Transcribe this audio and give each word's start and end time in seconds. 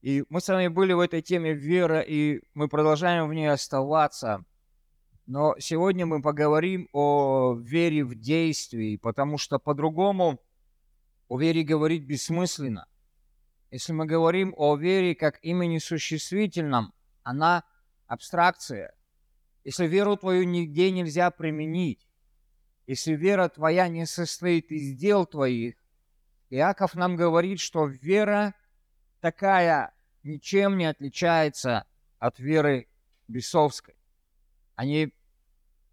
И 0.00 0.24
мы 0.28 0.40
с 0.40 0.48
вами 0.48 0.68
были 0.68 0.92
в 0.92 1.00
этой 1.00 1.22
теме 1.22 1.54
вера, 1.54 2.00
и 2.00 2.40
мы 2.54 2.68
продолжаем 2.68 3.28
в 3.28 3.34
ней 3.34 3.50
оставаться. 3.50 4.44
Но 5.26 5.56
сегодня 5.58 6.06
мы 6.06 6.22
поговорим 6.22 6.88
о 6.92 7.54
вере 7.60 8.04
в 8.04 8.14
действии, 8.14 8.96
потому 8.96 9.38
что 9.38 9.58
по-другому 9.58 10.40
о 11.28 11.38
вере 11.38 11.62
говорить 11.62 12.04
бессмысленно. 12.04 12.86
Если 13.70 13.92
мы 13.92 14.06
говорим 14.06 14.54
о 14.56 14.76
вере 14.76 15.14
как 15.14 15.38
имени 15.42 15.78
существительном, 15.78 16.94
она 17.22 17.64
абстракция. 18.06 18.94
Если 19.64 19.86
веру 19.86 20.16
твою 20.16 20.44
нигде 20.44 20.90
нельзя 20.90 21.30
применить, 21.30 22.08
если 22.86 23.12
вера 23.12 23.48
твоя 23.50 23.88
не 23.88 24.06
состоит 24.06 24.70
из 24.72 24.96
дел 24.96 25.26
твоих, 25.26 25.74
Иаков 26.48 26.94
нам 26.94 27.16
говорит, 27.16 27.60
что 27.60 27.84
вера 27.84 28.54
такая 29.20 29.94
ничем 30.22 30.76
не 30.76 30.86
отличается 30.86 31.86
от 32.18 32.38
веры 32.38 32.88
бесовской. 33.28 33.94
Они 34.74 35.12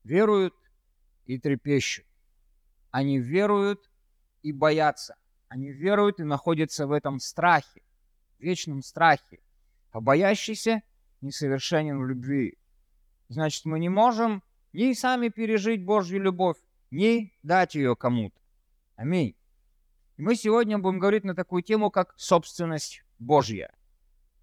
веруют 0.04 0.56
и 1.26 1.40
трепещут. 1.40 2.06
Они 2.92 3.20
веруют 3.20 3.90
и 4.42 4.52
боятся. 4.52 5.16
Они 5.48 5.72
веруют 5.72 6.20
и 6.20 6.24
находятся 6.24 6.88
в 6.88 6.92
этом 6.92 7.20
страхе, 7.20 7.82
вечном 8.40 8.82
страхе. 8.82 9.40
А 9.92 10.02
боящийся 10.02 10.82
несовершенен 11.22 12.00
в 12.00 12.06
любви. 12.06 12.58
Значит, 13.30 13.66
мы 13.66 13.80
не 13.80 13.90
можем 13.90 14.44
ни 14.74 14.94
сами 14.94 15.30
пережить 15.30 15.84
Божью 15.84 16.22
любовь, 16.22 16.58
ни 16.92 17.34
дать 17.44 17.76
ее 17.76 17.96
кому-то. 17.96 18.40
Аминь. 18.96 19.36
И 20.18 20.22
мы 20.22 20.36
сегодня 20.36 20.78
будем 20.78 21.00
говорить 21.00 21.24
на 21.24 21.36
такую 21.36 21.64
тему, 21.64 21.90
как 21.92 22.14
собственность 22.18 23.05
Божья. 23.20 23.74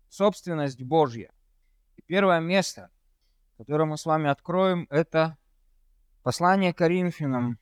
Собственность 0.09 0.83
Божья. 0.83 1.33
И 1.97 2.03
первое 2.03 2.41
место, 2.41 2.91
которое 3.57 3.85
мы 3.85 3.96
с 3.96 4.07
вами 4.07 4.29
откроем, 4.29 4.87
это 4.91 5.37
послание 6.23 6.73
Коринфянам. 6.73 7.59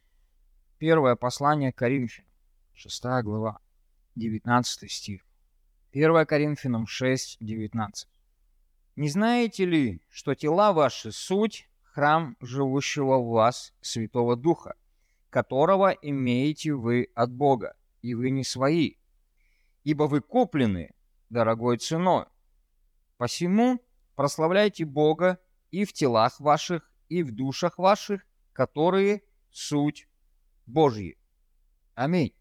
Первое 0.79 1.17
послание 1.17 1.73
Коринфянам. 1.73 2.31
6 2.75 3.05
глава, 3.23 3.61
19 4.15 4.91
стих. 4.91 5.23
1 5.93 6.27
Коринфянам 6.27 6.87
6, 6.87 7.39
19. 7.41 8.09
«Не 8.97 9.09
знаете 9.09 9.65
ли, 9.65 10.01
что 10.09 10.35
тела 10.35 10.73
ваши— 10.73 11.13
суть 11.13 11.69
храм 11.83 12.37
живущего 12.41 13.19
в 13.19 13.31
вас 13.31 13.75
Святого 13.81 14.37
Духа, 14.37 14.77
которого 15.31 15.91
имеете 15.91 16.75
вы 16.75 17.09
от 17.15 17.33
Бога, 17.33 17.77
и 18.03 18.15
вы 18.15 18.31
не 18.31 18.45
свои, 18.45 18.95
ибо 19.85 20.05
вы 20.05 20.21
куплены 20.21 20.95
дорогой 21.31 21.79
ценой. 21.79 22.27
Посему 23.17 23.81
прославляйте 24.17 24.85
Бога 24.85 25.39
и 25.71 25.85
в 25.85 25.93
телах 25.93 26.39
ваших, 26.41 26.93
и 27.09 27.23
в 27.23 27.35
душах 27.35 27.79
ваших, 27.79 28.27
которые 28.53 29.23
суть 29.51 30.09
Божьи. 30.67 31.19
Аминь. 31.95 32.35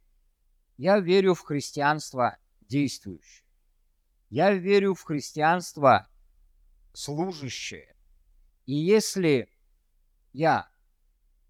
Я 0.78 1.00
верю 1.00 1.34
в 1.34 1.42
христианство 1.42 2.38
действующее. 2.62 3.46
Я 4.30 4.52
верю 4.54 4.94
в 4.94 5.04
христианство 5.04 6.08
служащее. 6.94 7.96
И 8.66 8.76
если 8.76 9.50
я 10.34 10.70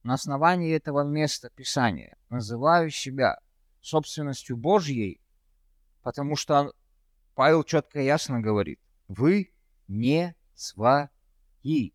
на 0.03 0.13
основании 0.13 0.73
этого 0.73 1.03
места 1.03 1.49
Писания 1.49 2.17
называю 2.29 2.89
себя 2.89 3.39
собственностью 3.81 4.55
Божьей, 4.55 5.21
потому 6.01 6.35
что 6.35 6.73
Павел 7.39 7.63
четко 7.63 8.01
и 8.01 8.05
ясно 8.05 8.41
говорит, 8.41 8.81
вы 9.07 9.53
не 9.87 10.35
свои. 10.55 11.93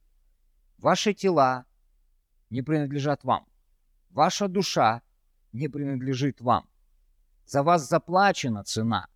Ваши 0.79 1.13
тела 1.13 1.67
не 2.49 2.63
принадлежат 2.63 3.25
вам. 3.25 3.47
Ваша 4.09 4.49
душа 4.49 5.03
не 5.53 5.69
принадлежит 5.69 6.41
вам. 6.41 6.67
За 7.45 7.63
вас 7.63 7.87
заплачена 7.87 8.65
цена. 8.65 9.09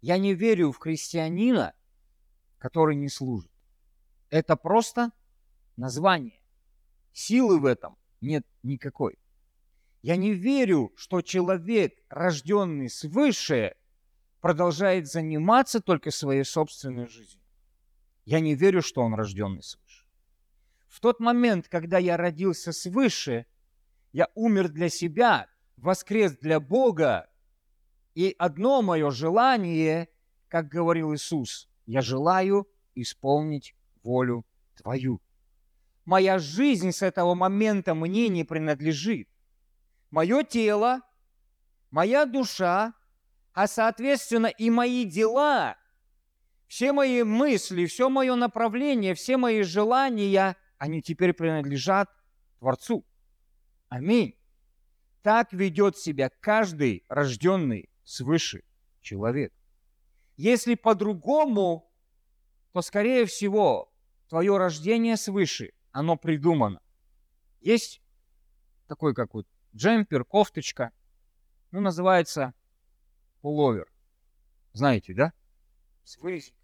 Я 0.00 0.18
не 0.18 0.34
верю 0.34 0.72
в 0.72 0.78
христианина, 0.78 1.72
который 2.58 2.96
не 2.96 3.08
служит. 3.08 3.52
Это 4.30 4.56
просто 4.56 5.12
название. 5.76 6.42
Силы 7.12 7.60
в 7.60 7.66
этом 7.66 7.96
нет 8.20 8.44
никакой. 8.64 9.20
Я 10.02 10.16
не 10.16 10.34
верю, 10.34 10.92
что 10.96 11.22
человек, 11.22 11.94
рожденный 12.08 12.90
свыше, 12.90 13.76
продолжает 14.44 15.06
заниматься 15.06 15.80
только 15.80 16.10
своей 16.10 16.44
собственной 16.44 17.08
жизнью. 17.08 17.40
Я 18.26 18.40
не 18.40 18.54
верю, 18.54 18.82
что 18.82 19.00
он 19.00 19.14
рожденный 19.14 19.62
свыше. 19.62 20.04
В 20.86 21.00
тот 21.00 21.18
момент, 21.18 21.66
когда 21.68 21.96
я 21.96 22.18
родился 22.18 22.72
свыше, 22.72 23.46
я 24.12 24.28
умер 24.34 24.68
для 24.68 24.90
себя, 24.90 25.48
воскрес 25.78 26.36
для 26.36 26.60
Бога, 26.60 27.30
и 28.14 28.36
одно 28.38 28.82
мое 28.82 29.10
желание, 29.10 30.10
как 30.48 30.68
говорил 30.68 31.14
Иисус, 31.14 31.66
я 31.86 32.02
желаю 32.02 32.68
исполнить 32.94 33.74
волю 34.02 34.44
Твою. 34.74 35.22
Моя 36.04 36.38
жизнь 36.38 36.92
с 36.92 37.00
этого 37.00 37.34
момента 37.34 37.94
мне 37.94 38.28
не 38.28 38.44
принадлежит. 38.44 39.26
Мое 40.10 40.44
тело, 40.44 41.00
моя 41.90 42.26
душа, 42.26 42.92
а 43.54 43.68
соответственно 43.68 44.48
и 44.48 44.68
мои 44.68 45.04
дела, 45.04 45.76
все 46.66 46.92
мои 46.92 47.22
мысли, 47.22 47.86
все 47.86 48.08
мое 48.08 48.34
направление, 48.34 49.14
все 49.14 49.36
мои 49.36 49.62
желания, 49.62 50.56
они 50.76 51.00
теперь 51.00 51.32
принадлежат 51.32 52.10
Творцу. 52.58 53.06
Аминь. 53.88 54.36
Так 55.22 55.52
ведет 55.52 55.96
себя 55.96 56.30
каждый 56.40 57.04
рожденный 57.08 57.88
свыше 58.02 58.64
человек. 59.00 59.54
Если 60.36 60.74
по-другому, 60.74 61.88
то, 62.72 62.82
скорее 62.82 63.24
всего, 63.24 63.92
твое 64.28 64.56
рождение 64.58 65.16
свыше, 65.16 65.72
оно 65.92 66.16
придумано. 66.16 66.80
Есть 67.60 68.02
такой, 68.88 69.14
как 69.14 69.32
вот 69.32 69.46
джемпер, 69.74 70.24
кофточка, 70.24 70.90
ну, 71.70 71.80
называется 71.80 72.52
пуловер. 73.44 73.86
Знаете, 74.72 75.12
да? 75.12 75.34
С 76.02 76.16
вырезиком. 76.16 76.58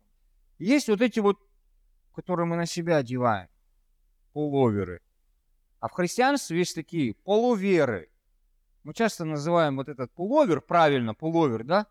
Есть 0.58 0.88
вот 0.88 1.02
эти 1.02 1.20
вот, 1.20 1.38
которые 2.14 2.46
мы 2.46 2.56
на 2.56 2.64
себя 2.64 2.96
одеваем, 2.96 3.50
пуловеры. 4.32 5.02
А 5.80 5.88
в 5.88 5.92
христианстве 5.92 6.56
есть 6.56 6.74
такие 6.74 7.12
полуверы. 7.12 8.08
Мы 8.82 8.94
часто 8.94 9.26
называем 9.26 9.76
вот 9.76 9.90
этот 9.90 10.10
пуловер, 10.12 10.62
правильно, 10.62 11.14
пуловер, 11.14 11.64
да? 11.64 11.86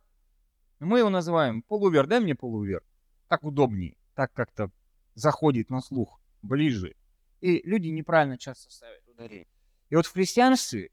Мы 0.80 0.98
его 1.00 1.12
называем 1.12 1.62
полувер, 1.62 2.08
дай 2.08 2.20
мне 2.20 2.34
полувер. 2.34 2.84
Так 3.28 3.44
удобнее, 3.44 3.96
так 4.16 4.34
как-то 4.34 4.72
заходит 5.14 5.70
на 5.70 5.82
слух 5.82 6.20
ближе. 6.42 6.96
И 7.42 7.62
люди 7.64 7.90
неправильно 7.90 8.40
часто 8.40 8.72
ставят 8.72 9.08
ударение. 9.08 9.48
И 9.92 9.96
вот 9.96 10.08
в 10.08 10.14
христианстве 10.14 10.90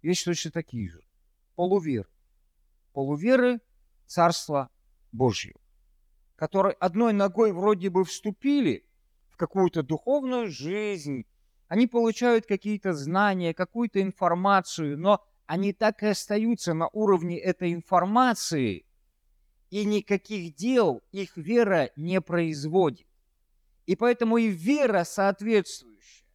есть 0.00 0.24
точно 0.24 0.50
такие 0.50 0.88
же. 0.88 1.02
Полувер. 1.56 2.08
Полуверы 2.98 3.60
Царства 4.06 4.70
Божьего, 5.12 5.60
которые 6.34 6.72
одной 6.72 7.12
ногой 7.12 7.52
вроде 7.52 7.90
бы 7.90 8.04
вступили 8.04 8.84
в 9.28 9.36
какую-то 9.36 9.84
духовную 9.84 10.48
жизнь, 10.48 11.24
они 11.68 11.86
получают 11.86 12.46
какие-то 12.46 12.94
знания, 12.94 13.54
какую-то 13.54 14.02
информацию, 14.02 14.98
но 14.98 15.24
они 15.46 15.72
так 15.72 16.02
и 16.02 16.06
остаются 16.06 16.74
на 16.74 16.88
уровне 16.88 17.38
этой 17.38 17.72
информации, 17.72 18.84
и 19.70 19.84
никаких 19.84 20.56
дел 20.56 21.00
их 21.12 21.36
вера 21.36 21.90
не 21.94 22.20
производит. 22.20 23.06
И 23.86 23.94
поэтому 23.94 24.38
и 24.38 24.48
вера 24.48 25.04
соответствующая. 25.04 26.26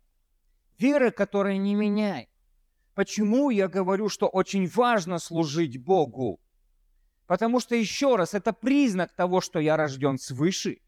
Вера, 0.78 1.12
которая 1.12 1.58
не 1.58 1.76
меняет. 1.76 2.30
Почему 2.96 3.50
я 3.50 3.68
говорю, 3.68 4.08
что 4.08 4.30
очень 4.30 4.66
важно 4.66 5.20
служить 5.20 5.78
Богу? 5.78 6.40
Потому 7.28 7.60
что, 7.60 7.76
еще 7.76 8.16
раз, 8.16 8.34
это 8.34 8.54
признак 8.54 9.14
того, 9.14 9.42
что 9.42 9.60
я 9.60 9.78
рожден 9.78 10.18
свыше. 10.18 10.80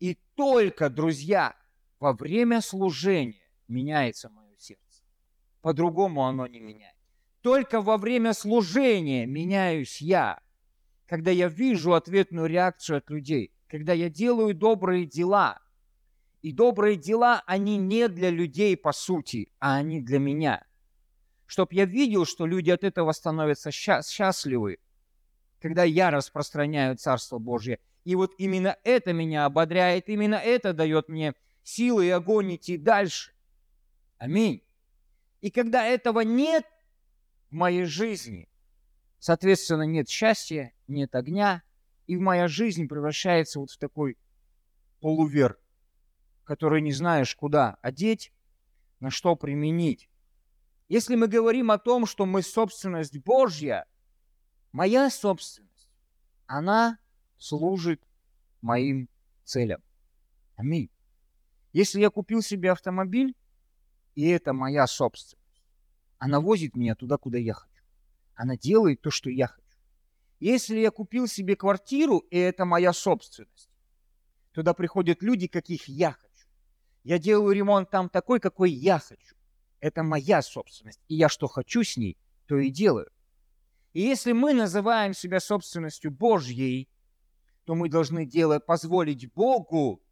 И 0.00 0.18
только, 0.34 0.90
друзья, 0.90 1.56
во 1.98 2.12
время 2.12 2.60
служения 2.60 3.40
меняется 3.68 4.28
мое 4.28 4.54
сердце. 4.58 5.04
По-другому 5.62 6.24
оно 6.24 6.46
не 6.46 6.60
меняет. 6.60 6.94
Только 7.40 7.80
во 7.80 7.96
время 7.96 8.34
служения 8.34 9.24
меняюсь 9.24 10.00
я, 10.00 10.40
когда 11.06 11.30
я 11.30 11.48
вижу 11.48 11.94
ответную 11.94 12.46
реакцию 12.46 12.98
от 12.98 13.08
людей, 13.08 13.52
когда 13.68 13.92
я 13.92 14.10
делаю 14.10 14.54
добрые 14.54 15.06
дела. 15.06 15.58
И 16.42 16.52
добрые 16.52 16.96
дела, 16.96 17.42
они 17.46 17.76
не 17.76 18.08
для 18.08 18.30
людей 18.30 18.76
по 18.76 18.92
сути, 18.92 19.50
а 19.58 19.76
они 19.76 20.00
для 20.00 20.18
меня. 20.18 20.64
Чтоб 21.46 21.72
я 21.72 21.86
видел, 21.86 22.26
что 22.26 22.46
люди 22.46 22.70
от 22.70 22.84
этого 22.84 23.12
становятся 23.12 23.70
счастливы. 23.70 24.78
Когда 25.66 25.82
я 25.82 26.12
распространяю 26.12 26.96
Царство 26.96 27.38
Божье. 27.38 27.80
И 28.04 28.14
вот 28.14 28.32
именно 28.38 28.76
это 28.84 29.12
меня 29.12 29.46
ободряет, 29.46 30.08
именно 30.08 30.36
это 30.36 30.72
дает 30.72 31.08
мне 31.08 31.34
силы 31.64 32.06
и 32.06 32.10
огонь 32.10 32.54
идти 32.54 32.78
дальше. 32.78 33.32
Аминь. 34.16 34.62
И 35.40 35.50
когда 35.50 35.84
этого 35.84 36.20
нет 36.20 36.64
в 37.50 37.54
моей 37.54 37.82
жизни, 37.82 38.48
соответственно, 39.18 39.82
нет 39.82 40.08
счастья, 40.08 40.72
нет 40.86 41.16
огня, 41.16 41.64
и 42.06 42.16
моя 42.16 42.46
жизнь 42.46 42.86
превращается 42.86 43.58
вот 43.58 43.72
в 43.72 43.76
такой 43.76 44.16
полувер, 45.00 45.58
который 46.44 46.80
не 46.80 46.92
знаешь, 46.92 47.34
куда 47.34 47.76
одеть, 47.82 48.32
на 49.00 49.10
что 49.10 49.34
применить. 49.34 50.08
Если 50.88 51.16
мы 51.16 51.26
говорим 51.26 51.72
о 51.72 51.78
том, 51.78 52.06
что 52.06 52.24
мы 52.24 52.42
собственность 52.42 53.18
Божья, 53.18 53.84
моя 54.72 55.10
собственность, 55.10 55.88
она 56.46 56.98
служит 57.38 58.02
моим 58.60 59.08
целям. 59.44 59.82
Аминь. 60.56 60.90
Если 61.72 62.00
я 62.00 62.10
купил 62.10 62.42
себе 62.42 62.72
автомобиль, 62.72 63.34
и 64.14 64.26
это 64.28 64.52
моя 64.52 64.86
собственность, 64.86 65.62
она 66.18 66.40
возит 66.40 66.74
меня 66.74 66.94
туда, 66.94 67.18
куда 67.18 67.38
я 67.38 67.52
хочу. 67.52 67.84
Она 68.34 68.56
делает 68.56 69.02
то, 69.02 69.10
что 69.10 69.30
я 69.30 69.48
хочу. 69.48 69.62
Если 70.40 70.78
я 70.78 70.90
купил 70.90 71.26
себе 71.26 71.56
квартиру, 71.56 72.18
и 72.18 72.38
это 72.38 72.64
моя 72.64 72.92
собственность, 72.92 73.70
туда 74.52 74.74
приходят 74.74 75.22
люди, 75.22 75.46
каких 75.46 75.88
я 75.88 76.12
хочу. 76.12 76.48
Я 77.04 77.18
делаю 77.18 77.54
ремонт 77.54 77.90
там 77.90 78.08
такой, 78.08 78.40
какой 78.40 78.70
я 78.70 78.98
хочу. 78.98 79.36
Это 79.80 80.02
моя 80.02 80.42
собственность. 80.42 81.00
И 81.08 81.14
я 81.14 81.28
что 81.28 81.46
хочу 81.46 81.84
с 81.84 81.96
ней, 81.96 82.16
то 82.46 82.56
и 82.58 82.70
делаю. 82.70 83.10
И 83.96 84.02
если 84.02 84.32
мы 84.32 84.52
называем 84.52 85.14
себя 85.14 85.40
собственностью 85.40 86.10
Божьей, 86.10 86.86
то 87.64 87.74
мы 87.74 87.88
должны 87.88 88.26
делать, 88.26 88.66
позволить 88.66 89.32
Богу 89.32 90.02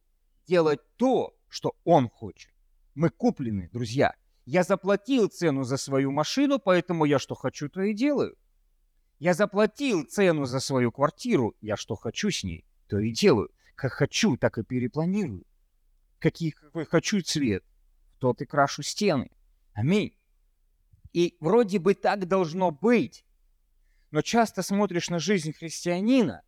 делать 0.46 0.80
то, 0.96 1.36
что 1.50 1.76
Он 1.84 2.08
хочет. 2.08 2.50
Мы 2.94 3.10
куплены, 3.10 3.68
друзья. 3.74 4.14
Я 4.46 4.62
заплатил 4.62 5.28
цену 5.28 5.64
за 5.64 5.76
свою 5.76 6.12
машину, 6.12 6.58
поэтому 6.58 7.04
я 7.04 7.18
что 7.18 7.34
хочу, 7.34 7.68
то 7.68 7.82
и 7.82 7.92
делаю. 7.92 8.38
Я 9.18 9.34
заплатил 9.34 10.04
цену 10.04 10.46
за 10.46 10.60
свою 10.60 10.90
квартиру, 10.90 11.54
я 11.60 11.76
что 11.76 11.94
хочу 11.94 12.30
с 12.30 12.42
ней, 12.42 12.64
то 12.86 12.98
и 12.98 13.12
делаю. 13.12 13.50
Как 13.74 13.92
хочу, 13.92 14.38
так 14.38 14.56
и 14.56 14.64
перепланирую. 14.64 15.44
Какие, 16.20 16.52
какой 16.52 16.86
хочу 16.86 17.20
цвет, 17.20 17.62
тот 18.18 18.40
и 18.40 18.46
крашу 18.46 18.82
стены. 18.82 19.30
Аминь. 19.74 20.16
И 21.12 21.36
вроде 21.38 21.78
бы 21.78 21.92
так 21.92 22.26
должно 22.26 22.70
быть. 22.70 23.26
Но 24.14 24.22
часто 24.22 24.62
смотришь 24.62 25.10
на 25.10 25.18
жизнь 25.18 25.52
христианина, 25.52 26.42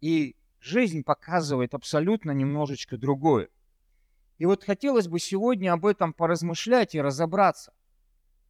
и 0.00 0.36
жизнь 0.60 1.02
показывает 1.02 1.74
абсолютно 1.74 2.30
немножечко 2.30 2.96
другое. 2.96 3.48
И 4.38 4.46
вот 4.46 4.62
хотелось 4.62 5.08
бы 5.08 5.18
сегодня 5.18 5.72
об 5.72 5.84
этом 5.84 6.12
поразмышлять 6.12 6.94
и 6.94 7.00
разобраться. 7.00 7.72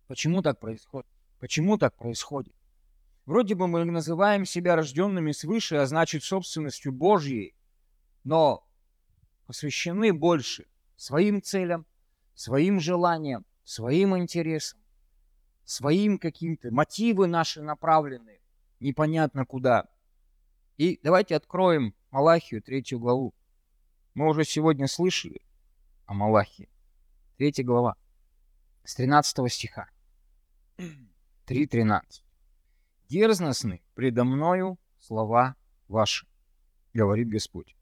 Почему 0.07 0.43
так 0.43 0.61
происходит? 0.61 1.09
Почему 1.39 1.79
так 1.79 1.97
происходит? 1.97 2.55
Вроде 3.25 3.55
бы 3.55 3.69
мы 3.69 3.87
называем 3.87 4.45
себя 4.45 4.77
рожденными 4.77 5.33
свыше, 5.33 5.77
а 5.77 5.87
значит 5.87 6.23
собственностью 6.23 6.93
Божьей, 6.93 7.55
но 8.23 8.69
посвящены 9.47 10.13
больше 10.13 10.67
своим 10.97 11.41
целям, 11.41 11.87
своим 12.35 12.81
желаниям, 12.81 13.47
своим 13.65 14.15
интересам, 14.15 14.79
своим 15.67 16.19
каким-то, 16.19 16.71
мотивы 16.71 17.27
наши 17.27 17.61
направлены 17.61 18.41
непонятно 18.81 19.45
куда. 19.45 19.89
И 20.79 20.99
давайте 21.03 21.37
откроем 21.37 21.95
Малахию, 22.11 22.63
третью 22.63 22.99
главу. 22.99 23.35
Мы 24.15 24.29
уже 24.29 24.45
сегодня 24.45 24.87
слышали 24.87 25.43
о 26.07 26.15
Малахии. 26.15 26.71
Третья 27.37 27.65
глава, 27.65 27.97
с 28.85 28.95
13 28.95 29.53
стиха. 29.53 29.91
3.13. 30.79 32.23
«Дерзностны 33.09 33.83
предо 33.95 34.25
мною 34.25 34.79
слова 34.99 35.57
ваши, 35.89 36.27
говорит 36.93 37.29
Господь. 37.29 37.77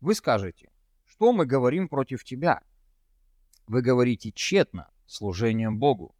Вы 0.00 0.14
скажете, 0.14 0.70
что 1.04 1.32
мы 1.32 1.46
говорим 1.46 1.88
против 1.88 2.24
тебя? 2.24 2.62
Вы 3.66 3.82
говорите 3.82 4.30
тщетно, 4.32 4.90
служением 5.06 5.78
Богу. 5.78 6.14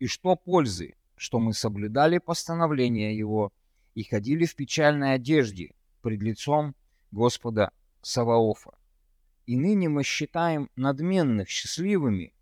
И 0.00 0.06
что 0.06 0.34
пользы, 0.34 0.94
что 1.14 1.38
мы 1.38 1.52
соблюдали 1.52 2.18
постановления 2.18 3.16
Его 3.16 3.52
и 3.94 4.02
ходили 4.02 4.46
в 4.46 4.56
печальной 4.56 5.14
одежде 5.14 5.74
пред 6.00 6.22
лицом 6.22 6.74
Господа 7.10 7.70
Саваофа. 8.00 8.72
И 9.44 9.56
ныне 9.56 9.90
мы 9.90 10.02
считаем 10.02 10.70
надменных 10.74 11.50
счастливыми, 11.50 12.32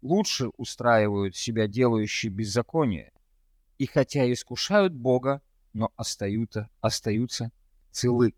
лучше 0.00 0.48
устраивают 0.56 1.36
себя 1.36 1.68
делающие 1.68 2.32
беззаконие, 2.32 3.12
и 3.76 3.84
хотя 3.84 4.32
искушают 4.32 4.94
Бога, 4.94 5.42
но 5.74 5.92
остаются, 5.96 6.70
остаются 6.80 7.52
целы. 7.90 8.34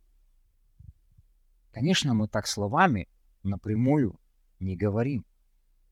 Конечно, 1.71 2.13
мы 2.13 2.27
так 2.27 2.49
словами 2.49 3.09
напрямую 3.45 4.19
не 4.59 4.77
говорим. 4.77 5.25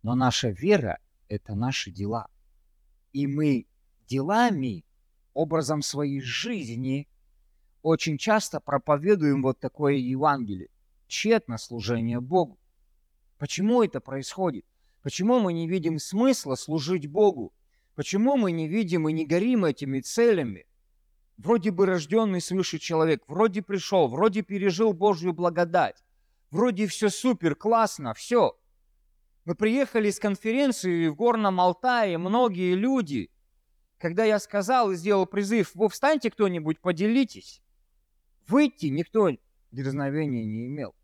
Но 0.02 0.16
наша 0.16 0.48
вера— 0.48 0.98
это 1.28 1.54
наши 1.54 1.92
дела. 1.92 2.28
И 3.16 3.26
мы 3.26 3.66
делами, 4.06 4.84
образом 5.32 5.80
своей 5.80 6.20
жизни, 6.20 7.08
очень 7.80 8.18
часто 8.18 8.60
проповедуем 8.60 9.42
вот 9.42 9.58
такое 9.58 9.94
Евангелие. 9.94 10.68
Тщетно 11.06 11.56
служение 11.56 12.20
Богу. 12.20 12.58
Почему 13.38 13.82
это 13.82 14.00
происходит? 14.00 14.66
Почему 15.00 15.40
мы 15.40 15.54
не 15.54 15.66
видим 15.66 15.98
смысла 15.98 16.56
служить 16.56 17.06
Богу? 17.06 17.54
Почему 17.94 18.36
мы 18.36 18.52
не 18.52 18.68
видим 18.68 19.08
и 19.08 19.14
не 19.14 19.24
горим 19.24 19.64
этими 19.64 20.00
целями? 20.00 20.66
Вроде 21.38 21.70
бы 21.70 21.86
рожденный 21.86 22.42
свыше 22.42 22.78
человек, 22.78 23.22
вроде 23.28 23.62
пришел, 23.62 24.08
вроде 24.08 24.42
пережил 24.42 24.92
Божью 24.92 25.32
благодать, 25.32 26.04
вроде 26.50 26.86
все 26.86 27.08
супер, 27.08 27.54
классно, 27.54 28.12
все. 28.12 28.58
Мы 29.46 29.54
приехали 29.54 30.10
с 30.10 30.18
конференции 30.18 31.06
в 31.06 31.14
Горном 31.14 31.60
Алтае, 31.60 32.18
многие 32.18 32.74
люди. 32.74 33.30
Когда 33.96 34.24
я 34.24 34.40
сказал 34.40 34.90
и 34.90 34.96
сделал 34.96 35.24
призыв, 35.24 35.70
вы 35.76 35.88
встаньте 35.88 36.32
кто-нибудь, 36.32 36.80
поделитесь. 36.80 37.62
Выйти 38.48 38.86
никто 38.86 39.30
дерзновения 39.70 40.44
не 40.44 40.66
имел. 40.66 40.96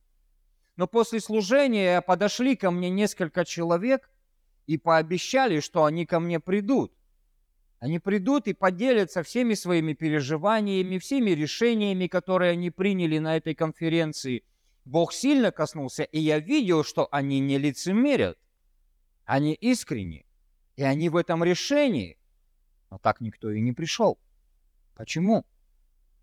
Но 0.75 0.89
после 0.89 1.21
служения 1.21 2.01
подошли 2.01 2.57
ко 2.57 2.73
мне 2.73 2.91
несколько 2.91 3.45
человек 3.45 4.11
и 4.67 4.77
пообещали, 4.77 5.61
что 5.61 5.85
они 5.85 6.05
ко 6.05 6.19
мне 6.19 6.41
придут. 6.41 6.93
Они 7.79 8.01
придут 8.01 8.49
и 8.49 8.55
поделятся 8.55 9.23
всеми 9.23 9.55
своими 9.55 9.93
переживаниями, 9.93 10.99
всеми 10.99 11.31
решениями, 11.31 12.09
которые 12.09 12.53
они 12.53 12.73
приняли 12.73 13.19
на 13.19 13.37
этой 13.37 13.55
конференции– 13.55 14.43
Бог 14.85 15.13
сильно 15.13 15.53
коснулся, 15.53 16.03
и 16.03 16.19
я 16.19 16.39
видел, 16.39 16.85
что 16.85 17.09
они 17.13 17.41
не 17.41 17.59
лицемерят. 17.59 18.39
Они 19.25 19.55
искренни, 19.55 20.27
и 20.77 20.83
они 20.83 21.09
в 21.09 21.17
этом 21.17 21.45
решении. 21.45 22.19
Но 22.91 22.99
так 22.99 23.21
никто 23.21 23.51
и 23.51 23.61
не 23.61 23.73
пришел. 23.73 24.19
Почему? 24.95 25.47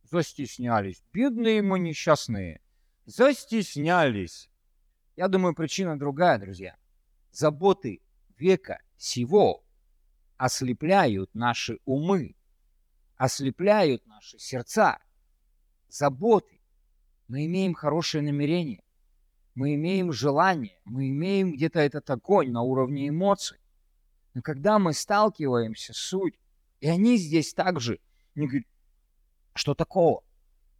Застеснялись. 0.04 1.04
Бедные 1.14 1.62
мы 1.62 1.80
несчастные. 1.80 2.62
Застеснялись. 3.06 4.50
Я 5.16 5.28
думаю, 5.28 5.56
причина 5.56 5.98
другая, 5.98 6.38
друзья. 6.38 6.78
Заботы 7.32 8.02
века 8.38 8.82
сего 8.98 9.64
ослепляют 10.38 11.34
наши 11.34 11.80
умы, 11.86 12.36
ослепляют 13.18 14.06
наши 14.06 14.40
сердца. 14.40 15.00
Заботы 15.90 16.59
мы 17.30 17.46
имеем 17.46 17.76
хорошее 17.76 18.24
намерение, 18.24 18.84
мы 19.54 19.76
имеем 19.76 20.12
желание, 20.12 20.82
мы 20.84 21.10
имеем 21.10 21.54
где-то 21.54 21.80
этот 21.80 22.10
огонь 22.10 22.52
на 22.52 22.64
уровне 22.64 23.08
эмоций. 23.08 23.60
Но 24.34 24.42
когда 24.42 24.80
мы 24.80 24.94
сталкиваемся 24.94 25.94
с 25.94 25.98
суть, 25.98 26.40
и 26.82 26.88
они 26.88 27.18
здесь 27.18 27.54
также, 27.54 28.00
они 28.36 28.48
говорят, 28.48 28.68
что 29.54 29.76
такого? 29.76 30.24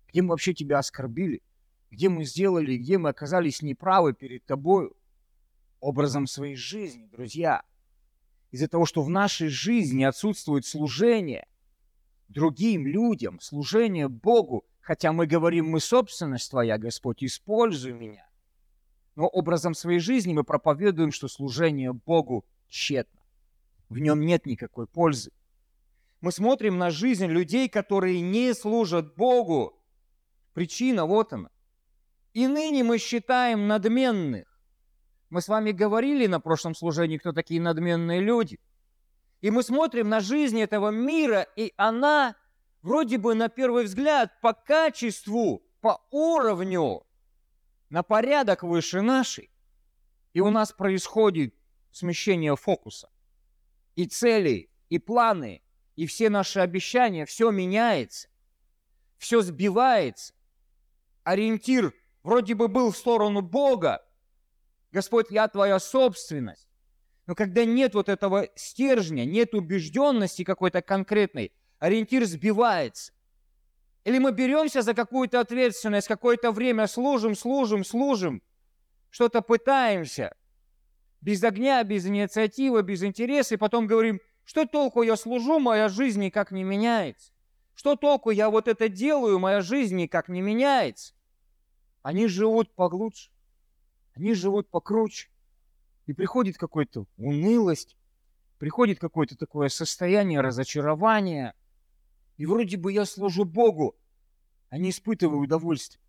Где 0.08 0.24
мы 0.24 0.30
вообще 0.30 0.54
тебя 0.56 0.80
оскорбили? 0.80 1.44
Где 1.92 2.10
мы 2.10 2.26
сделали, 2.26 2.78
где 2.78 2.98
мы 2.98 3.10
оказались 3.10 3.62
неправы 3.62 4.14
перед 4.14 4.44
тобою? 4.46 4.96
Образом 5.80 6.26
своей 6.26 6.56
жизни, 6.56 7.06
друзья. 7.12 7.62
Из-за 8.52 8.68
того, 8.68 8.86
что 8.86 9.04
в 9.04 9.10
нашей 9.10 9.50
жизни 9.50 10.04
отсутствует 10.04 10.66
служение 10.66 11.48
другим 12.28 12.88
людям, 12.88 13.40
служение 13.40 14.08
Богу, 14.08 14.66
Хотя 14.90 15.12
мы 15.12 15.28
говорим, 15.28 15.70
мы 15.70 15.80
собственность 15.82 16.50
Твоя, 16.50 16.80
Господь, 16.80 17.24
используй 17.24 17.94
меня. 17.94 18.28
Но 19.14 19.28
образом 19.28 19.76
своей 19.76 20.00
жизни 20.00 20.34
мы 20.34 20.44
проповедуем, 20.44 21.12
что 21.12 21.28
служение 21.28 21.94
Богу 21.94 22.44
тщетно. 22.70 23.22
В 23.90 24.00
нем 24.00 24.26
нет 24.26 24.48
никакой 24.48 24.88
пользы. 24.88 25.30
Мы 26.22 26.32
смотрим 26.32 26.80
на 26.80 26.90
жизнь 26.90 27.28
людей, 27.28 27.70
которые 27.70 28.22
не 28.22 28.52
служат 28.56 29.14
Богу. 29.14 29.80
Причина 30.54 31.06
вот 31.06 31.34
она. 31.34 31.52
И 32.34 32.48
ныне 32.48 32.84
мы 32.84 32.98
считаем 32.98 33.68
надменных. 33.68 34.48
Мы 35.30 35.42
с 35.44 35.48
вами 35.48 35.70
говорили 35.70 36.26
на 36.26 36.40
прошлом 36.40 36.74
служении, 36.74 37.20
кто 37.20 37.32
такие 37.32 37.62
надменные 37.62 38.22
люди. 38.22 38.60
И 39.42 39.52
мы 39.52 39.62
смотрим 39.62 40.10
на 40.10 40.20
жизнь 40.20 40.60
этого 40.60 40.90
мира, 40.90 41.46
и 41.56 41.74
она 41.78 42.36
вроде 42.82 43.18
бы 43.18 43.36
на 43.36 43.50
первый 43.50 43.86
взгляд 43.86 44.40
по 44.42 44.54
качеству, 44.54 45.64
по 45.82 46.02
уровню, 46.12 47.06
на 47.90 48.04
порядок 48.04 48.64
выше 48.64 49.02
нашей. 49.02 49.50
И 50.34 50.42
у 50.42 50.50
нас 50.50 50.72
происходит 50.72 51.56
смещение 51.92 52.56
фокуса. 52.56 53.10
И 53.96 54.06
цели, 54.06 54.70
и 54.90 55.00
планы, 55.00 55.62
и 55.96 56.06
все 56.06 56.30
наши 56.30 56.60
обещания, 56.60 57.26
все 57.26 57.52
меняется, 57.52 58.30
все 59.18 59.42
сбивается. 59.42 60.34
Ориентир 61.24 61.94
вроде 62.24 62.56
бы 62.56 62.68
был 62.68 62.92
в 62.92 62.98
сторону 62.98 63.42
Бога. 63.42 64.06
Господь, 64.92 65.28
я 65.30 65.48
твоя 65.48 65.80
собственность. 65.80 66.70
Но 67.26 67.36
когда 67.36 67.66
нет 67.66 67.94
вот 67.94 68.10
этого 68.10 68.48
стержня, 68.56 69.26
нет 69.26 69.54
убежденности 69.54 70.44
какой-то 70.44 70.82
конкретной, 70.82 71.52
ориентир 71.80 72.26
сбивается. 72.26 73.14
Или 74.04 74.20
мы 74.20 74.32
беремся 74.32 74.82
за 74.82 74.94
какую-то 74.94 75.40
ответственность, 75.40 76.08
какое-то 76.08 76.52
время 76.52 76.88
служим, 76.88 77.36
служим, 77.36 77.84
служим, 77.84 78.42
что-то 79.10 79.42
пытаемся, 79.42 80.34
без 81.22 81.44
огня, 81.44 81.84
без 81.84 82.06
инициативы, 82.06 82.82
без 82.82 83.04
интереса, 83.04 83.56
и 83.56 83.58
потом 83.58 83.88
говорим, 83.88 84.22
что 84.46 84.66
толку 84.66 85.04
я 85.04 85.16
служу, 85.16 85.60
моя 85.60 85.90
жизнь 85.90 86.22
никак 86.22 86.52
не 86.52 86.64
меняется. 86.64 87.32
Что 87.76 87.96
толку 87.96 88.30
я 88.32 88.50
вот 88.50 88.68
это 88.68 88.90
делаю, 88.90 89.40
моя 89.40 89.62
жизнь 89.62 89.96
никак 89.96 90.28
не 90.28 90.42
меняется. 90.42 91.14
Они 92.02 92.28
живут 92.28 92.74
поглубже, 92.74 93.30
они 94.16 94.34
живут 94.34 94.70
покруче. 94.70 95.30
И 96.06 96.14
приходит 96.14 96.58
какая-то 96.58 97.06
унылость, 97.18 97.96
приходит 98.58 99.00
какое-то 99.00 99.38
такое 99.38 99.70
состояние 99.70 100.42
разочарования. 100.42 101.54
И 102.40 102.46
вроде 102.46 102.78
бы 102.78 102.94
я 102.94 103.06
служу 103.06 103.44
Богу, 103.44 103.98
а 104.70 104.78
не 104.78 104.92
испытываю 104.92 105.42
удовольствия, 105.42 106.02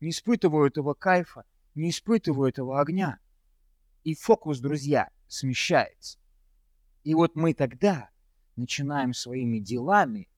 не 0.00 0.08
испытываю 0.08 0.68
этого 0.68 0.94
кайфа, 0.94 1.44
не 1.74 1.90
испытываю 1.90 2.48
этого 2.48 2.80
огня. 2.80 3.18
И 4.02 4.14
фокус, 4.14 4.58
друзья, 4.58 5.10
смещается. 5.28 6.18
И 7.04 7.14
вот 7.14 7.36
мы 7.36 7.52
тогда 7.52 8.08
начинаем 8.56 9.12
своими 9.12 9.58
делами, 9.58 10.30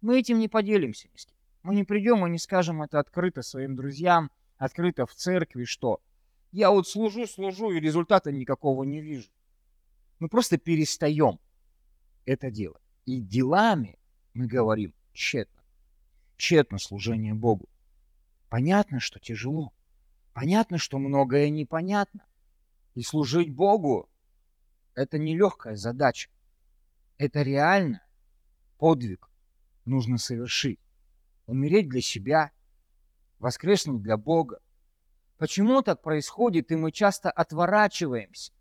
мы 0.00 0.18
этим 0.18 0.38
не 0.38 0.48
поделимся 0.48 1.08
ни 1.12 1.16
с 1.18 1.26
кем. 1.26 1.36
Мы 1.62 1.74
не 1.74 1.84
придем 1.84 2.26
и 2.26 2.30
не 2.30 2.38
скажем 2.38 2.80
это 2.80 2.98
открыто 3.00 3.42
своим 3.42 3.76
друзьям, 3.76 4.30
открыто 4.56 5.04
в 5.04 5.14
церкви, 5.14 5.64
что 5.64 6.00
я 6.52 6.70
вот 6.70 6.88
служу, 6.88 7.26
служу, 7.26 7.70
и 7.70 7.80
результата 7.80 8.32
никакого 8.32 8.84
не 8.84 9.02
вижу. 9.02 9.28
Мы 10.20 10.30
просто 10.30 10.56
перестаем 10.56 11.38
это 12.24 12.50
делать. 12.50 12.80
И 13.04 13.20
делами 13.20 13.99
мы 14.34 14.46
говорим 14.46 14.94
тщетно. 15.12 15.62
Тщетно 16.36 16.78
служение 16.78 17.34
Богу. 17.34 17.68
Понятно, 18.48 19.00
что 19.00 19.18
тяжело. 19.20 19.72
Понятно, 20.32 20.78
что 20.78 20.98
многое 20.98 21.50
непонятно. 21.50 22.24
И 22.94 23.02
служить 23.02 23.52
Богу– 23.52 24.08
это 24.94 25.18
нелегкая 25.18 25.76
задача. 25.76 26.30
Это 27.18 27.42
реально 27.42 28.02
подвиг 28.78 29.28
нужно 29.84 30.18
совершить. 30.18 30.80
Умереть 31.46 31.88
для 31.88 32.00
себя, 32.00 32.52
воскреснуть 33.38 34.02
для 34.02 34.16
Бога. 34.16 34.60
Почему 35.36 35.82
так 35.82 36.02
происходит, 36.02 36.70
и 36.70 36.76
мы 36.76 36.92
часто 36.92 37.30
отворачиваемся? 37.30 38.52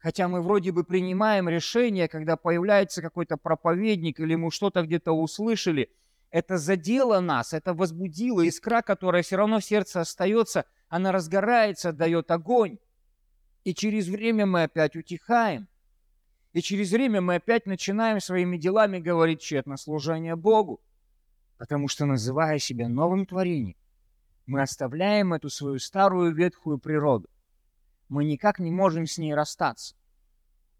Хотя 0.00 0.28
мы 0.28 0.40
вроде 0.40 0.72
бы 0.72 0.82
принимаем 0.82 1.48
решение, 1.48 2.08
когда 2.08 2.36
появляется 2.36 3.02
какой-то 3.02 3.36
проповедник 3.36 4.18
или 4.18 4.34
мы 4.34 4.50
что-то 4.50 4.82
где-то 4.82 5.12
услышали, 5.12 5.90
это 6.30 6.56
задело 6.56 7.20
нас, 7.20 7.52
это 7.52 7.74
возбудило 7.74 8.40
искра, 8.40 8.80
которая 8.80 9.22
все 9.22 9.36
равно 9.36 9.60
в 9.60 9.64
сердце 9.64 10.00
остается, 10.00 10.64
она 10.88 11.12
разгорается, 11.12 11.92
дает 11.92 12.30
огонь. 12.30 12.78
И 13.64 13.74
через 13.74 14.08
время 14.08 14.46
мы 14.46 14.62
опять 14.62 14.96
утихаем. 14.96 15.68
И 16.54 16.62
через 16.62 16.92
время 16.92 17.20
мы 17.20 17.34
опять 17.34 17.66
начинаем 17.66 18.20
своими 18.20 18.56
делами 18.56 18.98
говорить 19.00 19.42
тщетно 19.42 19.76
служение 19.76 20.34
Богу. 20.34 20.80
Потому 21.58 21.88
что, 21.88 22.06
называя 22.06 22.58
себя 22.58 22.88
новым 22.88 23.26
творением, 23.26 23.76
мы 24.46 24.62
оставляем 24.62 25.34
эту 25.34 25.50
свою 25.50 25.78
старую 25.78 26.34
ветхую 26.34 26.78
природу. 26.78 27.28
Мы 28.10 28.24
никак 28.24 28.58
не 28.58 28.72
можем 28.72 29.06
с 29.06 29.18
ней 29.18 29.32
расстаться. 29.34 29.94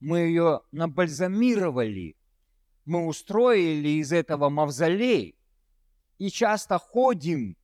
Мы 0.01 0.19
ее 0.19 0.63
набальзамировали. 0.73 2.17
Мы 2.85 3.07
устроили 3.07 4.01
из 4.01 4.13
этого 4.13 4.49
мавзолей. 4.49 5.39
И 6.19 6.29
часто 6.29 6.79
ходим 6.79 7.57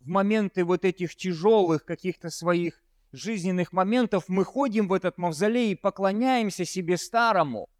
в 0.00 0.08
моменты 0.08 0.62
вот 0.62 0.84
этих 0.84 1.16
тяжелых 1.16 1.86
каких-то 1.86 2.28
своих 2.28 2.82
жизненных 3.12 3.72
моментов 3.72 4.24
мы 4.28 4.44
ходим 4.44 4.88
в 4.88 4.92
этот 4.92 5.16
мавзолей 5.16 5.72
и 5.72 5.74
поклоняемся 5.74 6.66
себе 6.66 6.98
старому. 6.98 7.70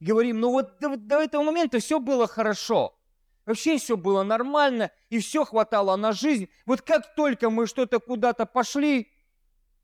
Говорим, 0.00 0.40
ну 0.40 0.52
вот 0.52 0.78
до, 0.80 0.96
до 0.96 1.20
этого 1.20 1.42
момента 1.42 1.80
все 1.80 2.00
было 2.00 2.26
хорошо. 2.26 2.98
Вообще 3.44 3.76
все 3.76 3.98
было 3.98 4.22
нормально, 4.22 4.90
и 5.10 5.18
все 5.18 5.44
хватало 5.44 5.96
на 5.96 6.12
жизнь. 6.12 6.48
Вот 6.64 6.80
как 6.80 7.14
только 7.14 7.50
мы 7.50 7.66
что-то 7.66 8.00
куда-то 8.00 8.46
пошли, 8.46 9.11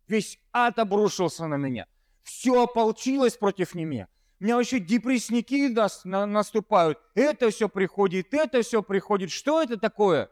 весь 0.08 0.38
ад 0.52 0.78
обрушился 0.78 1.46
на 1.46 1.56
меня. 1.56 1.86
Все 2.22 2.62
ополчилось 2.62 3.36
против 3.36 3.74
меня. 3.74 4.08
У 4.40 4.44
меня 4.44 4.56
вообще 4.56 4.78
депрессники 4.78 5.68
нас, 5.68 6.04
на, 6.04 6.26
наступают. 6.26 6.98
Это 7.14 7.50
все 7.50 7.68
приходит, 7.68 8.32
это 8.32 8.62
все 8.62 8.82
приходит. 8.82 9.30
Что 9.30 9.62
это 9.62 9.76
такое? 9.76 10.30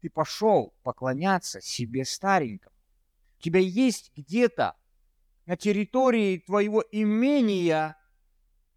Ты 0.00 0.10
пошел 0.10 0.74
поклоняться 0.82 1.60
себе 1.60 2.04
старенькому 2.04 2.72
тебя 3.42 3.60
есть 3.60 4.12
где-то 4.16 4.76
на 5.44 5.56
территории 5.56 6.38
твоего 6.38 6.82
имения 6.92 7.96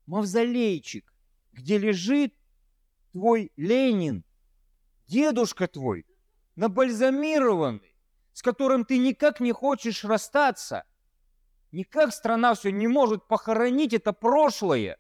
мавзолейчик, 0.08 1.14
где 1.54 1.78
лежит 1.78 2.34
твой 3.12 3.52
Ленин, 3.56 4.26
дедушка 5.08 5.68
твой, 5.68 6.06
набальзамированный, 6.56 7.95
с 8.36 8.42
которым 8.42 8.84
ты 8.84 8.98
никак 8.98 9.40
не 9.40 9.54
хочешь 9.54 10.04
расстаться. 10.04 10.84
Никак 11.72 12.14
страна 12.14 12.54
все 12.54 12.70
не 12.70 12.86
может 12.86 13.26
похоронить 13.30 13.94
это 13.94 14.12
прошлое. 14.12 14.98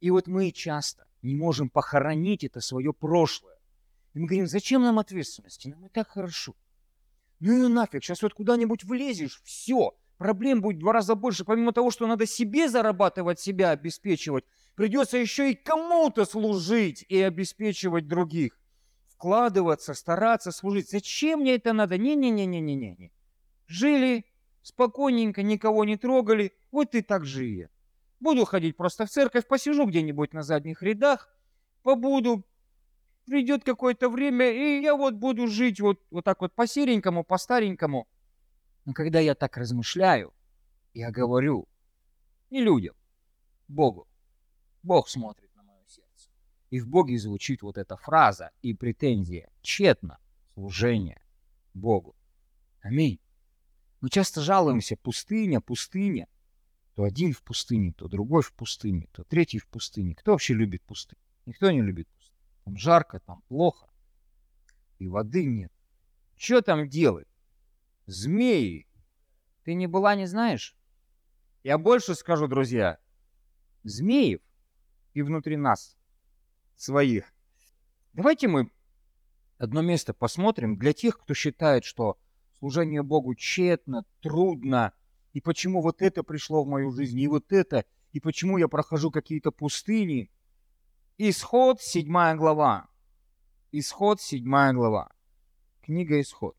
И 0.00 0.10
вот 0.10 0.28
мы 0.28 0.50
часто 0.50 1.06
не 1.20 1.34
можем 1.34 1.68
похоронить 1.68 2.44
это 2.44 2.62
свое 2.62 2.94
прошлое. 2.94 3.58
И 4.14 4.18
мы 4.18 4.26
говорим, 4.26 4.46
зачем 4.46 4.80
нам 4.80 4.98
ответственности? 4.98 5.68
Нам 5.68 5.84
и 5.84 5.88
так 5.90 6.08
хорошо. 6.08 6.54
Ну 7.38 7.66
и 7.66 7.68
нафиг, 7.68 8.02
сейчас 8.02 8.22
вот 8.22 8.32
куда-нибудь 8.32 8.82
влезешь, 8.82 9.42
все, 9.44 9.94
проблем 10.16 10.62
будет 10.62 10.76
в 10.76 10.80
два 10.80 10.94
раза 10.94 11.14
больше. 11.14 11.44
Помимо 11.44 11.74
того, 11.74 11.90
что 11.90 12.06
надо 12.06 12.24
себе 12.24 12.70
зарабатывать, 12.70 13.40
себя 13.40 13.72
обеспечивать, 13.72 14.44
придется 14.74 15.18
еще 15.18 15.52
и 15.52 15.54
кому-то 15.54 16.24
служить 16.24 17.04
и 17.10 17.20
обеспечивать 17.20 18.08
других. 18.08 18.57
Вкладываться, 19.18 19.94
стараться 19.94 20.52
служить. 20.52 20.90
Зачем 20.90 21.40
мне 21.40 21.56
это 21.56 21.72
надо? 21.72 21.98
Не-не-не-не-не-не. 21.98 23.10
Жили 23.66 24.24
спокойненько, 24.62 25.42
никого 25.42 25.84
не 25.84 25.96
трогали, 25.96 26.52
вот 26.70 26.94
и 26.94 27.02
так 27.02 27.24
живи. 27.24 27.66
Буду 28.20 28.44
ходить 28.44 28.76
просто 28.76 29.06
в 29.06 29.10
церковь, 29.10 29.48
посижу 29.48 29.86
где-нибудь 29.86 30.32
на 30.34 30.44
задних 30.44 30.84
рядах, 30.84 31.28
побуду, 31.82 32.46
придет 33.26 33.64
какое-то 33.64 34.08
время, 34.08 34.52
и 34.52 34.80
я 34.80 34.94
вот 34.94 35.14
буду 35.14 35.48
жить 35.48 35.80
вот, 35.80 36.00
вот 36.12 36.24
так 36.24 36.40
вот 36.40 36.52
по-серенькому, 36.54 37.24
по-старенькому. 37.24 38.06
Но 38.84 38.92
когда 38.92 39.18
я 39.18 39.34
так 39.34 39.56
размышляю, 39.56 40.32
я 40.94 41.10
говорю 41.10 41.66
не 42.50 42.60
людям, 42.60 42.94
Богу. 43.66 44.06
Бог 44.84 45.08
смотрит. 45.08 45.47
И 46.70 46.80
в 46.80 46.88
Боге 46.88 47.18
звучит 47.18 47.62
вот 47.62 47.78
эта 47.78 47.96
фраза 47.96 48.50
и 48.62 48.74
претензия. 48.74 49.50
Тщетно 49.62 50.18
служение 50.54 51.22
Богу. 51.74 52.14
Аминь. 52.80 53.20
Мы 54.00 54.10
часто 54.10 54.40
жалуемся, 54.40 54.96
пустыня, 54.96 55.60
пустыня. 55.60 56.28
То 56.94 57.04
один 57.04 57.32
в 57.32 57.42
пустыне, 57.42 57.92
то 57.92 58.08
другой 58.08 58.42
в 58.42 58.52
пустыне, 58.52 59.08
то 59.12 59.24
третий 59.24 59.58
в 59.58 59.68
пустыне. 59.68 60.14
Кто 60.14 60.32
вообще 60.32 60.54
любит 60.54 60.82
пустыню? 60.82 61.20
Никто 61.46 61.70
не 61.70 61.80
любит 61.80 62.08
там 62.68 62.76
жарко, 62.76 63.18
там 63.20 63.42
плохо. 63.48 63.88
И 64.98 65.08
воды 65.08 65.46
нет. 65.46 65.72
Что 66.36 66.60
там 66.60 66.86
делать? 66.86 67.26
Змеи. 68.04 68.86
Ты 69.64 69.72
не 69.72 69.86
была, 69.86 70.14
не 70.14 70.26
знаешь? 70.26 70.76
Я 71.62 71.78
больше 71.78 72.14
скажу, 72.14 72.46
друзья. 72.46 72.98
Змеев 73.84 74.42
и 75.14 75.22
внутри 75.22 75.56
нас 75.56 75.96
своих. 76.78 77.32
Давайте 78.12 78.48
мы 78.48 78.70
одно 79.58 79.82
место 79.82 80.14
посмотрим 80.14 80.78
для 80.78 80.92
тех, 80.92 81.18
кто 81.18 81.34
считает, 81.34 81.84
что 81.84 82.18
служение 82.58 83.02
Богу 83.02 83.34
тщетно, 83.34 84.04
трудно, 84.20 84.92
и 85.32 85.40
почему 85.40 85.82
вот 85.82 86.00
это 86.00 86.22
пришло 86.22 86.64
в 86.64 86.68
мою 86.68 86.90
жизнь, 86.90 87.18
и 87.20 87.28
вот 87.28 87.52
это, 87.52 87.84
и 88.12 88.20
почему 88.20 88.58
я 88.58 88.68
прохожу 88.68 89.10
какие-то 89.10 89.50
пустыни. 89.50 90.30
Исход, 91.18 91.82
седьмая 91.82 92.34
глава. 92.36 92.88
Исход, 93.72 94.20
седьмая 94.20 94.72
глава. 94.72 95.10
Книга 95.82 96.20
Исход. 96.20 96.56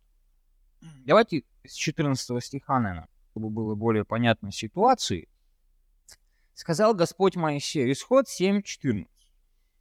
Давайте 1.05 1.43
с 1.65 1.73
14 1.73 2.43
стиха, 2.43 2.79
наверное, 2.79 3.09
чтобы 3.31 3.49
было 3.49 3.75
более 3.75 4.05
понятно 4.05 4.51
ситуации. 4.51 5.27
Сказал 6.53 6.93
Господь 6.93 7.35
Моисею, 7.35 7.91
исход 7.91 8.27
7.14. 8.27 9.07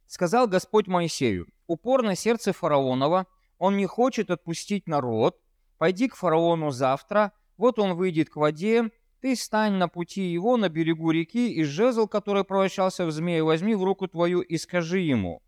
Сказал 0.09 0.47
Господь 0.47 0.87
Моисею, 0.87 1.47
упор 1.67 2.01
на 2.01 2.15
сердце 2.15 2.51
фараонова, 2.51 3.27
он 3.59 3.77
не 3.77 3.85
хочет 3.85 4.31
отпустить 4.31 4.87
народ, 4.87 5.39
пойди 5.77 6.07
к 6.09 6.15
фараону 6.15 6.71
завтра, 6.71 7.31
вот 7.57 7.77
он 7.77 7.93
выйдет 7.93 8.29
к 8.29 8.35
воде, 8.35 8.89
ты 9.21 9.35
стань 9.35 9.73
на 9.73 9.87
пути 9.87 10.23
его 10.23 10.57
на 10.57 10.67
берегу 10.67 11.11
реки, 11.11 11.53
и 11.53 11.63
жезл, 11.63 12.07
который 12.07 12.43
превращался 12.43 13.05
в 13.05 13.11
змею, 13.11 13.45
возьми 13.45 13.75
в 13.75 13.83
руку 13.83 14.07
твою 14.07 14.41
и 14.41 14.57
скажи 14.57 14.99
ему, 14.99 15.43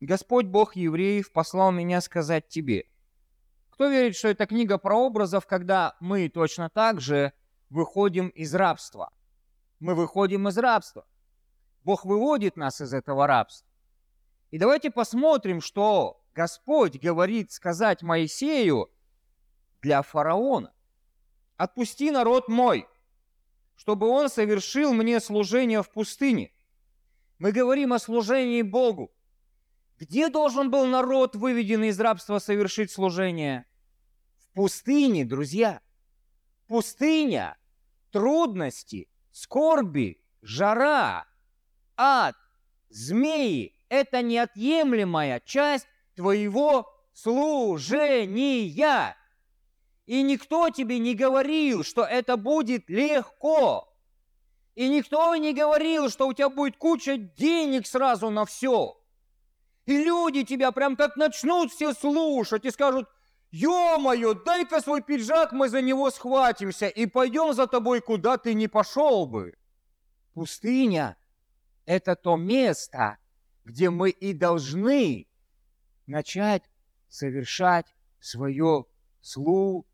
Господь 0.00 0.46
Бог 0.46 0.76
евреев 0.76 1.32
послал 1.32 1.72
меня 1.72 2.00
сказать 2.00 2.46
тебе– 2.46 2.84
кто 3.78 3.86
верит, 3.86 4.16
что 4.16 4.26
это 4.26 4.44
книга 4.46 4.76
про 4.76 4.96
образов, 4.96 5.46
когда 5.46 5.94
мы 6.00 6.28
точно 6.28 6.68
так 6.68 7.00
же 7.00 7.32
выходим 7.70 8.26
из 8.26 8.52
рабства? 8.52 9.12
Мы 9.78 9.94
выходим 9.94 10.48
из 10.48 10.58
рабства. 10.58 11.06
Бог 11.84 12.04
выводит 12.04 12.56
нас 12.56 12.80
из 12.80 12.92
этого 12.92 13.28
рабства. 13.28 13.67
И 14.50 14.58
давайте 14.58 14.90
посмотрим, 14.90 15.60
что 15.60 16.22
Господь 16.34 16.98
говорит 16.98 17.52
сказать 17.52 18.02
Моисею 18.02 18.90
для 19.82 20.02
фараона. 20.02 20.72
«Отпусти 21.56 22.10
народ 22.10 22.48
мой, 22.48 22.86
чтобы 23.76 24.08
он 24.08 24.28
совершил 24.28 24.92
мне 24.94 25.20
служение 25.20 25.82
в 25.82 25.90
пустыне». 25.90 26.52
Мы 27.38 27.52
говорим 27.52 27.92
о 27.92 27.98
служении 27.98 28.62
Богу. 28.62 29.12
Где 29.98 30.28
должен 30.28 30.70
был 30.70 30.86
народ, 30.86 31.36
выведенный 31.36 31.88
из 31.88 32.00
рабства, 32.00 32.38
совершить 32.38 32.90
служение? 32.90 33.64
пустыне, 34.54 35.24
друзья. 35.24 35.80
Пустыня, 36.66 37.56
трудности, 38.10 39.08
скорби, 39.30 40.20
жара, 40.42 41.28
ад, 41.96 42.34
змеи– 42.88 43.72
это 43.88 44.22
неотъемлемая 44.22 45.40
часть 45.44 45.86
твоего 46.14 46.90
служения. 47.12 49.16
И 50.06 50.22
никто 50.22 50.70
тебе 50.70 50.98
не 50.98 51.14
говорил, 51.14 51.84
что 51.84 52.04
это 52.04 52.36
будет 52.36 52.88
легко. 52.88 53.84
И 54.74 54.88
никто 54.88 55.34
не 55.36 55.52
говорил, 55.52 56.08
что 56.08 56.28
у 56.28 56.32
тебя 56.32 56.48
будет 56.48 56.76
куча 56.76 57.16
денег 57.16 57.86
сразу 57.86 58.30
на 58.30 58.44
все. 58.44 58.96
И 59.86 60.04
люди 60.04 60.44
тебя 60.44 60.70
прям 60.72 60.96
как 60.96 61.16
начнут 61.16 61.72
все 61.72 61.92
слушать 61.92 62.64
и 62.64 62.70
скажут, 62.70 63.08
Ё-моё, 63.50 64.34
дай-ка 64.34 64.80
свой 64.80 65.02
пиджак, 65.02 65.52
мы 65.52 65.70
за 65.70 65.80
него 65.80 66.10
схватимся 66.10 66.86
и 66.86 67.06
пойдем 67.06 67.54
за 67.54 67.66
тобой, 67.66 68.02
куда 68.02 68.36
ты 68.36 68.52
не 68.52 68.68
пошел 68.68 69.26
бы. 69.26 69.54
Пустыня– 70.34 71.16
это 71.86 72.14
то 72.14 72.36
место, 72.36 73.16
где 73.68 73.90
мы 73.90 74.08
и 74.08 74.32
должны 74.32 75.28
начать 76.06 76.64
совершать 77.08 77.94
свое 78.18 78.86
служение. 79.20 79.84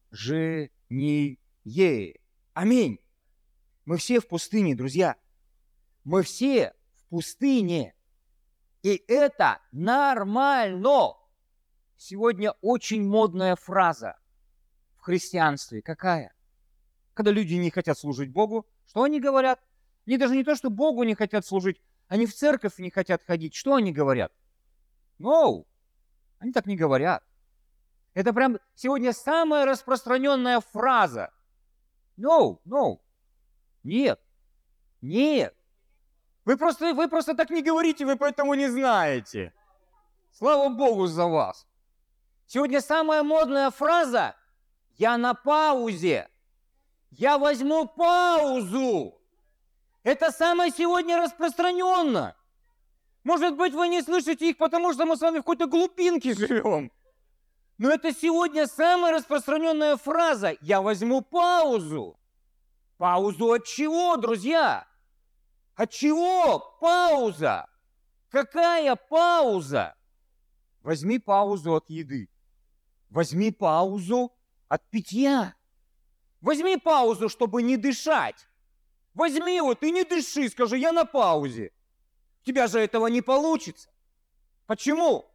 Аминь. 2.53 3.01
Мы 3.85 3.97
все 3.97 4.21
в 4.21 4.29
пустыне, 4.29 4.77
друзья. 4.77 5.17
Мы 6.05 6.23
все 6.23 6.73
в 6.95 7.09
пустыне. 7.09 7.97
И 8.85 9.03
это 9.09 9.61
нормально. 9.73 11.15
Сегодня 11.97 12.53
очень 12.61 13.05
модная 13.05 13.57
фраза 13.57 14.17
в 14.99 15.01
христианстве. 15.01 15.83
Какая? 15.83 16.33
Когда 17.13 17.33
люди 17.33 17.55
не 17.55 17.71
хотят 17.71 17.99
служить 17.99 18.31
Богу, 18.31 18.69
что 18.87 19.03
они 19.03 19.21
говорят? 19.21 19.61
Они 20.07 20.17
даже 20.17 20.37
не 20.37 20.45
то, 20.45 20.55
что 20.55 20.71
Богу 20.71 21.03
не 21.03 21.17
хотят 21.17 21.45
служить, 21.45 21.81
они 22.09 22.27
в 22.27 22.35
церковь 22.35 22.79
не 22.79 22.91
хотят 22.91 23.23
ходить. 23.23 23.55
Что 23.55 23.75
они 23.75 23.93
говорят? 23.93 24.33
No, 25.19 25.67
они 26.39 26.53
так 26.53 26.67
не 26.67 26.77
говорят. 26.77 27.23
Это 28.15 28.33
прям 28.33 28.59
сегодня 28.75 29.13
самая 29.13 29.65
распространенная 29.65 30.61
фраза. 30.61 31.33
No, 32.17 32.61
no, 32.65 33.01
нет, 33.83 34.21
нет. 35.01 35.55
Вы 36.45 36.57
просто, 36.57 36.95
вы 36.95 37.09
просто 37.09 37.35
так 37.35 37.51
не 37.51 37.63
говорите, 37.63 38.05
вы 38.05 38.17
поэтому 38.17 38.55
не 38.55 38.69
знаете. 38.69 39.53
Слава 40.33 40.69
Богу 40.69 41.07
за 41.07 41.27
вас. 41.27 41.67
Сегодня 42.47 42.81
самая 42.81 43.23
модная 43.23 43.71
фраза 43.71 44.37
«Я 44.97 45.17
на 45.17 45.35
паузе». 45.35 46.29
Я 47.11 47.39
возьму 47.39 47.87
паузу. 47.87 49.21
Это 50.05 50.31
самое 50.31 50.71
сегодня 50.71 51.17
распространенно. 51.19 52.37
Может 53.25 53.57
быть, 53.57 53.73
вы 53.73 53.89
не 53.89 54.03
слышите 54.03 54.51
их, 54.51 54.59
потому 54.59 54.93
что 54.93 55.07
мы 55.07 55.17
с 55.17 55.21
вами 55.21 55.39
в 55.39 55.41
какой-то 55.41 55.67
глубинке 55.67 56.35
живем. 56.35 56.93
Но 57.79 57.91
это 57.91 58.13
сегодня 58.13 58.67
самая 58.67 59.15
распространенная 59.15 59.97
фраза 59.97 60.57
«Я 60.61 60.83
возьму 60.83 61.23
паузу». 61.23 62.19
Паузу 62.99 63.53
от 63.53 63.65
чего, 63.65 64.17
друзья? 64.19 64.87
От 65.75 65.91
чего 65.91 66.77
пауза? 66.81 67.67
Какая 68.31 68.95
пауза? 68.97 69.95
Возьми 70.83 71.19
паузу 71.19 71.75
от 71.75 71.89
еды. 71.89 72.29
Возьми 73.09 73.51
паузу 73.51 74.33
от 74.69 74.89
питья. 74.91 75.55
Возьми 76.43 76.77
паузу, 76.77 77.31
чтобы 77.31 77.63
не 77.63 77.79
дышать. 77.79 78.47
Возьми 79.15 79.61
вот 79.61 79.83
и 79.83 79.91
не 79.91 80.05
дыши, 80.05 80.49
скажи, 80.49 80.79
я 80.79 80.93
на 80.93 81.05
паузе. 81.05 81.73
У 82.43 82.47
тебя 82.47 82.67
же 82.67 82.81
этого 82.81 83.07
не 83.07 83.23
получится. 83.23 83.89
Почему? 84.67 85.31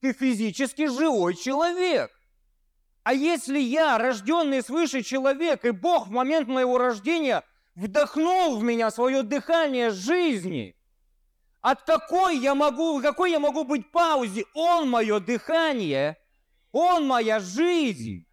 Ты 0.00 0.12
физически 0.12 0.86
живой 0.86 1.34
человек. 1.34 2.10
А 3.02 3.14
если 3.14 3.58
я, 3.58 3.96
рожденный 3.98 4.62
свыше 4.62 5.02
человек, 5.02 5.64
и 5.64 5.70
Бог 5.70 6.08
в 6.08 6.10
момент 6.10 6.48
моего 6.48 6.76
рождения 6.76 7.42
вдохнул 7.74 8.58
в 8.58 8.62
меня 8.62 8.90
свое 8.90 9.22
дыхание 9.22 9.90
жизни, 9.90 10.76
от 11.60 11.82
какой 11.82 12.36
я 12.36 12.54
могу, 12.54 13.00
какой 13.00 13.30
я 13.30 13.38
могу 13.38 13.64
быть 13.64 13.90
паузе? 13.90 14.44
Он 14.54 14.90
мое 14.90 15.20
дыхание– 15.20 16.16
он 16.72 17.06
моя 17.06 17.40
жизнь, 17.40 18.26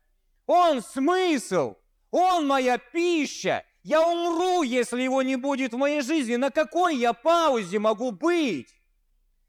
Он 0.46 0.82
смысл, 0.82 1.76
Он 2.12 2.48
моя 2.48 2.78
пища. 2.78 3.64
Я 3.86 4.02
умру, 4.02 4.64
если 4.64 5.04
его 5.04 5.22
не 5.22 5.36
будет 5.36 5.74
в 5.74 5.78
моей 5.78 6.02
жизни. 6.02 6.38
На 6.38 6.50
какой 6.50 6.96
я 6.96 7.14
паузе 7.14 7.78
могу 7.78 8.10
быть? 8.10 8.74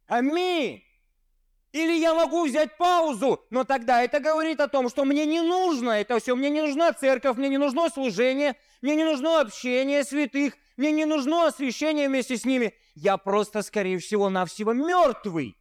Аминь. 0.07 0.85
Или 1.73 1.99
я 1.99 2.13
могу 2.13 2.45
взять 2.45 2.77
паузу, 2.77 3.43
но 3.49 3.65
тогда 3.65 4.03
это 4.03 4.21
говорит 4.21 4.61
о 4.61 4.69
том, 4.69 4.91
что 4.91 5.07
мне 5.07 5.25
не 5.25 5.41
нужно 5.41 5.93
это 5.93 6.19
все, 6.21 6.37
мне 6.37 6.51
не 6.51 6.61
нужна 6.61 6.93
церковь, 6.93 7.39
мне 7.39 7.49
не 7.49 7.57
нужно 7.57 7.89
служение, 7.89 8.57
мне 8.83 8.95
не 8.95 9.05
нужно 9.05 9.41
общение 9.41 10.05
святых, 10.05 10.53
мне 10.77 10.93
не 10.93 11.07
нужно 11.07 11.47
освящение 11.47 12.07
вместе 12.07 12.37
с 12.37 12.45
ними. 12.45 12.75
Я 12.95 13.17
просто, 13.17 13.63
скорее 13.63 13.99
всего, 13.99 14.29
навсего 14.29 14.75
мертвый. 14.75 15.57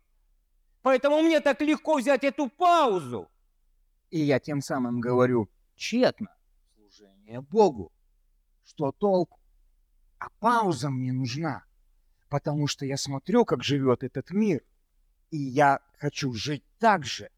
Поэтому 0.82 1.22
мне 1.22 1.40
так 1.40 1.62
легко 1.62 1.96
взять 1.96 2.26
эту 2.26 2.50
паузу. 2.50 3.30
И 4.10 4.20
я 4.20 4.42
тем 4.42 4.60
самым 4.60 5.00
говорю 5.00 5.50
тщетно 5.78 6.36
служение 6.76 7.40
Богу. 7.40 7.94
Что 8.66 8.92
толку? 8.92 9.40
А 10.18 10.30
пауза 10.40 10.90
мне 10.90 11.14
нужна, 11.14 11.64
потому 12.30 12.68
что 12.68 12.86
я 12.86 12.98
смотрю, 12.98 13.46
как 13.46 13.64
живет 13.64 14.04
этот 14.04 14.32
мир, 14.32 14.64
и 15.30 15.38
я 15.38 15.82
хочу 16.00 16.34
жить 16.34 16.64
так 16.80 17.06
же. 17.06 17.30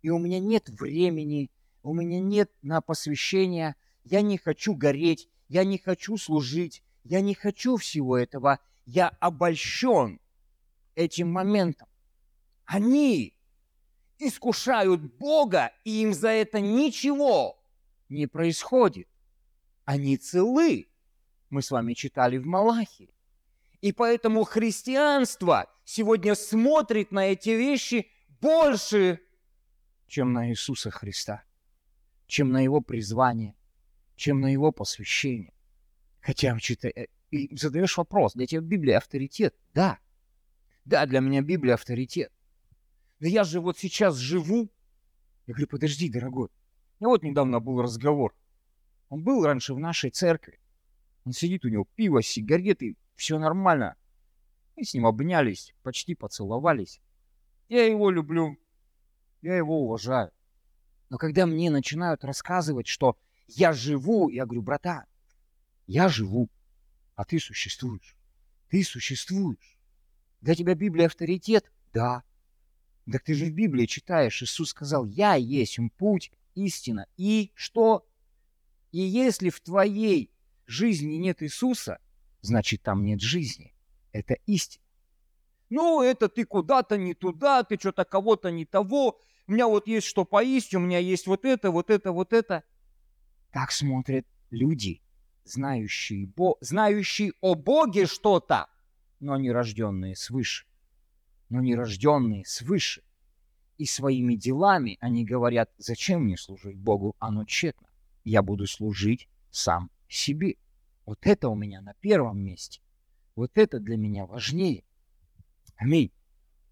И 0.00 0.08
у 0.08 0.18
меня 0.18 0.40
нет 0.40 0.68
времени, 0.68 1.50
у 1.82 1.92
меня 1.92 2.20
нет 2.20 2.50
на 2.62 2.80
посвящение, 2.80 3.76
я 4.04 4.22
не 4.22 4.38
хочу 4.38 4.74
гореть, 4.74 5.28
я 5.48 5.64
не 5.64 5.78
хочу 5.78 6.16
служить, 6.16 6.82
я 7.04 7.20
не 7.20 7.34
хочу 7.34 7.76
всего 7.76 8.16
этого, 8.16 8.58
я 8.86 9.08
обольщен 9.08 10.20
этим 10.94 11.30
моментом. 11.30 11.88
Они 12.64 13.36
искушают 14.18 15.02
Бога, 15.02 15.72
и 15.84 16.02
им 16.02 16.14
за 16.14 16.28
это 16.28 16.60
ничего 16.60 17.58
не 18.08 18.26
происходит. 18.26 19.08
Они 19.86 20.18
целы. 20.18 20.88
Мы 21.48 21.62
с 21.62 21.70
вами 21.70 21.94
читали 21.94 22.36
в 22.36 22.44
Малахе. 22.44 23.08
И 23.80 23.92
поэтому 23.92 24.42
христианство 24.42 25.72
сегодня 25.84 26.34
смотрит 26.34 27.12
на 27.12 27.28
эти 27.28 27.50
вещи 27.50 28.08
больше, 28.40 29.20
чем 30.08 30.32
на 30.32 30.50
Иисуса 30.50 30.90
Христа, 30.90 31.44
чем 32.26 32.50
на 32.50 32.60
Его 32.60 32.80
призвание, 32.80 33.54
чем 34.16 34.40
на 34.40 34.52
Его 34.52 34.72
посвящение. 34.72 35.54
Хотя, 36.20 36.58
читая, 36.58 36.92
э, 36.92 37.06
задаешь 37.52 37.96
вопрос, 37.96 38.34
для 38.34 38.46
тебя 38.48 38.62
Библия 38.62 38.98
авторитет? 38.98 39.54
Да. 39.72 40.00
Да, 40.84 41.06
для 41.06 41.20
меня 41.20 41.42
Библия 41.42 41.74
авторитет. 41.74 42.32
Да 43.20 43.28
я 43.28 43.44
же 43.44 43.60
вот 43.60 43.78
сейчас 43.78 44.16
живу. 44.16 44.68
Я 45.46 45.54
говорю, 45.54 45.68
подожди, 45.68 46.08
дорогой. 46.08 46.48
Ну 46.98 47.10
вот 47.10 47.22
недавно 47.22 47.60
был 47.60 47.80
разговор. 47.80 48.34
Он 49.08 49.22
был 49.22 49.44
раньше 49.44 49.74
в 49.74 49.78
нашей 49.78 50.10
церкви. 50.10 50.58
Он 51.24 51.32
сидит, 51.32 51.64
у 51.64 51.68
него 51.68 51.86
пиво, 51.94 52.22
сигареты, 52.22 52.96
все 53.14 53.38
нормально. 53.38 53.96
Мы 54.76 54.84
с 54.84 54.94
ним 54.94 55.06
обнялись, 55.06 55.74
почти 55.82 56.14
поцеловались. 56.14 57.00
Я 57.68 57.84
его 57.86 58.10
люблю, 58.10 58.58
я 59.42 59.56
его 59.56 59.82
уважаю. 59.82 60.30
Но 61.08 61.18
когда 61.18 61.46
мне 61.46 61.70
начинают 61.70 62.24
рассказывать, 62.24 62.86
что 62.86 63.16
я 63.46 63.72
живу, 63.72 64.28
я 64.28 64.44
говорю, 64.44 64.62
братан, 64.62 65.04
я 65.86 66.08
живу, 66.08 66.50
а 67.14 67.24
ты 67.24 67.38
существуешь. 67.38 68.16
Ты 68.68 68.82
существуешь. 68.82 69.78
Для 70.40 70.54
тебя 70.54 70.74
Библия 70.74 71.06
авторитет? 71.06 71.70
Да. 71.92 72.22
Так 73.10 73.22
ты 73.22 73.34
же 73.34 73.46
в 73.46 73.52
Библии 73.52 73.86
читаешь, 73.86 74.42
Иисус 74.42 74.70
сказал, 74.70 75.06
я 75.06 75.34
есть 75.34 75.78
путь, 75.96 76.32
истина. 76.54 77.06
И 77.16 77.52
что? 77.54 78.05
И 78.92 79.00
если 79.00 79.50
в 79.50 79.60
твоей 79.60 80.30
жизни 80.66 81.14
нет 81.14 81.42
Иисуса, 81.42 81.98
значит 82.40 82.82
там 82.82 83.04
нет 83.04 83.20
жизни. 83.20 83.74
Это 84.12 84.34
истина. 84.46 84.84
Ну, 85.68 86.02
это 86.02 86.28
ты 86.28 86.44
куда-то 86.44 86.96
не 86.96 87.14
туда, 87.14 87.64
ты 87.64 87.76
что-то 87.78 88.04
кого-то 88.04 88.50
не 88.50 88.64
того. 88.64 89.18
У 89.46 89.52
меня 89.52 89.66
вот 89.66 89.88
есть 89.88 90.06
что 90.06 90.24
поесть, 90.24 90.74
у 90.74 90.78
меня 90.78 90.98
есть 90.98 91.26
вот 91.26 91.44
это, 91.44 91.70
вот 91.70 91.90
это, 91.90 92.12
вот 92.12 92.32
это. 92.32 92.62
Так 93.52 93.72
смотрят 93.72 94.26
люди, 94.50 95.02
знающие, 95.44 96.26
Бо... 96.26 96.56
знающие 96.60 97.32
о 97.40 97.54
Боге 97.54 98.06
что-то, 98.06 98.68
но 99.20 99.36
не 99.36 99.50
рожденные 99.50 100.14
свыше. 100.14 100.66
Но 101.48 101.60
не 101.60 101.74
рожденные 101.74 102.44
свыше. 102.44 103.02
И 103.78 103.86
своими 103.86 104.34
делами 104.34 104.96
они 105.00 105.24
говорят, 105.24 105.70
зачем 105.78 106.24
мне 106.24 106.36
служить 106.36 106.76
Богу, 106.76 107.14
оно 107.18 107.44
тщетно. 107.44 107.85
Я 108.26 108.42
буду 108.42 108.66
служить 108.66 109.28
сам 109.52 109.88
себе. 110.08 110.56
Вот 111.04 111.20
это 111.22 111.48
у 111.48 111.54
меня 111.54 111.80
на 111.80 111.94
первом 111.94 112.40
месте. 112.40 112.82
Вот 113.36 113.52
это 113.54 113.78
для 113.78 113.96
меня 113.96 114.26
важнее. 114.26 114.82
Аминь. 115.76 116.10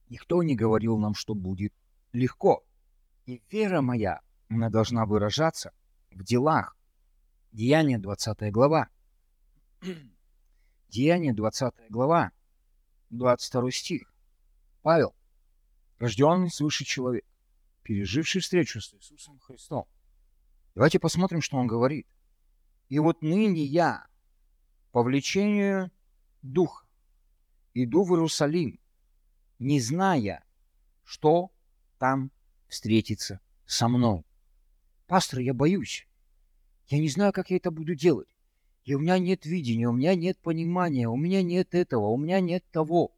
Никто 0.09 0.43
не 0.43 0.57
говорил 0.57 0.99
нам, 0.99 1.15
что 1.15 1.37
будет 1.37 1.73
легко. 2.13 2.65
И 3.27 3.41
вера 3.53 3.83
моя, 3.83 4.21
она 4.49 4.69
должна 4.69 5.07
выражаться 5.07 5.73
в 6.11 6.25
делах. 6.25 6.77
Деяние 7.53 7.99
20 7.99 8.51
глава. 8.51 8.89
Деяние 10.89 11.35
20 11.35 11.73
глава, 11.89 12.33
22 13.11 13.71
стих. 13.71 14.13
Павел, 14.83 15.15
рожденный 15.99 16.51
свыше 16.51 16.85
человек, 16.85 17.25
переживший 17.85 18.41
встречу 18.41 18.81
с 18.81 18.93
Иисусом 18.93 19.39
Христом. 19.39 19.87
Давайте 20.75 20.99
посмотрим, 20.99 21.41
что 21.41 21.57
он 21.57 21.67
говорит. 21.67 22.07
И 22.89 22.99
вот 22.99 23.23
ныне 23.23 23.65
я, 23.65 24.07
по 24.91 25.03
влечению 25.03 25.91
Духа, 26.43 26.85
иду 27.75 28.05
в 28.05 28.13
Иерусалим, 28.13 28.79
не 29.59 29.81
зная, 29.81 30.45
что 31.05 31.51
там 31.99 32.31
встретится 32.69 33.41
со 33.67 33.89
мной. 33.89 34.25
Пастор, 35.07 35.41
я 35.41 35.55
боюсь. 35.55 36.09
Я 36.89 36.99
не 36.99 37.09
знаю, 37.09 37.33
как 37.33 37.51
я 37.51 37.57
это 37.57 37.71
буду 37.71 37.95
делать. 37.95 38.29
И 38.85 38.95
у 38.95 38.99
меня 38.99 39.19
нет 39.19 39.47
видения, 39.47 39.89
у 39.89 39.93
меня 39.93 40.15
нет 40.15 40.39
понимания, 40.39 41.09
у 41.09 41.17
меня 41.17 41.43
нет 41.43 41.75
этого, 41.75 42.09
у 42.09 42.19
меня 42.19 42.41
нет 42.41 42.65
того. 42.71 43.13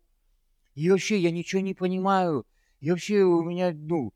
И 0.75 0.91
вообще 0.91 1.19
я 1.19 1.31
ничего 1.31 1.63
не 1.63 1.75
понимаю. 1.75 2.47
И 2.81 2.91
вообще 2.91 3.23
у 3.23 3.43
меня, 3.43 3.73
ну, 3.73 4.13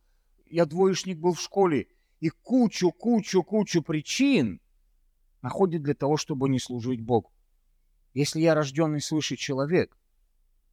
я 0.46 0.66
двоечник 0.66 1.18
был 1.18 1.32
в 1.32 1.40
школе. 1.40 1.88
И 2.20 2.28
кучу, 2.28 2.92
кучу, 2.92 3.42
кучу 3.42 3.82
причин 3.82 4.60
находит 5.42 5.82
для 5.82 5.94
того, 5.94 6.16
чтобы 6.16 6.48
не 6.48 6.58
служить 6.60 7.00
Богу. 7.00 7.32
Если 8.12 8.40
я 8.40 8.54
рожденный 8.54 9.00
свыше 9.00 9.36
человек, 9.36 9.96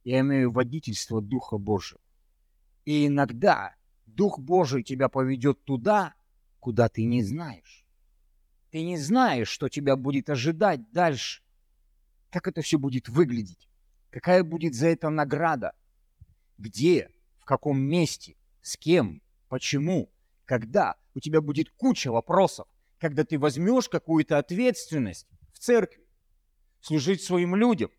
я 0.04 0.20
имею 0.20 0.50
водительство 0.50 1.22
Духа 1.22 1.56
Божьего. 1.56 2.00
И 2.84 3.06
иногда 3.06 3.74
Дух 4.06 4.38
Божий 4.38 4.82
тебя 4.82 5.08
поведет 5.08 5.64
туда, 5.64 6.14
куда 6.60 6.88
ты 6.88 7.04
не 7.04 7.22
знаешь. 7.22 7.86
Ты 8.70 8.82
не 8.82 8.98
знаешь, 8.98 9.48
что 9.48 9.68
тебя 9.68 9.96
будет 9.96 10.28
ожидать 10.28 10.90
дальше. 10.92 11.42
Как 12.30 12.46
это 12.46 12.60
все 12.60 12.78
будет 12.78 13.08
выглядеть? 13.08 13.68
Какая 14.10 14.44
будет 14.44 14.74
за 14.74 14.88
это 14.88 15.08
награда? 15.08 15.72
Где? 16.58 17.10
В 17.38 17.46
каком 17.46 17.80
месте? 17.80 18.36
С 18.60 18.76
кем? 18.76 19.22
Почему? 19.48 20.10
Когда? 20.44 20.96
У 21.18 21.20
тебя 21.20 21.40
будет 21.40 21.70
куча 21.70 22.12
вопросов, 22.12 22.68
когда 23.00 23.24
ты 23.24 23.40
возьмешь 23.40 23.88
какую-то 23.88 24.38
ответственность 24.38 25.26
в 25.52 25.58
церкви 25.58 26.06
служить 26.80 27.24
своим 27.24 27.56
людям. 27.56 27.90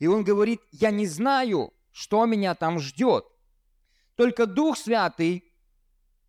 И 0.00 0.08
он 0.08 0.24
говорит, 0.24 0.60
я 0.72 0.90
не 0.90 1.06
знаю, 1.06 1.72
что 1.92 2.26
меня 2.26 2.56
там 2.56 2.80
ждет. 2.80 3.24
Только 4.16 4.46
Дух 4.46 4.76
Святый, 4.76 5.44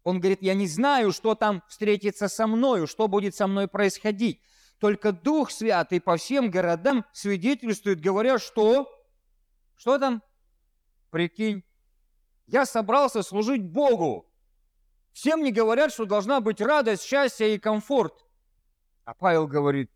он 0.03 0.19
говорит, 0.19 0.43
я 0.43 0.53
не 0.53 0.67
знаю, 0.67 1.11
что 1.11 1.33
там 1.33 1.63
встретится 1.67 2.27
со 2.27 2.45
мною, 2.45 2.85
что 2.85 3.07
будет 3.07 3.33
со 3.33 3.47
мной 3.47 3.67
происходить. 3.67 4.39
Только 4.77 5.11
Дух 5.11 5.49
Святый 5.49 5.99
по 5.99 6.17
всем 6.17 6.51
городам 6.51 7.03
свидетельствует, 7.13 7.99
говоря, 7.99 8.37
что... 8.37 8.87
Что 9.75 9.97
там? 9.97 10.21
Прикинь, 11.09 11.63
я 12.45 12.67
собрался 12.67 13.23
служить 13.23 13.63
Богу. 13.63 14.31
Всем 15.15 15.43
не 15.43 15.53
говорят, 15.53 15.93
что 15.93 16.05
должна 16.05 16.41
быть 16.41 16.59
радость, 16.59 17.03
счастье 17.03 17.55
и 17.55 17.57
комфорт. 17.57 18.25
А 19.05 19.13
Павел 19.13 19.47
говорит, 19.47 19.89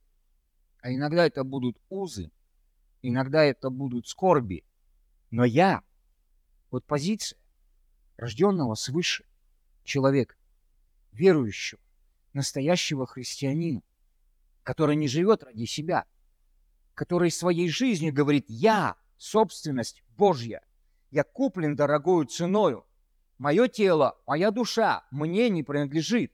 а 0.79 0.93
иногда 0.93 1.25
это 1.25 1.43
будут 1.43 1.77
узы, 1.89 2.31
иногда 3.01 3.43
это 3.43 3.69
будут 3.69 4.07
скорби. 4.07 4.63
Но 5.29 5.43
я, 5.43 5.83
вот 6.71 6.85
позиция 6.85 7.37
рожденного 8.15 8.75
свыше 8.75 9.25
человека, 9.83 10.37
верующего, 11.11 11.81
настоящего 12.31 13.05
христианина, 13.05 13.81
который 14.63 14.95
не 14.95 15.09
живет 15.09 15.43
ради 15.43 15.65
себя, 15.65 16.05
который 16.93 17.29
своей 17.29 17.67
жизнью 17.67 18.13
говорит 18.13 18.45
«Я– 18.47 18.95
собственность 19.17 20.01
Божья, 20.15 20.63
я 21.11 21.25
куплен 21.25 21.75
дорогою 21.75 22.25
ценою, 22.25 22.85
мое 23.39 23.67
тело, 23.67 24.21
моя 24.27 24.51
душа 24.51 25.03
мне 25.09 25.49
не 25.49 25.63
принадлежит, 25.63 26.31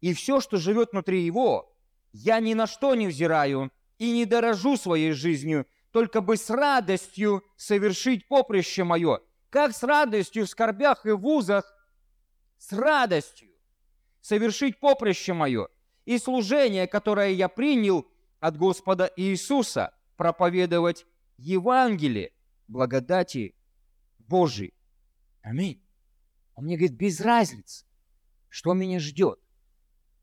и 0.00 0.12
все, 0.12 0.40
что 0.40 0.58
живет 0.58 0.92
внутри 0.92 1.22
его, 1.22 1.74
я 2.12 2.40
ни 2.40 2.52
на 2.52 2.66
что 2.66 2.94
не 2.94 3.06
взираю 3.06 3.72
и 3.96 4.12
не 4.12 4.26
дорожу 4.26 4.76
своей 4.76 5.12
жизнью, 5.12 5.66
только 5.90 6.20
бы 6.20 6.36
с 6.36 6.50
радостью 6.50 7.42
совершить 7.56 8.28
поприще 8.28 8.84
мое, 8.84 9.20
как 9.48 9.74
с 9.74 9.82
радостью 9.82 10.44
в 10.44 10.50
скорбях 10.50 11.06
и 11.06 11.12
в 11.12 11.20
вузах, 11.20 11.74
с 12.58 12.72
радостью 12.72 13.48
совершить 14.20 14.78
поприще 14.78 15.32
мое 15.32 15.68
и 16.04 16.18
служение, 16.18 16.86
которое 16.86 17.30
я 17.30 17.48
принял 17.48 18.06
от 18.40 18.56
Господа 18.56 19.10
Иисуса, 19.16 19.94
проповедовать 20.16 21.06
Евангелие 21.36 22.32
благодати 22.66 23.54
Божией. 24.18 24.74
Аминь. 25.42 25.87
Он 26.58 26.64
мне 26.64 26.76
говорит, 26.76 26.96
без 26.96 27.20
разницы, 27.20 27.86
что 28.48 28.74
меня 28.74 28.98
ждет. 28.98 29.38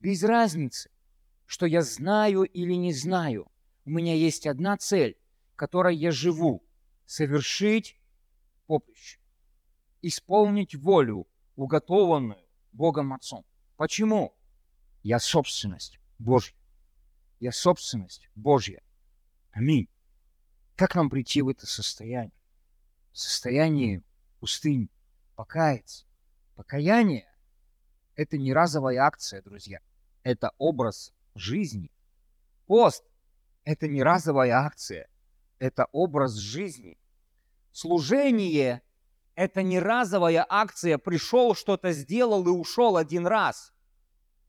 Без 0.01 0.21
разницы, 0.21 0.91
что 1.45 1.65
я 1.65 1.81
знаю 1.81 2.43
или 2.43 2.73
не 2.73 2.91
знаю. 2.91 3.49
У 3.85 3.91
меня 3.91 4.13
есть 4.13 4.45
одна 4.45 4.75
цель, 4.75 5.17
которой 5.55 5.95
я 5.95 6.11
живу. 6.11 6.61
Совершить 7.05 7.97
поприще. 8.67 9.17
Исполнить 10.01 10.75
волю, 10.75 11.25
уготованную 11.55 12.45
Богом 12.73 13.13
Отцом. 13.13 13.45
Почему? 13.77 14.35
Я 15.03 15.19
собственность 15.19 16.01
Божья. 16.19 16.57
Я 17.39 17.53
собственность 17.53 18.27
Божья. 18.35 18.83
Аминь. 19.51 19.87
Как 20.75 20.95
нам 20.95 21.09
прийти 21.09 21.41
в 21.41 21.47
это 21.47 21.65
состояние? 21.65 22.33
Состояние 23.13 24.03
пустыни. 24.41 24.89
Покаяться. 25.35 26.04
Покаяние– 26.55 27.27
это 28.15 28.37
не 28.37 28.53
разовая 28.53 29.01
акция, 29.01 29.41
друзья. 29.41 29.79
Это 30.23 30.51
образ 30.57 31.13
жизни. 31.35 31.91
Пост– 32.65 33.03
это 33.63 33.87
не 33.87 34.01
разовая 34.01 34.53
акция.– 34.53 35.07
это 35.59 35.87
образ 35.91 36.33
жизни. 36.35 36.97
Служение– 37.71 38.81
это 39.35 39.63
не 39.63 39.79
разовая 39.79 40.45
акция, 40.47 40.97
пришел, 40.97 41.55
что-то 41.55 41.91
сделал 41.91 42.45
и 42.45 42.49
ушел 42.49 42.97
один 42.97 43.27
раз. 43.27 43.73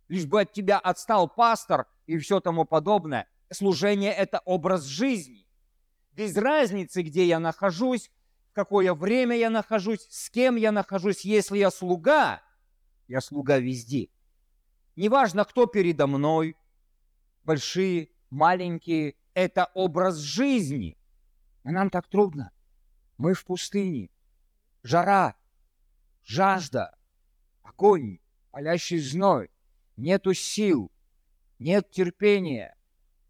Лишь 0.08 0.26
бы 0.26 0.42
от 0.42 0.52
тебя 0.52 0.78
отстал 0.78 1.28
пастор 1.28 1.86
и 2.06 2.18
все 2.18 2.40
тому 2.40 2.64
подобное. 2.64 3.28
Служение– 3.52 4.12
это 4.14 4.40
образ 4.44 4.84
жизни. 4.84 5.46
Без 6.12 6.36
разницы, 6.36 7.02
где 7.02 7.26
я 7.26 7.38
нахожусь, 7.38 8.10
какое 8.56 8.94
время 8.94 9.36
я 9.36 9.50
нахожусь, 9.50 10.06
с 10.08 10.30
кем 10.30 10.56
я 10.56 10.72
нахожусь. 10.72 11.26
Если 11.26 11.58
я 11.58 11.70
слуга, 11.70 12.40
я 13.06 13.20
слуга 13.20 13.58
везде. 13.58 14.08
Неважно, 14.96 15.44
кто 15.44 15.66
передо 15.66 16.06
мной, 16.06 16.56
большие, 17.44 18.08
маленькие, 18.30 19.14
это 19.34 19.70
образ 19.74 20.16
жизни. 20.16 20.96
А 21.64 21.70
нам 21.70 21.90
так 21.90 22.08
трудно. 22.08 22.50
Мы 23.18 23.34
в 23.34 23.44
пустыне. 23.44 24.08
Жара, 24.82 25.36
жажда, 26.24 26.96
огонь, 27.62 28.20
палящий 28.52 29.00
зной. 29.00 29.50
Нету 29.98 30.32
сил, 30.32 30.90
нет 31.58 31.90
терпения. 31.90 32.74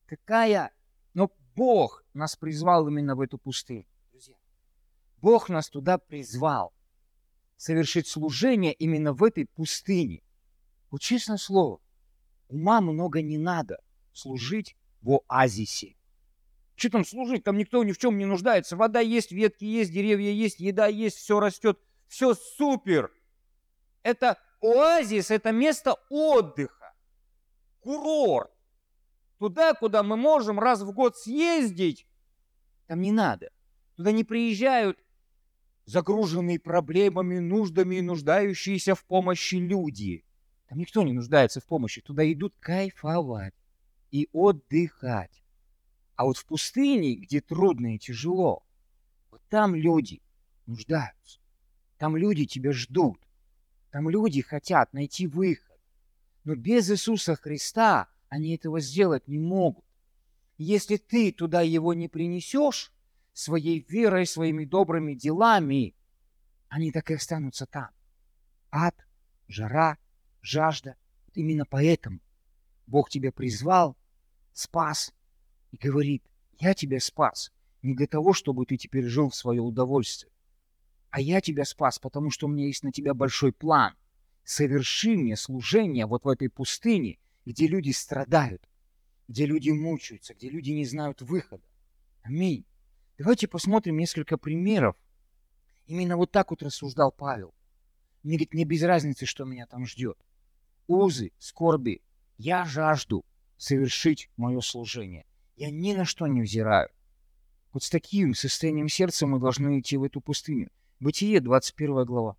Какая... 0.07 0.71
Но 1.15 1.33
Бог 1.57 2.05
нас 2.15 2.37
призвал 2.37 2.87
именно 2.87 3.17
в 3.17 3.21
эту 3.21 3.39
пустыню. 3.39 3.87
Бог 5.23 5.49
нас 5.49 5.69
туда 5.69 5.99
призвал 5.99 6.73
совершить 7.57 8.07
служение 8.07 8.73
именно 8.73 9.13
в 9.13 9.25
этой 9.25 9.47
пустыне. 9.47 10.23
Вот 10.91 11.01
честное 11.01 11.39
слово, 11.39 11.81
ума 12.49 12.81
много 12.81 13.23
не 13.23 13.39
надо 13.39 13.83
служить 14.13 14.77
в 15.01 15.21
оазисе. 15.29 15.97
Что 16.75 16.91
там 16.91 17.05
служить? 17.05 17.45
Там 17.45 17.57
никто 17.57 17.83
ни 17.85 17.93
в 17.93 17.99
чем 17.99 18.19
не 18.19 18.27
нуждается. 18.27 18.77
Вода 18.77 19.01
есть, 19.01 19.33
ветки 19.33 19.65
есть, 19.65 19.93
деревья 19.93 20.31
есть, 20.31 20.61
еда 20.61 20.87
есть, 20.87 21.17
все 21.17 21.41
растет. 21.41 21.81
Все 22.07 22.35
супер. 22.35 23.11
Это 24.03 24.39
оазис, 24.61 25.31
это 25.31 25.53
место 25.53 25.97
отдыха. 26.11 26.95
Курорт. 27.81 28.53
Туда, 29.39 29.75
куда 29.75 30.03
мы 30.03 30.17
можем 30.17 30.59
раз 30.59 30.83
в 30.83 30.93
год 30.93 31.17
съездить, 31.17 32.07
там 32.87 33.01
не 33.01 33.13
надо. 33.13 33.51
Туда 33.97 34.13
не 34.13 34.25
приезжают 34.25 34.99
загруженные 35.87 36.59
проблемами, 36.59 37.39
нуждами 37.39 37.97
и 37.97 38.03
нуждающиеся 38.03 38.95
в 38.95 39.05
помощи 39.05 39.55
люди. 39.55 40.25
Там 40.69 40.79
никто 40.79 41.03
не 41.03 41.13
нуждается 41.13 41.61
в 41.61 41.65
помощи. 41.65 42.01
Туда 42.01 42.31
идут 42.31 42.55
кайфовать 42.59 43.55
и 44.11 44.29
отдыхать. 44.33 45.43
А 46.17 46.25
вот 46.25 46.37
в 46.37 46.45
пустыне, 46.45 47.15
где 47.15 47.41
трудно 47.41 47.95
и 47.95 47.99
тяжело, 47.99 48.65
вот 49.31 49.41
там 49.49 49.75
люди 49.75 50.21
нуждаются. 50.67 51.41
Там 51.99 52.17
люди 52.17 52.47
тебя 52.47 52.73
ждут. 52.73 53.21
Там 53.91 54.11
люди 54.11 54.43
хотят 54.43 54.93
найти 54.93 55.27
выход. 55.27 55.79
Но 56.45 56.55
без 56.55 56.91
Иисуса 56.91 57.37
Христа 57.37 58.09
они 58.29 58.55
этого 58.55 58.81
сделать 58.81 59.29
не 59.29 59.39
могут. 59.39 59.85
Если 60.59 60.97
ты 60.97 61.33
туда 61.33 61.61
его 61.61 61.95
не 61.95 62.09
принесешь, 62.09 62.93
своей 63.37 63.81
верой, 63.81 64.27
своими 64.27 64.65
добрыми 64.65 65.13
делами, 65.13 65.95
они 66.69 66.91
так 66.91 67.11
и 67.11 67.15
останутся 67.15 67.67
там. 67.67 67.91
Ад, 68.71 68.97
жара, 69.47 69.99
жажда. 70.41 70.97
Именно 71.35 71.67
поэтому 71.67 72.21
Бог 72.87 73.11
тебя 73.11 73.33
призвал, 73.33 73.95
спас 74.55 75.13
и 75.71 75.77
говорит, 75.77 76.25
я 76.59 76.73
тебя 76.73 76.99
спас 76.99 77.53
не 77.83 77.95
для 77.95 78.07
того, 78.07 78.33
чтобы 78.33 78.65
ты 78.65 78.79
теперь 78.79 79.05
жил 79.05 79.29
в 79.29 79.35
свое 79.35 79.61
удовольствие, 79.61 80.33
а 81.11 81.21
я 81.21 81.43
тебя 81.43 81.67
спас, 81.67 81.99
потому 81.99 82.31
что 82.31 82.47
у 82.47 82.51
меня 82.51 82.67
есть 82.67 82.85
на 82.85 82.91
тебя 82.91 83.13
большой 83.13 83.53
план. 83.53 83.95
Соверши 84.45 85.15
мне 85.15 85.37
служение 85.37 86.07
вот 86.07 86.25
в 86.25 86.29
этой 86.29 86.49
пустыне, 86.49 87.19
где 87.45 87.67
люди 87.67 87.91
страдают, 87.91 88.67
где 89.29 89.45
люди 89.45 89.71
мучаются, 89.71 90.33
где 90.33 90.49
люди 90.49 90.71
не 90.71 90.87
знают 90.87 91.21
выхода. 91.21 91.65
Аминь. 92.23 92.65
Давайте 93.19 93.49
посмотрим 93.49 93.97
несколько 93.97 94.37
примеров. 94.37 94.97
Именно 95.87 96.17
вот 96.17 96.31
так 96.31 96.51
вот 96.51 96.63
рассуждал 96.63 97.13
Павел. 97.13 97.55
Мне 98.23 98.37
говорит, 98.37 98.55
мне 98.55 98.65
без 98.65 98.83
разницы, 98.83 99.25
что 99.25 99.45
меня 99.45 99.67
там 99.67 99.87
ждет. 99.87 100.19
Узы, 100.87 101.33
скорби, 101.39 102.03
я 102.37 102.65
жажду 102.65 103.25
совершить 103.57 104.31
мое 104.37 104.61
служение. 104.61 105.25
Я 105.57 105.71
ни 105.71 105.95
на 105.95 106.05
что 106.05 106.27
не 106.27 106.43
взираю. 106.43 106.91
Вот 107.73 107.83
с 107.83 107.91
таким 107.91 108.35
состоянием 108.35 108.89
сердца 108.89 109.27
мы 109.27 109.39
должны 109.39 109.81
идти 109.81 109.97
в 109.97 110.05
эту 110.05 110.21
пустыню. 110.21 110.71
Бытие, 111.01 111.41
21 111.41 112.05
глава. 112.05 112.37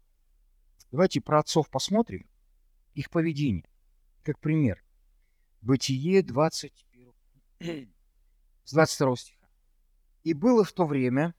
Давайте 0.92 1.22
про 1.22 1.40
отцов 1.40 1.70
посмотрим, 1.70 2.28
их 2.94 3.10
поведение, 3.10 3.68
как 4.24 4.40
пример. 4.40 4.84
Бытие, 5.62 6.24
21, 6.24 7.13
с 8.63 8.74
22 8.74 9.16
стиха. 9.16 9.37
И 10.28 10.34
было 10.34 10.66
в 10.66 10.74
то 10.74 10.86
время 10.86 11.34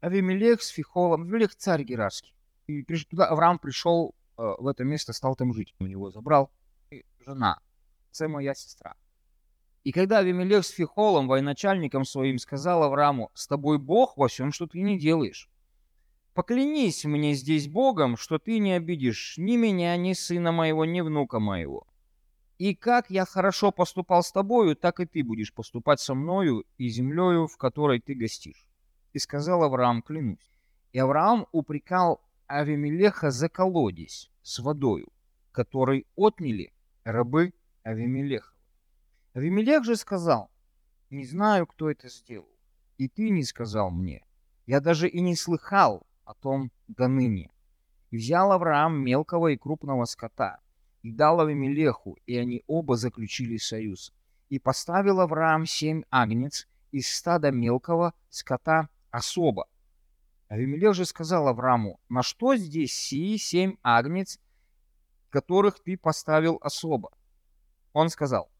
Авимелех 0.00 0.62
с 0.62 0.68
Фихолом, 0.68 1.24
Авимелех 1.24 1.54
царь 1.54 1.82
Герарский. 1.82 2.32
И 2.68 2.82
туда 2.82 3.26
Авраам 3.26 3.58
пришел 3.58 4.14
э, 4.38 4.54
в 4.58 4.66
это 4.66 4.82
место, 4.82 5.12
стал 5.12 5.36
там 5.36 5.52
жить. 5.52 5.74
У 5.78 5.84
него 5.84 6.10
забрал 6.10 6.50
и 6.90 7.04
жена, 7.26 7.60
это 8.10 8.28
моя 8.28 8.54
сестра. 8.54 8.94
И 9.84 9.92
когда 9.92 10.20
Авимелех 10.20 10.64
с 10.64 10.70
Фихолом, 10.70 11.28
военачальником 11.28 12.06
своим, 12.06 12.38
сказал 12.38 12.82
Аврааму, 12.82 13.30
«С 13.34 13.46
тобой 13.46 13.76
Бог 13.76 14.16
во 14.16 14.28
всем, 14.28 14.52
что 14.52 14.66
ты 14.66 14.80
не 14.80 14.98
делаешь. 14.98 15.50
Поклянись 16.32 17.04
мне 17.04 17.34
здесь 17.34 17.68
Богом, 17.68 18.16
что 18.16 18.38
ты 18.38 18.58
не 18.58 18.72
обидишь 18.72 19.34
ни 19.36 19.58
меня, 19.58 19.94
ни 19.98 20.14
сына 20.14 20.50
моего, 20.50 20.86
ни 20.86 21.02
внука 21.02 21.40
моего. 21.40 21.86
И 22.60 22.74
как 22.74 23.08
я 23.08 23.24
хорошо 23.24 23.72
поступал 23.72 24.22
с 24.22 24.30
тобою, 24.30 24.76
так 24.76 25.00
и 25.00 25.06
ты 25.06 25.24
будешь 25.24 25.54
поступать 25.54 25.98
со 25.98 26.14
мною 26.14 26.66
и 26.76 26.90
землею, 26.90 27.46
в 27.46 27.56
которой 27.56 28.00
ты 28.00 28.14
гостишь». 28.14 28.66
И 29.14 29.18
сказал 29.18 29.62
Авраам, 29.62 30.02
клянусь. 30.02 30.50
И 30.92 30.98
Авраам 30.98 31.46
упрекал 31.52 32.20
Авимелеха 32.48 33.30
за 33.30 33.48
колодец 33.48 34.30
с 34.42 34.58
водою, 34.58 35.08
который 35.52 36.06
отняли 36.16 36.74
рабы 37.02 37.54
Авимелеха. 37.82 38.52
Авимелех 39.32 39.84
же 39.84 39.96
сказал, 39.96 40.50
не 41.08 41.24
знаю, 41.24 41.66
кто 41.66 41.90
это 41.90 42.10
сделал, 42.10 42.58
и 42.98 43.08
ты 43.08 43.30
не 43.30 43.44
сказал 43.44 43.90
мне. 43.90 44.22
Я 44.66 44.80
даже 44.80 45.08
и 45.08 45.22
не 45.22 45.34
слыхал 45.34 46.06
о 46.26 46.34
том 46.34 46.70
до 46.88 47.08
ныне. 47.08 47.50
И 48.10 48.18
взял 48.18 48.52
Авраам 48.52 49.02
мелкого 49.02 49.48
и 49.48 49.56
крупного 49.56 50.04
скота, 50.04 50.60
и 51.02 51.10
дал 51.10 51.40
Авимелеху, 51.40 52.18
и 52.26 52.36
они 52.36 52.62
оба 52.66 52.96
заключили 52.96 53.56
союз. 53.56 54.12
И 54.48 54.58
поставил 54.58 55.20
Авраам 55.20 55.66
семь 55.66 56.02
агнец 56.10 56.68
из 56.90 57.14
стада 57.14 57.50
мелкого 57.50 58.14
скота 58.28 58.88
особо. 59.10 59.66
Авимелех 60.48 60.94
же 60.94 61.04
сказал 61.04 61.48
Аврааму, 61.48 62.00
на 62.08 62.22
что 62.22 62.56
здесь 62.56 62.92
сии 62.92 63.36
семь 63.36 63.76
агнец, 63.82 64.40
которых 65.30 65.80
ты 65.80 65.96
поставил 65.96 66.58
особо? 66.60 67.12
Он 67.92 68.08
сказал, 68.08 68.50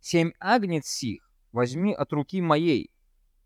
семь 0.00 0.32
агнец 0.40 0.86
сих 0.86 1.30
возьми 1.52 1.94
от 1.94 2.12
руки 2.12 2.40
моей, 2.40 2.90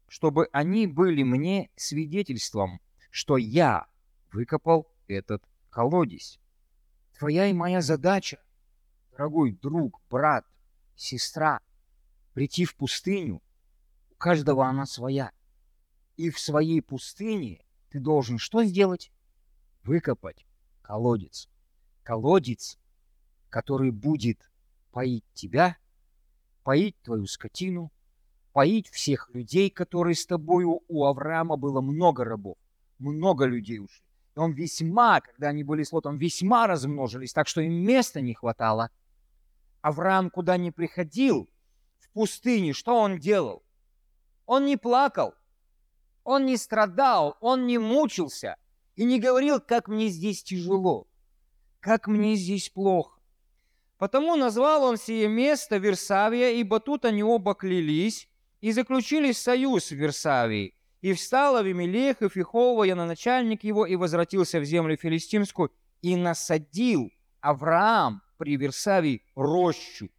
чтобы 0.09 0.49
они 0.53 0.87
были 0.87 1.23
мне 1.23 1.71
свидетельством, 1.77 2.81
что 3.11 3.37
я 3.37 3.87
выкопал 4.33 4.91
этот 5.07 5.43
колодец. 5.71 6.39
Твоя 7.23 7.47
и 7.47 7.53
моя 7.53 7.83
задача, 7.83 8.43
дорогой 9.13 9.53
друг, 9.53 10.01
брат, 10.11 10.45
сестра, 10.97 11.61
прийти 12.35 12.65
в 12.65 12.75
пустыню, 12.75 13.41
у 14.11 14.15
каждого 14.17 14.67
она 14.67 14.87
своя. 14.87 15.31
И 16.17 16.31
в 16.31 16.41
своей 16.41 16.83
пустыне 16.83 17.65
ты 17.91 18.01
должен 18.01 18.39
что 18.39 18.65
сделать? 18.65 19.13
Выкопать 19.85 20.45
колодец. 20.83 21.49
Колодец, 22.03 22.77
который 23.51 23.93
будет 23.93 24.51
поить 24.91 25.25
тебя 25.33 25.77
поить 26.65 27.01
твою 27.03 27.27
скотину, 27.27 27.93
поить 28.53 28.89
всех 28.89 29.31
людей, 29.33 29.71
которые 29.71 30.17
с 30.17 30.27
тобою 30.27 30.81
у 30.89 31.05
Авраама 31.05 31.57
было 31.57 31.81
много 31.81 32.25
рабов, 32.25 32.59
много 32.99 33.45
людей 33.45 33.79
ушли. 33.79 34.12
И 34.35 34.39
он 34.39 34.53
весьма, 34.53 35.21
когда 35.21 35.49
они 35.49 35.63
были 35.63 35.83
с 35.83 35.93
Лотом, 35.93 36.17
весьма 36.19 36.67
размножились, 36.67 37.33
так 37.33 37.49
что 37.49 37.61
им 37.61 37.73
места 37.73 38.21
не 38.21 38.35
хватало. 38.35 38.91
Авраам 39.83 40.31
куда 40.31 40.57
ни 40.57 40.71
приходил, 40.71 41.51
в 41.99 42.09
пустыне, 42.11 42.73
что 42.73 42.97
он 42.97 43.19
делал? 43.19 43.63
Он 44.47 44.65
не 44.65 44.77
плакал, 44.77 45.35
он 46.25 46.47
не 46.47 46.57
страдал, 46.57 47.37
он 47.41 47.67
не 47.67 47.79
мучился 47.79 48.57
и 48.97 49.05
не 49.05 49.19
говорил, 49.19 49.61
как 49.61 49.89
мне 49.89 50.09
здесь 50.09 50.43
тяжело, 50.43 51.09
как 51.81 52.07
мне 52.07 52.35
здесь 52.37 52.69
плохо. 52.71 53.21
Потому 53.99 54.35
назвал 54.37 54.85
он 54.85 54.97
сие 54.97 55.29
место 55.29 55.77
Версавия, 55.77 56.51
ибо 56.53 56.81
тут 56.81 57.05
они 57.05 57.23
оба 57.23 57.55
клялись 57.55 58.29
и 58.61 58.73
заключили 58.73 59.33
союз 59.33 59.91
в 59.91 59.95
Версавии. 59.95 60.75
И 61.03 61.13
встал 61.15 61.57
Авимелех 61.57 62.23
и 62.23 62.29
Фихова, 62.29 62.85
начальник 62.95 63.65
его, 63.65 63.85
и 63.85 63.97
возвратился 63.97 64.61
в 64.61 64.65
землю 64.65 64.97
филистимскую, 64.97 65.73
и 66.01 66.15
насадил 66.15 67.11
Авраам 67.41 68.23
при 68.39 68.57
Версавии 68.57 69.25
рощу, 69.35 70.11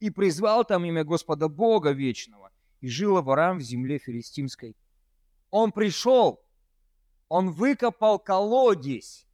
и 0.00 0.10
призвал 0.10 0.64
там 0.64 0.86
имя 0.86 1.04
Господа 1.04 1.48
Бога 1.48 1.90
Вечного, 1.90 2.50
и 2.80 2.88
жил 2.88 3.18
Авраам 3.18 3.58
в 3.58 3.60
земле 3.60 3.98
филистимской. 3.98 4.74
Он 5.50 5.72
пришел, 5.72 6.42
он 7.28 7.50
выкопал 7.50 8.18
колодец. 8.18 9.26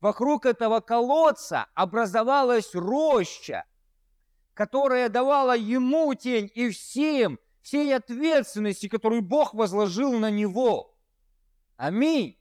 Вокруг 0.00 0.46
этого 0.46 0.78
колодца 0.78 1.66
образовалась 1.74 2.72
роща, 2.72 3.64
которая 4.54 5.08
давала 5.08 5.56
ему 5.56 6.14
тень 6.14 6.50
и 6.54 6.70
всем, 6.70 7.40
всей 7.68 7.94
ответственности, 7.94 8.88
которую 8.88 9.20
Бог 9.20 9.52
возложил 9.52 10.18
на 10.18 10.30
него. 10.30 10.96
Аминь. 11.76 12.38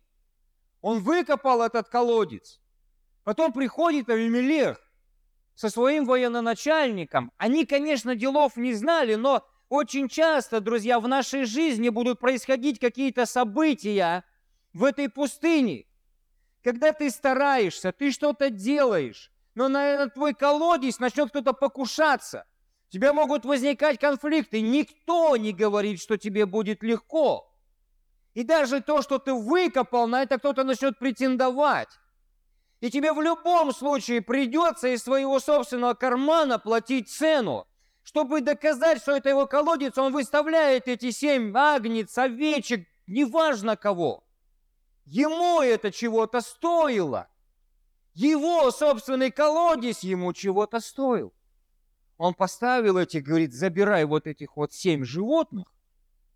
Он 0.80 1.00
выкопал 1.04 1.62
этот 1.62 1.90
колодец. 1.90 2.62
Потом 3.26 3.52
приходит 3.52 4.10
Авимелех 4.10 4.80
со 5.54 5.70
своим 5.70 6.06
военачальником. 6.06 7.34
Они, 7.36 7.66
конечно, 7.66 8.16
делов 8.16 8.56
не 8.56 8.74
знали, 8.74 9.16
но 9.16 9.46
очень 9.68 10.08
часто, 10.08 10.62
друзья, 10.62 10.98
в 11.02 11.10
нашей 11.10 11.44
жизни 11.44 11.90
будут 11.90 12.22
происходить 12.22 12.80
какие-то 12.80 13.26
события 13.26 14.24
в 14.72 14.86
этой 14.86 15.10
пустыне. 15.10 15.88
Когда 16.64 16.94
ты 16.94 17.10
стараешься, 17.10 17.92
ты 17.92 18.12
что-то 18.12 18.50
делаешь, 18.50 19.30
но 19.56 19.68
на 19.68 19.88
этот 19.88 20.14
твой 20.14 20.34
колодец 20.34 21.00
начнет 21.00 21.32
кто-то 21.32 21.52
покушаться. 21.52 22.46
У 22.90 22.94
тебя 22.94 23.12
могут 23.14 23.44
возникать 23.44 24.00
конфликты. 24.00 24.62
Никто 24.62 25.36
не 25.36 25.52
говорит, 25.52 26.02
что 26.02 26.18
тебе 26.18 26.46
будет 26.46 26.84
легко. 26.84 27.54
И 28.34 28.44
даже 28.44 28.82
то, 28.82 29.02
что 29.02 29.20
ты 29.20 29.34
выкопал, 29.34 30.08
на 30.08 30.22
это 30.24 30.38
кто-то 30.38 30.64
начнет 30.64 30.98
претендовать. 30.98 31.90
И 32.80 32.90
тебе 32.90 33.12
в 33.12 33.22
любом 33.22 33.74
случае 33.74 34.22
придется 34.22 34.90
из 34.90 35.04
своего 35.04 35.40
собственного 35.40 35.96
кармана 35.96 36.60
платить 36.60 37.10
цену. 37.10 37.68
Чтобы 38.04 38.40
доказать, 38.40 39.02
что 39.02 39.12
это 39.18 39.30
его 39.30 39.48
колодец, 39.48 39.98
он 39.98 40.14
выставляет 40.14 40.88
эти 40.88 41.12
семь 41.12 41.52
агнец, 41.58 42.18
овечек, 42.18 42.88
неважно 43.06 43.76
кого. 43.76 44.24
Ему 45.06 45.62
это 45.62 45.92
чего-то 45.92 46.40
стоило. 46.40 47.28
Его 48.14 48.72
собственный 48.72 49.32
колодец 49.32 50.00
ему 50.00 50.32
чего-то 50.32 50.80
стоил. 50.80 51.34
Он 52.18 52.34
поставил 52.34 52.98
эти, 52.98 53.18
говорит, 53.18 53.54
забирай 53.54 54.06
вот 54.06 54.28
этих 54.28 54.58
вот 54.58 54.74
семь 54.74 55.06
животных, 55.06 55.72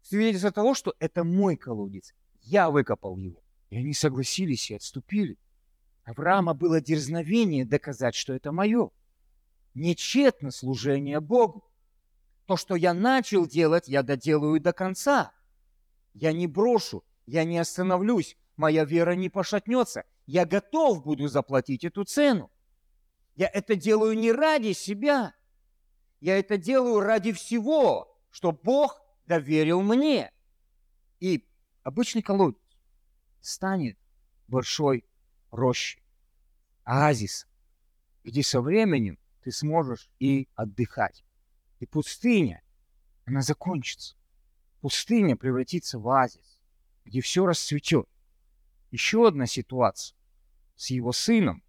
свидетельство 0.01 0.51
того, 0.51 0.75
что 0.75 0.95
это 0.99 1.23
мой 1.23 1.55
колодец. 1.57 2.13
Я 2.41 2.69
выкопал 2.69 3.17
его. 3.17 3.41
И 3.69 3.77
они 3.77 3.93
согласились 3.93 4.69
и 4.69 4.75
отступили. 4.75 5.37
Авраама 6.03 6.53
было 6.53 6.81
дерзновение 6.81 7.65
доказать, 7.65 8.15
что 8.15 8.33
это 8.33 8.51
мое. 8.51 8.91
Нечетно 9.73 10.51
служение 10.51 11.19
Богу. 11.19 11.63
То, 12.45 12.57
что 12.57 12.75
я 12.75 12.93
начал 12.93 13.47
делать, 13.47 13.87
я 13.87 14.03
доделаю 14.03 14.59
до 14.59 14.73
конца. 14.73 15.31
Я 16.13 16.33
не 16.33 16.47
брошу, 16.47 17.03
я 17.25 17.45
не 17.45 17.57
остановлюсь, 17.57 18.35
моя 18.57 18.83
вера 18.83 19.11
не 19.11 19.29
пошатнется. 19.29 20.03
Я 20.25 20.45
готов 20.45 21.03
буду 21.03 21.27
заплатить 21.27 21.85
эту 21.85 22.03
цену. 22.03 22.51
Я 23.35 23.47
это 23.47 23.75
делаю 23.75 24.17
не 24.17 24.31
ради 24.31 24.73
себя. 24.73 25.33
Я 26.21 26.37
это 26.37 26.57
делаю 26.57 26.99
ради 27.01 27.33
всего, 27.33 28.15
что 28.29 28.51
Бог 28.51 29.01
доверил 29.25 29.81
мне. 29.81 30.31
И 31.19 31.47
обычный 31.81 32.21
колодец 32.21 32.61
станет 33.41 33.97
большой 34.47 35.03
рощей, 35.49 36.03
оазис, 36.83 37.47
где 38.23 38.43
со 38.43 38.61
временем 38.61 39.17
ты 39.41 39.51
сможешь 39.51 40.11
и 40.19 40.47
отдыхать. 40.53 41.25
И 41.79 41.87
пустыня, 41.87 42.61
она 43.25 43.41
закончится. 43.41 44.15
Пустыня 44.79 45.35
превратится 45.35 45.97
в 45.97 46.07
оазис, 46.07 46.59
где 47.03 47.21
все 47.21 47.47
расцветет. 47.47 48.07
Еще 48.91 49.27
одна 49.27 49.47
ситуация 49.47 50.15
с 50.75 50.91
его 50.91 51.13
сыном, 51.13 51.63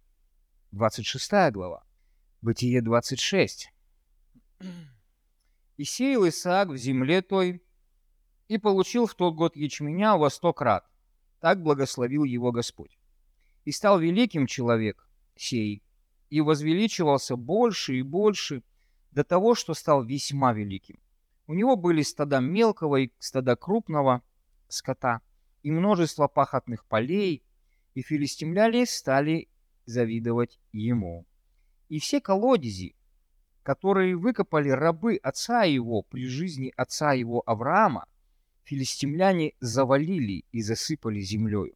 26 0.71 1.31
глава, 1.51 1.83
Бытие 2.41 2.81
26. 2.81 3.72
«И 5.77 5.83
сеял 5.83 6.27
Исаак 6.27 6.69
в 6.69 6.77
земле 6.77 7.21
той, 7.21 7.63
и 8.47 8.57
получил 8.57 9.05
в 9.07 9.15
тот 9.15 9.35
год 9.35 9.55
ячменя 9.55 10.17
во 10.17 10.29
сто 10.29 10.53
крат. 10.53 10.85
Так 11.39 11.61
благословил 11.61 12.23
его 12.23 12.51
Господь. 12.51 12.97
И 13.65 13.71
стал 13.71 13.99
великим 13.99 14.47
человек 14.47 15.07
сей, 15.35 15.83
и 16.29 16.41
возвеличивался 16.41 17.35
больше 17.35 17.95
и 17.95 18.01
больше 18.01 18.63
до 19.11 19.23
того, 19.23 19.55
что 19.55 19.73
стал 19.73 20.03
весьма 20.03 20.53
великим. 20.53 20.99
У 21.47 21.53
него 21.53 21.75
были 21.75 22.01
стада 22.01 22.39
мелкого 22.39 22.97
и 22.97 23.11
стада 23.19 23.55
крупного 23.55 24.23
скота, 24.67 25.21
и 25.61 25.71
множество 25.71 26.27
пахотных 26.27 26.85
полей, 26.85 27.43
и 27.93 28.01
филистимляне 28.01 28.85
стали 28.85 29.49
завидовать 29.85 30.59
ему. 30.71 31.25
И 31.89 31.99
все 31.99 32.21
колодези, 32.21 32.95
которые 33.63 34.17
выкопали 34.17 34.69
рабы 34.69 35.15
отца 35.15 35.63
его 35.63 36.03
при 36.03 36.27
жизни 36.27 36.73
отца 36.75 37.13
его 37.13 37.41
Авраама, 37.45 38.05
филистимляне 38.65 39.53
завалили 39.61 40.45
и 40.51 40.61
засыпали 40.61 41.21
землею. 41.21 41.75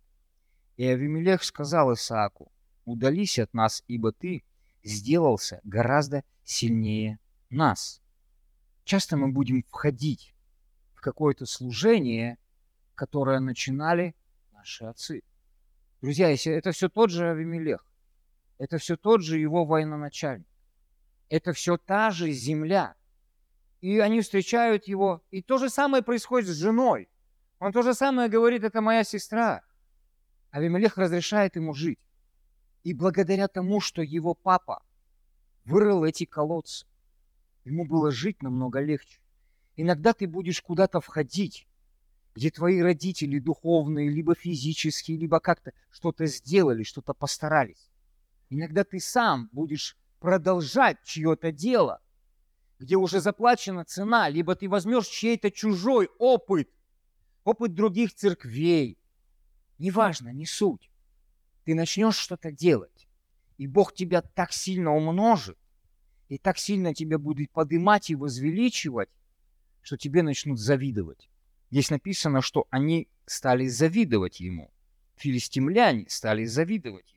И 0.75 0.85
Авимелех 0.85 1.43
сказал 1.43 1.93
Исааку, 1.93 2.51
«Удались 2.85 3.39
от 3.39 3.53
нас, 3.53 3.83
ибо 3.87 4.11
ты 4.11 4.43
сделался 4.83 5.61
гораздо 5.63 6.23
сильнее 6.43 7.19
нас». 7.49 8.01
Часто 8.83 9.17
мы 9.17 9.31
будем 9.31 9.63
входить 9.63 10.33
в 10.93 11.01
какое-то 11.01 11.45
служение, 11.45 12.37
которое 12.95 13.39
начинали 13.39 14.15
наши 14.53 14.85
отцы. 14.85 15.23
Друзья, 16.01 16.33
это 16.33 16.71
все 16.71 16.89
тот 16.89 17.09
же 17.09 17.29
Авимелех, 17.29 17.85
это 18.57 18.77
все 18.77 18.95
тот 18.95 19.23
же 19.23 19.39
его 19.39 19.65
военачальник, 19.65 20.47
это 21.29 21.53
все 21.53 21.77
та 21.77 22.11
же 22.11 22.31
земля. 22.31 22.95
И 23.81 23.99
они 23.99 24.21
встречают 24.21 24.87
его, 24.87 25.23
и 25.29 25.41
то 25.41 25.57
же 25.57 25.69
самое 25.69 26.03
происходит 26.03 26.49
с 26.49 26.55
женой. 26.55 27.09
Он 27.59 27.71
то 27.71 27.81
же 27.81 27.93
самое 27.93 28.29
говорит, 28.29 28.63
это 28.63 28.81
моя 28.81 29.03
сестра. 29.03 29.61
Авимелех 30.51 30.97
разрешает 30.97 31.55
ему 31.55 31.73
жить. 31.73 31.99
И 32.83 32.93
благодаря 32.93 33.47
тому, 33.47 33.79
что 33.81 34.01
его 34.01 34.33
папа 34.33 34.83
вырыл 35.65 36.05
эти 36.05 36.25
колодцы, 36.25 36.87
ему 37.65 37.85
было 37.85 38.11
жить 38.11 38.41
намного 38.41 38.79
легче. 38.79 39.19
Иногда 39.75 40.13
ты 40.13 40.27
будешь 40.27 40.61
куда-то 40.61 41.01
входить, 41.01 41.67
где 42.33 42.49
твои 42.49 42.81
родители 42.81 43.39
духовные, 43.39 44.09
либо 44.09 44.35
физические, 44.35 45.17
либо 45.17 45.39
как-то 45.39 45.73
что-то 45.91 46.25
сделали, 46.25 46.83
что-то 46.83 47.13
постарались. 47.13 47.89
Иногда 48.49 48.83
ты 48.83 48.99
сам 48.99 49.49
будешь 49.51 49.97
продолжать 50.19 51.03
чье-то 51.03 51.51
дело, 51.51 52.01
где 52.79 52.95
уже 52.95 53.19
заплачена 53.21 53.85
цена, 53.85 54.29
либо 54.29 54.55
ты 54.55 54.69
возьмешь 54.69 55.07
чей-то 55.07 55.51
чужой 55.51 56.09
опыт, 56.19 56.69
опыт 57.43 57.73
других 57.73 58.13
церквей, 58.13 58.97
неважно, 59.77 60.29
не 60.29 60.45
суть. 60.45 60.91
Ты 61.65 61.75
начнешь 61.75 62.15
что-то 62.15 62.51
делать, 62.51 63.07
и 63.57 63.67
Бог 63.67 63.93
тебя 63.93 64.21
так 64.21 64.53
сильно 64.53 64.95
умножит, 64.95 65.57
и 66.29 66.37
так 66.37 66.57
сильно 66.57 66.93
тебя 66.93 67.17
будет 67.17 67.51
поднимать 67.51 68.09
и 68.09 68.15
возвеличивать, 68.15 69.09
что 69.81 69.97
тебе 69.97 70.21
начнут 70.21 70.59
завидовать. 70.59 71.29
Здесь 71.71 71.89
написано, 71.89 72.41
что 72.41 72.67
они 72.69 73.09
стали 73.25 73.67
завидовать 73.67 74.39
ему. 74.39 74.71
Филистимляне 75.15 76.05
стали 76.09 76.45
завидовать 76.45 77.11
ему. 77.11 77.16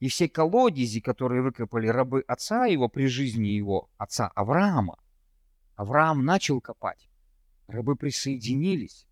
И 0.00 0.08
все 0.08 0.28
колодези, 0.30 1.00
которые 1.00 1.42
выкопали 1.42 1.86
рабы 1.86 2.24
отца 2.26 2.64
его 2.64 2.88
при 2.88 3.06
жизни 3.06 3.48
его, 3.48 3.90
отца 3.98 4.28
Авраама, 4.28 4.98
Авраам 5.76 6.24
начал 6.24 6.60
копать. 6.60 7.08
Рабы 7.66 7.96
присоединились. 7.96 9.06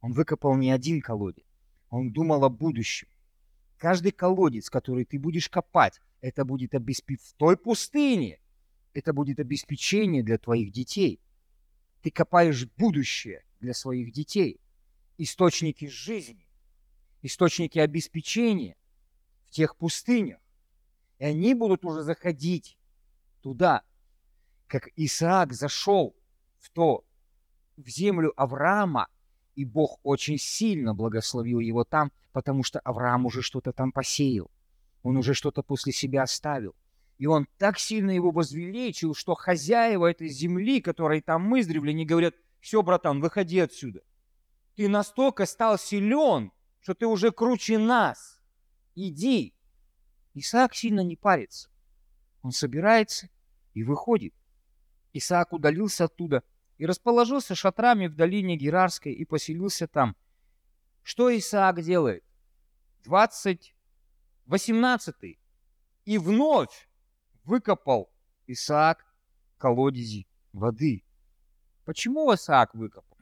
Он 0.00 0.12
выкопал 0.12 0.54
не 0.56 0.70
один 0.70 1.00
колодец. 1.00 1.44
Он 1.88 2.12
думал 2.12 2.44
о 2.44 2.50
будущем. 2.50 3.08
Каждый 3.78 4.12
колодец, 4.12 4.68
который 4.68 5.06
ты 5.06 5.18
будешь 5.18 5.48
копать, 5.48 6.00
это 6.20 6.44
будет 6.44 6.74
обеспечить 6.74 7.26
в 7.26 7.34
той 7.34 7.56
пустыне. 7.56 8.38
Это 8.92 9.12
будет 9.14 9.40
обеспечение 9.40 10.22
для 10.22 10.38
твоих 10.38 10.72
детей. 10.72 11.20
Ты 12.02 12.10
копаешь 12.10 12.68
будущее 12.76 13.44
для 13.60 13.72
своих 13.72 14.12
детей. 14.12 14.60
Источники 15.16 15.86
жизни, 15.86 16.46
источники 17.22 17.78
обеспечения 17.78 18.76
тех 19.54 19.76
пустынях. 19.76 20.40
И 21.18 21.24
они 21.24 21.54
будут 21.54 21.84
уже 21.84 22.02
заходить 22.02 22.76
туда, 23.40 23.82
как 24.66 24.88
Исаак 24.96 25.52
зашел 25.52 26.16
в 26.58 26.70
то, 26.70 27.04
в 27.76 27.88
землю 27.88 28.32
Авраама, 28.36 29.08
И 29.54 29.64
Бог 29.64 30.00
очень 30.02 30.36
сильно 30.38 30.94
благословил 30.94 31.60
его 31.60 31.84
там, 31.84 32.10
потому 32.32 32.64
что 32.64 32.80
Авраам 32.80 33.26
уже 33.26 33.40
что-то 33.40 33.72
там 33.72 33.92
посеял. 33.92 34.50
Он 35.02 35.16
уже 35.16 35.34
что-то 35.34 35.62
после 35.62 35.92
себя 35.92 36.24
оставил. 36.24 36.74
И 37.18 37.26
он 37.26 37.46
так 37.58 37.78
сильно 37.78 38.10
его 38.10 38.32
возвеличил, 38.32 39.14
что 39.14 39.36
хозяева 39.36 40.10
этой 40.10 40.28
земли, 40.28 40.80
которые 40.80 41.22
там 41.22 41.56
издревле, 41.60 41.92
не 41.92 42.04
говорят, 42.04 42.34
все, 42.60 42.82
братан, 42.82 43.20
выходи 43.20 43.60
отсюда. 43.60 44.00
Ты 44.74 44.88
настолько 44.88 45.46
стал 45.46 45.78
силен, 45.78 46.50
что 46.80 46.94
ты 46.94 47.06
уже 47.06 47.30
круче 47.30 47.78
нас. 47.78 48.42
Иди. 48.94 49.54
Исаак 50.34 50.74
сильно 50.74 51.00
не 51.00 51.16
парится. 51.16 51.68
Он 52.42 52.52
собирается 52.52 53.28
и 53.72 53.82
выходит. 53.82 54.34
Исаак 55.12 55.52
удалился 55.52 56.04
оттуда 56.04 56.42
и 56.78 56.86
расположился 56.86 57.54
шатрами 57.54 58.06
в 58.06 58.16
долине 58.16 58.56
Герарской 58.56 59.12
и 59.12 59.24
поселился 59.24 59.86
там. 59.86 60.16
Что 61.02 61.36
Исаак 61.36 61.82
делает? 61.82 62.24
20, 63.04 63.74
18. 64.46 65.38
И 66.04 66.18
вновь 66.18 66.88
выкопал 67.44 68.12
Исаак 68.46 69.04
колодези 69.58 70.26
воды. 70.52 71.04
Почему 71.84 72.34
Исаак 72.34 72.74
выкопал? 72.74 73.18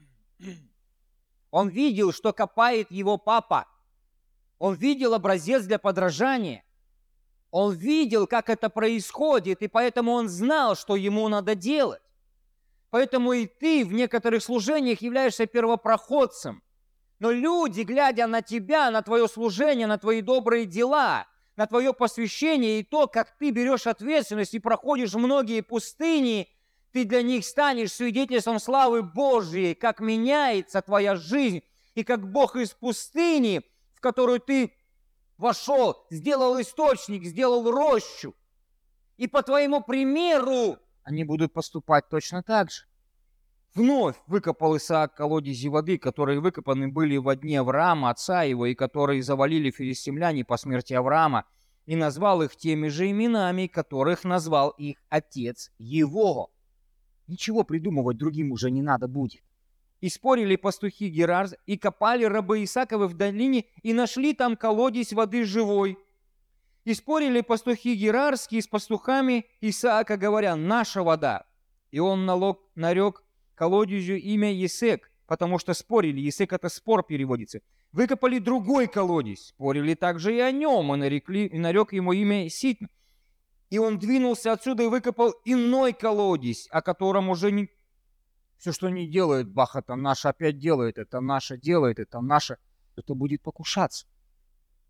Он 1.51 1.69
видел, 1.69 2.11
что 2.11 2.33
копает 2.33 2.89
его 2.89 3.17
папа. 3.17 3.67
Он 4.63 4.75
видел 4.75 5.13
образец 5.13 5.65
для 5.65 5.77
подражания. 5.77 6.63
Он 7.51 7.75
видел, 7.75 8.27
как 8.27 8.49
это 8.49 8.69
происходит, 8.69 9.61
и 9.61 9.67
поэтому 9.67 10.13
он 10.13 10.29
знал, 10.29 10.77
что 10.77 10.95
ему 10.95 11.27
надо 11.27 11.53
делать. 11.53 12.01
Поэтому 12.89 13.33
и 13.33 13.45
ты 13.45 13.83
в 13.83 13.91
некоторых 13.91 14.41
служениях 14.41 15.01
являешься 15.01 15.47
первопроходцем. 15.47 16.63
Но 17.19 17.29
люди, 17.29 17.81
глядя 17.81 18.25
на 18.25 18.41
тебя, 18.41 18.89
на 18.89 19.01
твое 19.01 19.27
служение, 19.27 19.85
на 19.85 19.97
твои 19.97 20.21
добрые 20.21 20.63
дела, 20.65 21.27
на 21.57 21.67
твое 21.67 21.91
посвящение 21.93 22.79
и 22.79 22.83
то, 22.83 23.07
как 23.07 23.37
ты 23.37 23.51
берешь 23.51 23.85
ответственность 23.85 24.53
и 24.53 24.59
проходишь 24.59 25.13
многие 25.13 25.59
пустыни, 25.59 26.47
ты 26.93 27.03
для 27.03 27.21
них 27.21 27.43
станешь 27.43 27.91
свидетельством 27.91 28.61
славы 28.61 29.03
Божьей, 29.03 29.75
как 29.75 29.99
меняется 29.99 30.81
твоя 30.81 31.17
жизнь, 31.17 31.63
и 31.95 32.05
как 32.05 32.31
Бог 32.31 32.55
из 32.55 32.69
пустыни, 32.69 33.61
которую 34.03 34.41
ты 34.41 34.73
вошел, 35.37 36.05
сделал 36.11 36.59
источник, 36.61 37.23
сделал 37.23 37.71
рощу. 37.71 38.35
И 39.17 39.27
по 39.27 39.41
твоему 39.41 39.81
примеру 39.81 40.77
они 41.03 41.23
будут 41.23 41.53
поступать 41.53 42.09
точно 42.09 42.43
так 42.43 42.69
же. 42.69 42.83
Вновь 43.73 44.15
выкопал 44.27 44.77
Исаак 44.77 45.15
колодези 45.15 45.67
воды, 45.67 45.97
которые 45.97 46.39
выкопаны 46.39 46.89
были 46.89 47.17
в 47.17 47.35
дни 47.35 47.55
Авраама, 47.55 48.11
отца 48.11 48.43
его, 48.43 48.67
и 48.67 48.75
которые 48.75 49.23
завалили 49.23 49.71
филистимляне 49.71 50.45
по 50.45 50.57
смерти 50.57 50.93
Авраама, 50.93 51.45
и 51.85 51.95
назвал 51.95 52.43
их 52.43 52.55
теми 52.55 52.89
же 52.89 53.09
именами, 53.09 53.67
которых 53.67 54.25
назвал 54.25 54.69
их 54.71 54.97
отец 55.09 55.71
его. 55.79 56.51
Ничего 57.27 57.63
придумывать 57.63 58.17
другим 58.17 58.51
уже 58.51 58.69
не 58.69 58.81
надо 58.81 59.07
будет. 59.07 59.41
И 60.03 60.09
спорили 60.09 60.57
пастухи 60.57 61.07
Герарз, 61.07 61.55
и 61.65 61.77
копали 61.77 62.25
рабы 62.25 62.65
Исаковы 62.65 63.07
в 63.07 63.13
долине, 63.13 63.63
и 63.83 63.93
нашли 63.93 64.33
там 64.33 64.57
колодец 64.57 65.13
воды 65.13 65.45
живой. 65.45 65.97
И 66.83 66.93
спорили 66.93 67.39
пастухи 67.39 67.95
Герарские 67.95 68.61
с 68.61 68.67
пастухами 68.67 69.45
Исаака, 69.61 70.17
говоря, 70.17 70.57
«Наша 70.57 71.03
вода». 71.03 71.45
И 71.91 71.99
он 71.99 72.25
налог, 72.25 72.59
нарек 72.75 73.23
колодезю 73.55 74.17
имя 74.17 74.51
Есек, 74.51 75.09
потому 75.25 75.57
что 75.57 75.73
спорили, 75.73 76.19
Есек 76.19 76.51
это 76.51 76.67
спор 76.67 77.03
переводится. 77.03 77.61
Выкопали 77.93 78.39
другой 78.39 78.87
колодец, 78.87 79.53
спорили 79.55 79.93
также 79.93 80.35
и 80.35 80.39
о 80.41 80.51
нем, 80.51 80.93
и, 80.93 80.97
нарекли, 80.97 81.45
и 81.45 81.57
нарек 81.57 81.93
ему 81.93 82.11
имя 82.11 82.49
Ситн. 82.49 82.87
И 83.69 83.77
он 83.77 83.99
двинулся 83.99 84.51
отсюда 84.51 84.83
и 84.83 84.87
выкопал 84.87 85.33
иной 85.45 85.93
колодец, 85.93 86.67
о 86.71 86.81
котором 86.81 87.29
уже 87.29 87.53
не... 87.53 87.69
Все, 88.63 88.71
что 88.71 88.87
не 88.87 89.07
делает 89.07 89.49
Бах, 89.49 89.75
это 89.75 89.95
наше 89.95 90.29
опять 90.29 90.57
делает, 90.57 90.97
это 90.97 91.19
наше 91.19 91.57
делает, 91.57 91.99
это 91.99 92.21
наше, 92.21 92.59
это 92.95 93.13
будет 93.13 93.41
покушаться. 93.41 94.07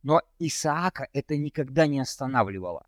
Но 0.03 0.21
Исаака 0.37 1.07
это 1.11 1.37
никогда 1.37 1.87
не 1.87 1.99
останавливало. 1.99 2.85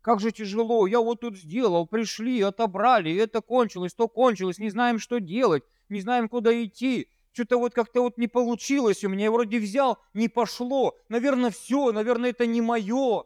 Как 0.00 0.20
же 0.20 0.30
тяжело, 0.30 0.86
я 0.86 1.00
вот 1.00 1.22
тут 1.22 1.36
сделал, 1.36 1.88
пришли, 1.88 2.40
отобрали, 2.40 3.16
это 3.16 3.40
кончилось, 3.40 3.94
то 3.94 4.06
кончилось, 4.06 4.60
не 4.60 4.70
знаем, 4.70 5.00
что 5.00 5.18
делать, 5.18 5.64
не 5.88 6.00
знаем, 6.02 6.28
куда 6.28 6.52
идти. 6.64 7.08
Что-то 7.32 7.58
вот 7.58 7.74
как-то 7.74 8.02
вот 8.02 8.16
не 8.16 8.28
получилось 8.28 9.02
у 9.02 9.08
меня, 9.08 9.24
я 9.24 9.32
вроде 9.32 9.58
взял, 9.58 9.98
не 10.14 10.28
пошло. 10.28 10.96
Наверное, 11.08 11.50
все, 11.50 11.90
наверное, 11.90 12.30
это 12.30 12.46
не 12.46 12.60
мое. 12.60 13.24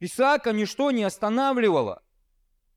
Исаака 0.00 0.52
ничто 0.52 0.90
не 0.90 1.02
останавливало. 1.02 2.02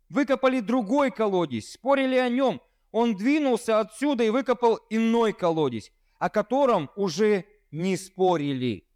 Выкопали 0.07 0.61
другой 0.61 1.11
колодец, 1.11 1.71
спорили 1.71 2.15
о 2.15 2.29
нем. 2.29 2.61
Он 2.93 3.15
двинулся 3.15 3.79
отсюда 3.79 4.23
и 4.23 4.29
выкопал 4.29 4.79
иной 4.91 5.33
колодец, 5.33 5.89
о 6.19 6.29
котором 6.29 6.91
уже 6.95 7.43
не 7.71 7.97
спорили. 7.97 8.87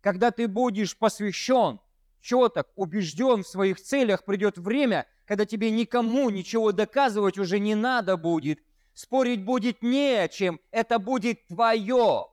Когда 0.00 0.30
ты 0.30 0.46
будешь 0.46 0.96
посвящен, 0.96 1.80
четок, 2.20 2.68
убежден 2.76 3.42
в 3.42 3.48
своих 3.48 3.80
целях, 3.80 4.24
придет 4.24 4.58
время, 4.58 5.08
когда 5.24 5.44
тебе 5.44 5.72
никому 5.72 6.30
ничего 6.30 6.70
доказывать 6.70 7.36
уже 7.36 7.58
не 7.58 7.74
надо 7.74 8.16
будет. 8.16 8.60
Спорить 8.94 9.44
будет 9.44 9.82
не 9.82 10.22
о 10.22 10.28
чем, 10.28 10.60
это 10.70 11.00
будет 11.00 11.44
твое. 11.48 12.26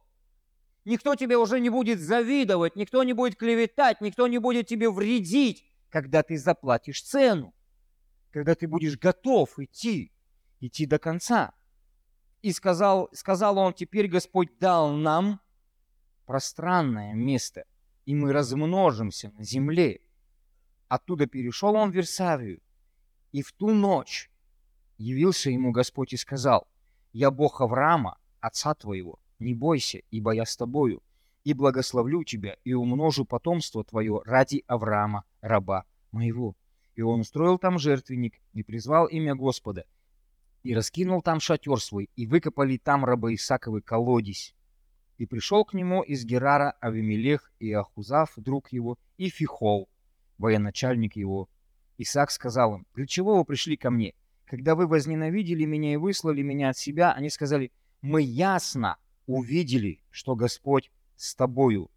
Никто 0.86 1.16
тебе 1.16 1.38
уже 1.38 1.60
не 1.60 1.72
будет 1.72 2.00
завидовать, 2.00 2.76
никто 2.76 3.02
не 3.02 3.14
будет 3.14 3.36
клеветать, 3.36 4.00
никто 4.00 4.28
не 4.28 4.38
будет 4.38 4.68
тебе 4.68 4.92
вредить, 4.92 5.66
когда 5.90 6.22
ты 6.22 6.38
заплатишь 6.38 7.02
цену, 7.02 7.52
когда 8.30 8.54
ты 8.54 8.68
будешь 8.68 9.00
готов 9.00 9.58
идти, 9.58 10.13
идти 10.68 10.86
до 10.86 10.98
конца. 10.98 11.54
И 12.42 12.52
сказал, 12.52 13.10
сказал 13.14 13.58
он, 13.58 13.74
теперь 13.74 14.08
Господь 14.08 14.58
дал 14.60 14.94
нам 14.94 15.40
пространное 16.26 17.14
место, 17.14 17.66
и 18.06 18.16
мы 18.16 18.32
размножимся 18.34 19.32
на 19.32 19.44
земле. 19.44 20.02
Оттуда 20.88 21.26
перешел 21.26 21.76
он 21.76 21.92
в 21.92 21.96
Версавию, 21.96 22.62
и 23.32 23.42
в 23.42 23.52
ту 23.52 23.74
ночь 23.74 24.30
явился 24.98 25.50
ему 25.50 25.72
Господь 25.72 26.14
и 26.14 26.18
сказал, 26.18 26.68
«Я 27.12 27.32
Бог 27.32 27.62
Авраама, 27.62 28.18
отца 28.40 28.74
твоего, 28.74 29.20
не 29.40 29.54
бойся, 29.54 30.02
ибо 30.12 30.32
я 30.32 30.46
с 30.46 30.56
тобою, 30.56 31.02
и 31.44 31.54
благословлю 31.54 32.24
тебя, 32.24 32.56
и 32.64 32.74
умножу 32.74 33.26
потомство 33.26 33.84
твое 33.84 34.22
ради 34.26 34.64
Авраама, 34.68 35.26
раба 35.42 35.86
моего». 36.12 36.56
И 36.96 37.02
он 37.02 37.22
устроил 37.22 37.58
там 37.58 37.80
жертвенник, 37.80 38.40
и 38.54 38.62
призвал 38.62 39.08
имя 39.08 39.36
Господа, 39.36 39.86
и 40.64 40.74
раскинул 40.74 41.22
там 41.22 41.40
шатер 41.40 41.80
свой, 41.80 42.10
и 42.16 42.26
выкопали 42.26 42.78
там 42.78 43.06
рабы 43.06 43.36
Исаковы 43.36 43.82
колодец. 43.82 44.54
И 45.18 45.26
пришел 45.26 45.64
к 45.64 45.74
нему 45.74 46.02
из 46.02 46.26
Герара 46.26 46.72
Авимелех 46.82 47.52
и 47.60 47.72
Ахузав, 47.72 48.34
друг 48.38 48.72
его, 48.72 48.98
и 49.18 49.30
Фихол, 49.30 49.90
военачальник 50.38 51.16
его. 51.16 51.50
Исаак 51.98 52.32
сказал 52.32 52.78
им, 52.78 52.88
«Для 52.96 53.06
чего 53.06 53.38
вы 53.38 53.46
пришли 53.46 53.78
ко 53.78 53.92
мне? 53.92 54.14
Когда 54.46 54.76
вы 54.76 54.88
возненавидели 54.88 55.66
меня 55.66 55.94
и 55.94 55.98
выслали 55.98 56.42
меня 56.42 56.70
от 56.70 56.78
себя, 56.78 57.14
они 57.14 57.30
сказали, 57.30 57.72
мы 58.02 58.22
ясно 58.22 58.98
увидели, 59.28 60.04
что 60.10 60.36
Господь 60.36 60.92
с 61.16 61.36
тобою. 61.36 61.90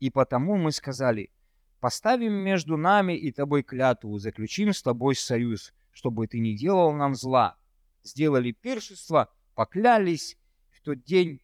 И 0.00 0.10
потому 0.10 0.56
мы 0.56 0.72
сказали, 0.72 1.30
поставим 1.78 2.32
между 2.32 2.76
нами 2.76 3.16
и 3.16 3.30
тобой 3.30 3.62
клятву, 3.62 4.18
заключим 4.18 4.72
с 4.72 4.82
тобой 4.82 5.14
союз, 5.14 5.72
чтобы 5.92 6.26
ты 6.26 6.40
не 6.40 6.56
делал 6.56 6.92
нам 6.92 7.14
зла. 7.14 7.56
Сделали 8.02 8.52
пиршество, 8.52 9.32
поклялись, 9.54 10.36
в 10.70 10.80
тот 10.80 11.02
день 11.04 11.40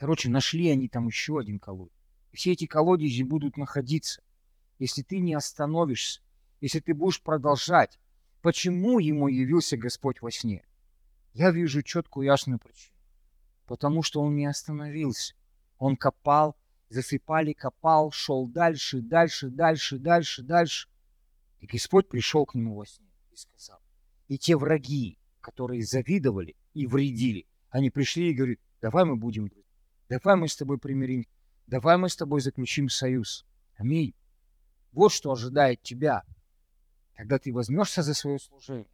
Короче, 0.00 0.30
нашли 0.30 0.70
они 0.70 0.88
там 0.88 1.08
еще 1.08 1.38
один 1.38 1.58
колодец. 1.58 1.92
Все 2.32 2.52
эти 2.52 2.64
колодези 2.64 3.22
будут 3.22 3.58
находиться. 3.58 4.22
Если 4.78 5.02
ты 5.02 5.18
не 5.18 5.34
остановишься, 5.34 6.22
если 6.62 6.80
ты 6.80 6.94
будешь 6.94 7.20
продолжать, 7.20 8.00
почему 8.40 8.98
ему 8.98 9.28
явился 9.28 9.76
Господь 9.76 10.22
во 10.22 10.30
сне? 10.30 10.64
Я 11.34 11.50
вижу 11.50 11.82
четкую 11.82 12.24
ясную 12.24 12.58
причину. 12.58 12.96
Потому 13.66 14.02
что 14.02 14.22
он 14.22 14.36
не 14.36 14.46
остановился. 14.46 15.34
Он 15.76 15.98
копал, 15.98 16.56
засыпали, 16.88 17.52
копал, 17.52 18.10
шел 18.10 18.46
дальше, 18.48 19.02
дальше, 19.02 19.50
дальше, 19.50 19.98
дальше, 19.98 20.42
дальше. 20.42 20.88
И 21.58 21.66
Господь 21.66 22.08
пришел 22.08 22.46
к 22.46 22.54
нему 22.54 22.74
во 22.74 22.86
сне 22.86 23.12
и 23.32 23.36
сказал. 23.36 23.82
И 24.28 24.38
те 24.38 24.56
враги, 24.56 25.18
которые 25.40 25.82
завидовали 25.82 26.56
и 26.74 26.86
вредили, 26.86 27.46
они 27.70 27.90
пришли 27.90 28.30
и 28.30 28.34
говорят, 28.34 28.58
давай 28.80 29.04
мы 29.04 29.16
будем. 29.16 29.50
Давай 30.08 30.36
мы 30.36 30.48
с 30.48 30.56
тобой 30.56 30.78
примирим. 30.78 31.26
Давай 31.66 31.96
мы 31.96 32.08
с 32.08 32.16
тобой 32.16 32.40
заключим 32.40 32.88
союз. 32.88 33.46
Аминь. 33.76 34.14
Вот 34.92 35.12
что 35.12 35.30
ожидает 35.32 35.82
тебя, 35.82 36.24
когда 37.14 37.38
ты 37.38 37.52
возьмешься 37.52 38.02
за 38.02 38.14
свое 38.14 38.38
служение, 38.38 38.90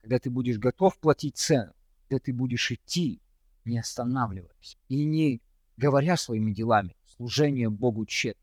когда 0.00 0.18
ты 0.18 0.28
будешь 0.28 0.58
готов 0.58 0.98
платить 0.98 1.36
цену, 1.36 1.72
когда 2.08 2.18
ты 2.18 2.32
будешь 2.32 2.70
идти 2.72 3.20
не 3.66 3.78
останавливаясь 3.78 4.78
и 4.88 5.04
не 5.04 5.42
говоря 5.76 6.16
своими 6.16 6.52
делами, 6.52 6.96
служение 7.16 7.68
Богу 7.68 8.06
тщетно. 8.06 8.42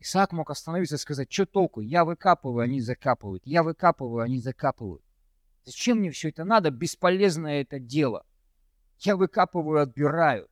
Исаак 0.00 0.32
мог 0.32 0.50
остановиться 0.50 0.96
и 0.96 0.98
сказать, 0.98 1.30
что 1.30 1.46
толку, 1.46 1.80
я 1.80 2.04
выкапываю, 2.04 2.64
они 2.64 2.80
закапывают, 2.80 3.42
я 3.46 3.62
выкапываю, 3.62 4.22
они 4.22 4.40
закапывают. 4.40 5.02
Зачем 5.64 5.98
мне 5.98 6.10
все 6.10 6.30
это 6.30 6.44
надо, 6.44 6.70
бесполезное 6.70 7.62
это 7.62 7.78
дело. 7.78 8.24
Я 8.98 9.16
выкапываю, 9.16 9.82
отбирают. 9.82 10.50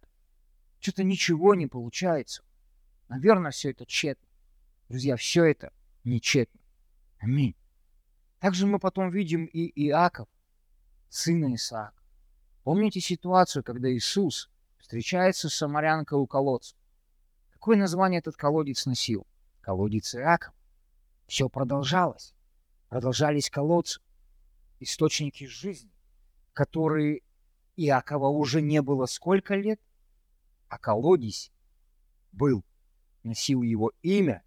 Что-то 0.81 1.05
ничего 1.05 1.55
не 1.55 1.67
получается. 1.67 2.43
Наверное, 3.09 3.51
все 3.51 3.71
это 3.71 3.85
тщетно. 3.87 4.29
Друзья, 4.89 5.17
все 5.17 5.45
это 5.45 5.73
нечетно. 6.05 6.61
Аминь. 7.19 7.57
Также 8.39 8.67
мы 8.67 8.79
потом 8.79 9.11
видим 9.11 9.45
и 9.45 9.67
Иаков, 9.87 10.29
сына 11.09 11.55
Исаака. 11.55 12.03
Помните 12.63 13.01
ситуацию, 13.01 13.65
когда 13.65 13.91
Иисус 13.93 14.51
встречается 14.79 15.49
с 15.49 15.55
самарянкой 15.55 16.19
у 16.19 16.27
колодца? 16.27 16.77
Какое 17.51 17.77
название 17.77 18.21
этот 18.21 18.37
колодец 18.37 18.87
носил? 18.87 19.27
Колодец 19.61 20.15
Иаков. 20.15 20.55
Все 21.27 21.49
продолжалось. 21.49 22.35
Продолжались 22.89 23.51
колодцы, 23.51 24.01
источники 24.81 25.45
жизни, 25.45 25.91
которые 26.53 27.23
Иакова 27.77 28.29
уже 28.29 28.61
не 28.61 28.83
было 28.83 29.07
сколько 29.07 29.55
лет, 29.55 29.81
а 30.69 30.79
колодец 30.79 31.53
был, 32.33 32.65
носил 33.23 33.63
его 33.63 33.93
имя, 34.03 34.43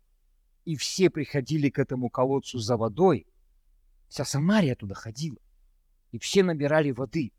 и 0.66 0.76
все 0.76 1.10
приходили 1.10 1.70
к 1.70 1.80
этому 1.80 2.10
колодцу 2.10 2.60
за 2.60 2.78
водой. 2.78 3.28
Вся 4.08 4.26
Самария 4.26 4.76
туда 4.76 4.96
ходила, 4.96 5.40
и 6.12 6.20
все 6.20 6.44
набирали 6.44 6.92
воды. 6.92 7.32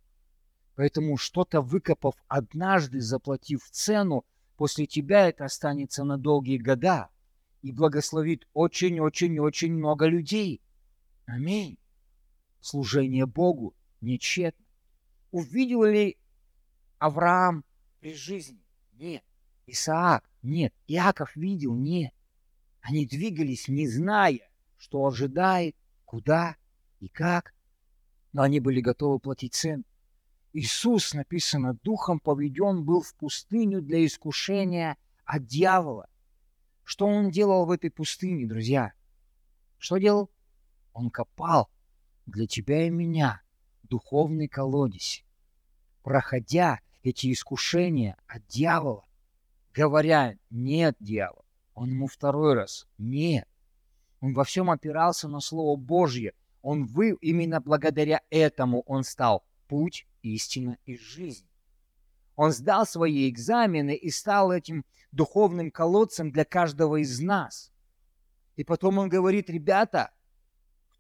Поэтому 0.75 1.17
что-то 1.19 1.61
выкопав 1.61 2.15
однажды, 2.29 3.01
заплатив 3.01 3.69
цену, 3.71 4.25
после 4.57 4.87
тебя 4.87 5.29
это 5.29 5.45
останется 5.45 6.05
на 6.05 6.17
долгие 6.17 6.57
года 6.57 7.11
и 7.61 7.73
благословит 7.73 8.49
очень-очень-очень 8.55 9.73
много 9.73 10.07
людей. 10.07 10.63
Аминь. 11.27 11.79
Служение 12.63 13.27
Богу 13.27 13.75
нечетно. 14.01 14.65
Увидел 15.33 15.83
ли 15.83 16.17
Авраам 16.99 17.65
при 17.99 18.15
жизни? 18.15 18.63
Нет. 18.93 19.25
Исаак? 19.67 20.31
Нет. 20.43 20.73
Иаков 20.87 21.35
видел? 21.35 21.75
Нет. 21.75 22.15
Они 22.81 23.05
двигались, 23.05 23.67
не 23.67 23.89
зная, 23.89 24.49
что 24.77 25.05
ожидает, 25.05 25.75
куда 26.05 26.57
и 27.01 27.09
как, 27.09 27.53
но 28.33 28.43
они 28.43 28.61
были 28.61 28.81
готовы 28.81 29.19
платить 29.19 29.55
цену. 29.55 29.83
Иисус, 30.53 31.15
написано, 31.15 31.75
духом 31.83 32.21
поведен 32.21 32.85
был 32.85 33.03
в 33.03 33.13
пустыню 33.17 33.83
для 33.83 34.07
искушения 34.07 34.97
от 35.25 35.47
дьявола. 35.47 36.09
Что 36.85 37.07
он 37.07 37.31
делал 37.31 37.67
в 37.67 37.73
этой 37.73 37.91
пустыне, 37.91 38.47
друзья? 38.47 38.93
Что 39.79 39.99
делал? 39.99 40.31
Он 40.93 41.11
копал 41.11 41.69
для 42.27 42.47
тебя 42.47 42.87
и 42.87 42.91
меня 42.91 43.43
духовный 43.83 44.49
колодец. 44.49 45.23
Проходя 46.03 46.81
эти 47.03 47.33
искушения 47.33 48.17
от 48.27 48.47
дьявола, 48.47 49.05
говоря 49.75 50.37
«нет, 50.51 50.97
дьявол», 51.01 51.45
он 51.75 51.91
ему 51.91 52.07
второй 52.07 52.55
раз 52.55 52.87
«нет». 52.99 53.49
Он 54.21 54.35
во 54.35 54.45
всем 54.45 54.71
опирался 54.71 55.29
на 55.29 55.41
Слово 55.41 55.77
Божье. 55.77 56.33
Он 56.63 56.87
вы, 56.87 57.17
именно 57.21 57.61
благодаря 57.61 58.21
этому 58.31 58.83
он 58.83 59.03
стал 59.03 59.45
путь 59.67 60.07
истина 60.23 60.79
и 60.87 60.97
жизнь. 60.97 61.47
Он 62.37 62.53
сдал 62.53 62.87
свои 62.87 63.29
экзамены 63.29 63.95
и 63.95 64.11
стал 64.11 64.53
этим 64.53 64.85
духовным 65.11 65.71
колодцем 65.71 66.31
для 66.31 66.45
каждого 66.45 67.03
из 67.03 67.21
нас. 67.21 67.73
И 68.57 68.65
потом 68.65 68.99
он 68.99 69.09
говорит, 69.09 69.51
ребята, 69.51 70.13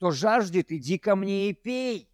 кто 0.02 0.10
жаждет, 0.10 0.72
иди 0.72 0.98
ко 0.98 1.14
мне 1.14 1.50
и 1.50 1.52
пей. 1.52 2.10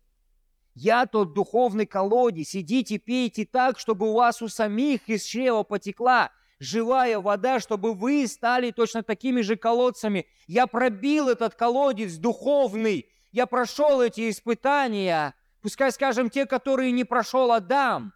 Я 0.75 1.07
тот 1.07 1.33
духовный 1.33 1.87
колодец, 1.87 2.55
идите 2.55 2.99
пейте 2.99 3.47
так, 3.47 3.79
чтобы 3.79 4.11
у 4.11 4.13
вас 4.13 4.43
у 4.43 4.49
самих 4.49 5.09
из 5.09 5.25
чрева 5.25 5.63
потекла 5.63 6.31
живая 6.59 7.19
вода, 7.19 7.61
чтобы 7.61 7.95
вы 7.95 8.27
стали 8.27 8.73
точно 8.73 9.03
такими 9.03 9.41
же 9.41 9.57
колодцами. 9.57 10.27
Я 10.47 10.67
пробил 10.67 11.31
этот 11.31 11.55
колодец 11.55 12.17
духовный, 12.17 13.09
я 13.33 13.47
прошел 13.47 14.03
эти 14.03 14.29
испытания, 14.29 15.35
Пускай, 15.63 15.91
скажем, 15.91 16.29
те, 16.29 16.45
которые 16.45 16.93
не 16.93 17.05
прошел 17.05 17.53
Адам. 17.53 18.13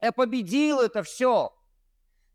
Я 0.00 0.10
победил 0.10 0.80
это 0.80 1.04
все. 1.04 1.54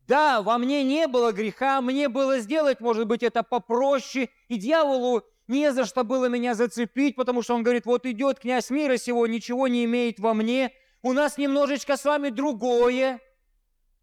Да, 0.08 0.42
во 0.42 0.58
мне 0.58 0.84
не 0.84 1.08
было 1.08 1.34
греха, 1.34 1.82
мне 1.82 2.08
было 2.08 2.40
сделать, 2.40 2.80
может 2.80 3.08
быть, 3.08 3.24
это 3.24 3.44
попроще, 3.44 4.30
и 4.48 4.56
дьяволу 4.56 5.26
не 5.48 5.72
за 5.72 5.86
что 5.86 6.04
было 6.04 6.26
меня 6.26 6.56
зацепить, 6.56 7.16
потому 7.16 7.42
что 7.42 7.56
он 7.56 7.64
говорит, 7.64 7.86
вот 7.86 8.06
идет 8.06 8.40
князь 8.40 8.70
мира 8.70 8.98
сего, 8.98 9.28
ничего 9.28 9.68
не 9.68 9.86
имеет 9.86 10.20
во 10.20 10.34
мне, 10.34 10.72
у 11.02 11.14
нас 11.14 11.38
немножечко 11.38 11.98
с 11.98 12.06
вами 12.06 12.30
другое 12.30 13.20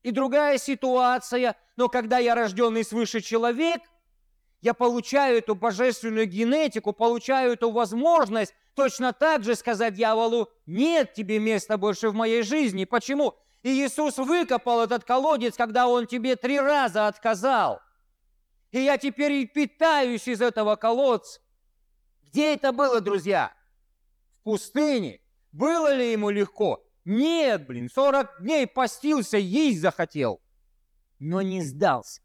и 0.02 0.10
другая 0.10 0.58
ситуация, 0.58 1.56
но 1.76 1.88
когда 1.88 2.18
я 2.18 2.34
рожденный 2.34 2.84
свыше 2.84 3.20
человек, 3.20 3.80
я 4.60 4.74
получаю 4.74 5.38
эту 5.38 5.56
божественную 5.56 6.26
генетику, 6.26 6.92
получаю 6.92 7.54
эту 7.54 7.70
возможность 7.70 8.54
точно 8.74 9.12
так 9.12 9.42
же 9.42 9.56
сказать 9.56 9.94
дьяволу, 9.94 10.48
нет 10.66 11.12
тебе 11.14 11.40
места 11.40 11.76
больше 11.76 12.08
в 12.08 12.14
моей 12.14 12.42
жизни. 12.42 12.84
Почему? 12.84 13.34
И 13.62 13.70
Иисус 13.70 14.18
выкопал 14.18 14.82
этот 14.82 15.04
колодец, 15.04 15.56
когда 15.56 15.88
Он 15.88 16.06
тебе 16.06 16.36
три 16.36 16.58
раза 16.58 17.08
отказал. 17.08 17.80
И 18.72 18.80
я 18.80 18.98
теперь 18.98 19.32
и 19.32 19.46
питаюсь 19.46 20.26
из 20.26 20.40
этого 20.40 20.76
колодца. 20.76 21.40
Где 22.24 22.54
это 22.54 22.72
было, 22.72 23.00
друзья? 23.00 23.54
В 24.32 24.42
пустыне. 24.44 25.20
Было 25.52 25.94
ли 25.94 26.12
ему 26.12 26.30
легко? 26.30 26.82
Нет, 27.04 27.66
блин, 27.66 27.90
40 27.90 28.42
дней 28.42 28.66
постился, 28.66 29.36
есть 29.36 29.80
захотел. 29.80 30.40
Но 31.18 31.42
не 31.42 31.62
сдался 31.62 32.22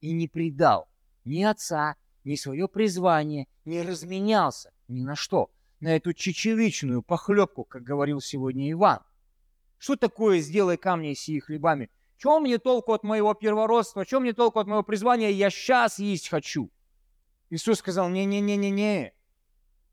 и 0.00 0.12
не 0.12 0.28
предал 0.28 0.88
ни 1.24 1.42
отца, 1.42 1.96
ни 2.24 2.34
свое 2.34 2.68
призвание, 2.68 3.46
не 3.64 3.82
разменялся 3.82 4.72
ни 4.88 5.02
на 5.02 5.16
что 5.16 5.50
на 5.80 5.96
эту 5.96 6.12
чечевичную 6.12 7.02
похлебку, 7.02 7.64
как 7.64 7.82
говорил 7.82 8.20
сегодня 8.20 8.70
Иван. 8.72 9.00
Что 9.78 9.96
такое 9.96 10.40
«сделай 10.40 10.76
камни 10.76 11.14
сии 11.14 11.38
хлебами»? 11.38 11.90
Чем 12.18 12.42
мне 12.42 12.58
толку 12.58 12.92
от 12.92 13.04
моего 13.04 13.32
первородства? 13.32 14.04
Чем 14.04 14.22
мне 14.22 14.32
толку 14.32 14.58
от 14.58 14.66
моего 14.66 14.82
призвания? 14.82 15.30
Я 15.30 15.50
сейчас 15.50 16.00
есть 16.00 16.28
хочу. 16.28 16.70
Иисус 17.48 17.78
сказал, 17.78 18.08
не-не-не-не-не. 18.08 19.14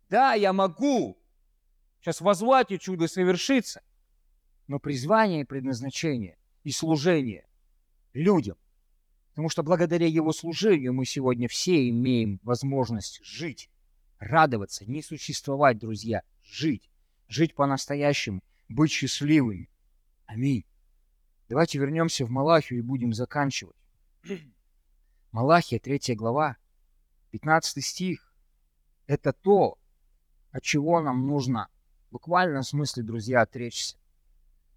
Да, 0.09 0.33
я 0.33 0.51
могу. 0.51 1.17
Сейчас 2.01 2.21
возвать 2.21 2.71
и 2.71 2.79
чудо 2.79 3.07
совершится. 3.07 3.83
Но 4.67 4.79
призвание 4.79 5.41
и 5.41 5.45
предназначение 5.45 6.37
и 6.63 6.71
служение 6.71 7.47
людям. 8.13 8.57
Потому 9.29 9.49
что 9.49 9.61
благодаря 9.61 10.07
его 10.07 10.31
служению 10.31 10.93
мы 10.93 11.05
сегодня 11.05 11.47
все 11.47 11.87
имеем 11.89 12.39
возможность 12.41 13.23
жить 13.23 13.69
радоваться, 14.17 14.83
не 14.85 15.03
существовать, 15.03 15.77
друзья, 15.77 16.23
жить. 16.43 16.89
Жить 17.27 17.55
по-настоящему, 17.55 18.41
быть 18.69 18.91
счастливыми. 18.91 19.69
Аминь. 20.25 20.63
Давайте 21.47 21.77
вернемся 21.77 22.25
в 22.25 22.29
Малахию 22.31 22.79
и 22.79 22.81
будем 22.81 23.13
заканчивать. 23.13 23.75
Малахия, 25.31 25.79
3 25.79 26.15
глава, 26.15 26.57
15 27.31 27.83
стих. 27.83 28.33
Это 29.05 29.31
то, 29.31 29.77
от 30.51 30.63
чего 30.63 31.01
нам 31.01 31.27
нужно 31.27 31.69
в 32.07 32.13
буквальном 32.13 32.63
смысле, 32.63 33.03
друзья, 33.03 33.41
отречься. 33.41 33.97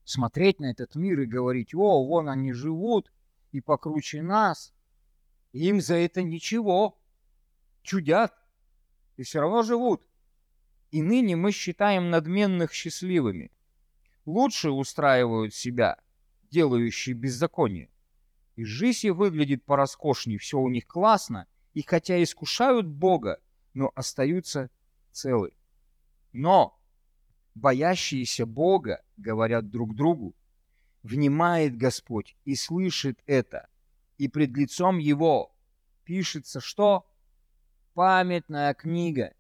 Смотреть 0.05 0.61
на 0.61 0.71
этот 0.71 0.95
мир 0.95 1.21
и 1.21 1.27
говорить, 1.27 1.75
о, 1.75 2.05
вон 2.05 2.29
они 2.29 2.53
живут 2.53 3.13
и 3.53 3.61
покруче 3.61 4.23
нас. 4.23 4.75
Им 5.53 5.81
за 5.81 5.95
это 5.95 6.23
ничего. 6.23 6.99
Чудят 7.83 8.35
и 9.17 9.23
все 9.23 9.41
равно 9.41 9.63
живут. 9.63 10.03
И 10.91 11.03
ныне 11.03 11.37
мы 11.37 11.53
считаем 11.53 12.11
надменных 12.11 12.73
счастливыми. 12.73 13.53
Лучше 14.27 14.71
устраивают 14.71 15.55
себя, 15.55 15.99
делающие 16.51 17.15
беззаконие. 17.15 17.91
И 18.57 18.65
жизнь 18.65 19.11
выглядит 19.11 19.65
пороскошней, 19.65 20.39
все 20.39 20.59
у 20.59 20.69
них 20.69 20.87
классно, 20.87 21.47
и 21.75 21.83
хотя 21.83 22.23
искушают 22.23 22.87
Бога, 22.87 23.41
но 23.75 23.93
остаются 23.95 24.71
целы. 25.13 25.53
Но 26.33 26.79
боящиеся 27.55 28.47
Бога 28.47 29.03
говорят 29.17 29.71
друг 29.71 29.95
другу, 29.95 30.35
внимает 31.03 31.77
Господь 31.77 32.37
и 32.45 32.55
слышит 32.55 33.21
это, 33.27 33.69
и 34.17 34.29
пред 34.29 34.57
лицом 34.57 34.99
Его 34.99 35.55
пишется 36.05 36.61
что? 36.61 37.09
памятная 37.99 38.75
книга. 38.75 39.35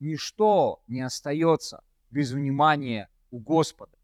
Ничто 0.00 0.82
не 0.86 1.02
остается 1.02 1.84
без 2.10 2.32
внимания 2.32 3.10
у 3.30 3.38
Господа. 3.38 3.97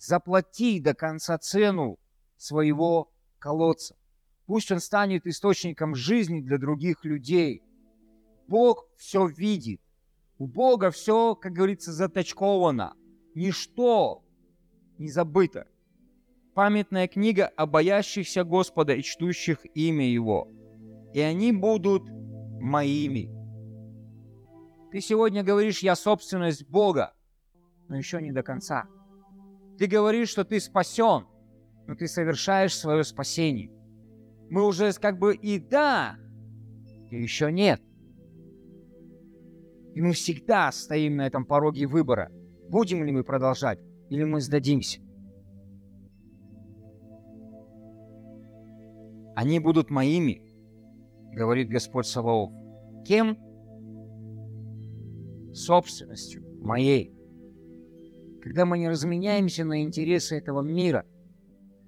Заплати 0.00 0.80
до 0.80 0.94
конца 0.94 1.38
цену 1.38 1.98
своего 2.36 3.12
колодца. 3.38 3.96
Пусть 4.46 4.72
он 4.72 4.80
станет 4.80 5.26
источником 5.26 5.94
жизни 5.94 6.40
для 6.40 6.58
других 6.58 7.04
людей. 7.04 7.62
Бог 8.48 8.88
все 8.96 9.28
видит. 9.28 9.80
У 10.38 10.46
Бога 10.46 10.90
все, 10.90 11.34
как 11.34 11.52
говорится, 11.52 11.92
заточковано. 11.92 12.94
Ничто 13.34 14.24
не 14.98 15.08
забыто. 15.08 15.68
Памятная 16.54 17.06
книга 17.06 17.46
о 17.56 17.66
боящихся 17.66 18.42
Господа 18.42 18.94
и 18.94 19.02
чтущих 19.02 19.64
имя 19.76 20.08
Его. 20.08 20.48
И 21.12 21.20
они 21.20 21.52
будут 21.52 22.08
моими. 22.60 23.30
Ты 24.90 25.00
сегодня 25.00 25.44
говоришь, 25.44 25.80
я 25.80 25.94
собственность 25.94 26.66
Бога, 26.66 27.14
но 27.88 27.96
еще 27.96 28.20
не 28.20 28.32
до 28.32 28.42
конца. 28.42 28.88
Ты 29.80 29.86
говоришь, 29.86 30.28
что 30.28 30.44
ты 30.44 30.60
спасен, 30.60 31.24
но 31.86 31.94
ты 31.94 32.06
совершаешь 32.06 32.76
свое 32.76 33.02
спасение. 33.02 33.70
Мы 34.50 34.62
уже 34.66 34.92
как 34.92 35.18
бы 35.18 35.34
и 35.34 35.58
да, 35.58 36.18
и 37.10 37.16
еще 37.16 37.50
нет. 37.50 37.80
И 39.94 40.02
мы 40.02 40.12
всегда 40.12 40.70
стоим 40.70 41.16
на 41.16 41.26
этом 41.26 41.46
пороге 41.46 41.86
выбора. 41.86 42.30
Будем 42.68 43.02
ли 43.04 43.10
мы 43.10 43.24
продолжать, 43.24 43.80
или 44.10 44.22
мы 44.22 44.42
сдадимся. 44.42 45.00
Они 49.34 49.60
будут 49.60 49.88
моими, 49.88 50.42
говорит 51.32 51.70
Господь 51.70 52.06
Саваоф. 52.06 52.52
Кем? 53.06 53.38
Собственностью 55.54 56.44
моей. 56.62 57.19
Когда 58.50 58.66
мы 58.66 58.78
не 58.78 58.88
разменяемся 58.88 59.64
на 59.64 59.80
интересы 59.84 60.36
этого 60.36 60.60
мира, 60.60 61.06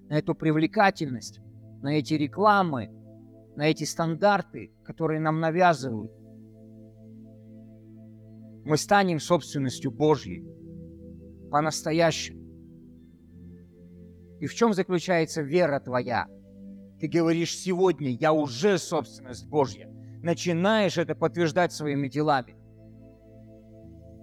на 0.08 0.16
эту 0.16 0.32
привлекательность, 0.32 1.40
на 1.82 1.98
эти 1.98 2.14
рекламы, 2.14 2.88
на 3.56 3.68
эти 3.68 3.82
стандарты, 3.82 4.72
которые 4.84 5.18
нам 5.18 5.40
навязывают, 5.40 6.12
мы 8.64 8.76
станем 8.76 9.18
собственностью 9.18 9.90
Божьей 9.90 10.46
по-настоящему. 11.50 12.44
И 14.38 14.46
в 14.46 14.54
чем 14.54 14.72
заключается 14.72 15.42
вера 15.42 15.80
твоя? 15.80 16.28
Ты 17.00 17.08
говоришь 17.08 17.58
сегодня, 17.58 18.10
я 18.10 18.32
уже 18.32 18.78
собственность 18.78 19.48
Божья. 19.48 19.90
Начинаешь 20.22 20.96
это 20.96 21.16
подтверждать 21.16 21.72
своими 21.72 22.06
делами. 22.06 22.54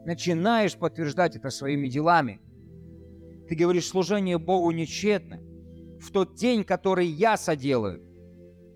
Начинаешь 0.09 0.75
подтверждать 0.75 1.35
это 1.35 1.51
своими 1.51 1.87
делами. 1.87 2.41
Ты 3.47 3.53
говоришь, 3.53 3.85
служение 3.85 4.39
Богу 4.39 4.71
нечетно. 4.71 5.39
В 6.01 6.09
тот 6.11 6.33
день, 6.33 6.63
который 6.63 7.05
я 7.05 7.37
соделаю, 7.37 8.01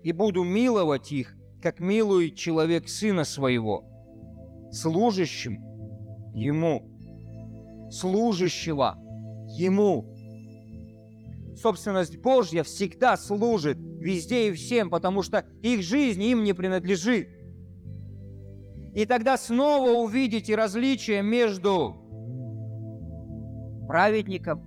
и 0.04 0.12
буду 0.12 0.44
миловать 0.44 1.10
их, 1.10 1.34
как 1.60 1.80
милует 1.80 2.36
человек 2.36 2.88
сына 2.88 3.24
своего, 3.24 3.84
служащим 4.70 5.54
ему 6.36 6.88
служащего 7.90 8.96
Ему. 9.58 10.14
Собственность 11.56 12.18
Божья 12.18 12.62
всегда 12.62 13.16
служит 13.16 13.76
везде 13.76 14.50
и 14.50 14.52
всем, 14.52 14.88
потому 14.88 15.22
что 15.22 15.44
их 15.62 15.82
жизнь 15.82 16.22
им 16.22 16.44
не 16.44 16.52
принадлежит. 16.52 17.28
И 18.94 19.06
тогда 19.06 19.36
снова 19.36 19.90
увидите 19.90 20.54
различие 20.54 21.20
между 21.22 21.96
праведником 23.88 24.62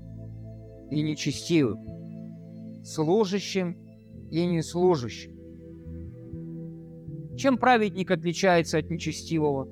и 0.92 1.02
нечестивым, 1.02 2.84
служащим 2.84 3.78
и 4.30 4.46
неслужащим. 4.46 5.34
Чем 7.38 7.58
праведник 7.58 8.12
отличается 8.12 8.80
от 8.80 8.90
нечестивого? 8.90 9.70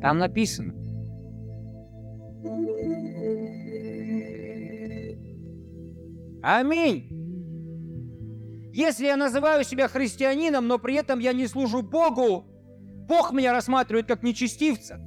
Там 0.00 0.18
написано. 0.18 0.74
Аминь. 6.42 7.19
Если 8.72 9.06
я 9.06 9.16
называю 9.16 9.64
себя 9.64 9.88
христианином, 9.88 10.68
но 10.68 10.78
при 10.78 10.94
этом 10.94 11.18
я 11.18 11.32
не 11.32 11.46
служу 11.46 11.82
Богу, 11.82 12.44
Бог 13.08 13.32
меня 13.32 13.52
рассматривает 13.52 14.06
как 14.06 14.22
нечестивца. 14.22 15.00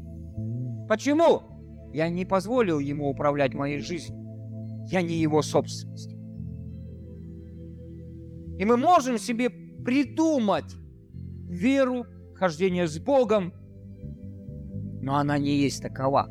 Почему? 0.90 1.42
Я 1.94 2.10
не 2.10 2.26
позволил 2.26 2.80
ему 2.80 3.10
управлять 3.10 3.54
моей 3.54 3.80
жизнью. 3.80 4.20
Я 4.90 5.02
не 5.02 5.16
его 5.16 5.42
собственность. 5.42 6.14
И 8.60 8.66
мы 8.66 8.78
можем 8.78 9.18
себе 9.18 9.50
придумать 9.50 10.76
веру, 11.48 12.06
хождение 12.36 12.88
с 12.88 13.00
Богом, 13.00 13.54
но 15.02 15.18
она 15.18 15.38
не 15.38 15.56
есть 15.58 15.82
такова. 15.82 16.30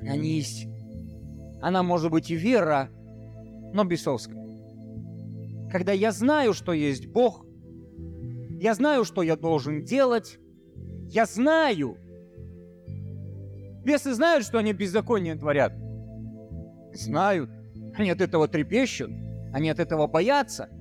Она 0.00 0.16
не 0.16 0.36
есть. 0.36 0.66
Она 1.60 1.82
может 1.82 2.10
быть 2.10 2.30
и 2.30 2.34
вера, 2.34 2.88
но 3.72 3.84
бесовская. 3.84 4.41
Когда 5.72 5.92
я 5.92 6.12
знаю, 6.12 6.52
что 6.52 6.74
есть 6.74 7.06
Бог, 7.06 7.46
я 8.60 8.74
знаю, 8.74 9.06
что 9.06 9.22
я 9.22 9.36
должен 9.36 9.82
делать, 9.82 10.38
я 11.08 11.24
знаю. 11.24 11.96
Бесы 13.82 14.12
знают, 14.12 14.44
что 14.44 14.58
они 14.58 14.74
беззаконие 14.74 15.34
творят. 15.34 15.72
Знают. 16.92 17.48
Они 17.96 18.10
от 18.10 18.20
этого 18.20 18.48
трепещут, 18.48 19.10
они 19.54 19.70
от 19.70 19.78
этого 19.80 20.06
боятся– 20.06 20.68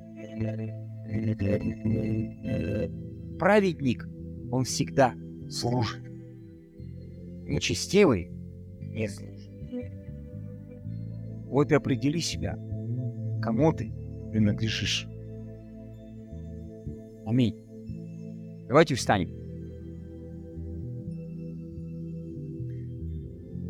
Праведник, 3.40 4.06
он 4.52 4.66
всегда 4.66 5.14
служит. 5.50 6.04
Нечестивый 7.48 8.30
не 8.82 9.08
служит. 9.08 9.52
Вот 11.46 11.72
и 11.72 11.76
определи 11.76 12.20
себя, 12.20 12.58
кому 13.42 13.72
ты 13.72 14.01
принадлежишь. 14.32 15.08
Аминь. 17.26 17.56
Давайте 18.68 18.96
встанем. 18.96 19.30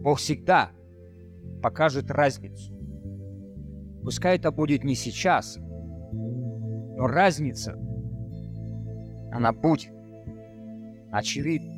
Бог 0.04 0.20
всегда 0.20 0.72
покажет 1.62 2.10
разницу. 2.10 2.74
Пускай 4.04 4.38
это 4.38 4.52
будет 4.52 4.84
не 4.84 4.96
сейчас, 4.96 5.58
но 5.58 7.06
разница, 7.08 7.74
она 9.32 9.54
будет. 9.54 9.92
Очевидно. 11.12 11.72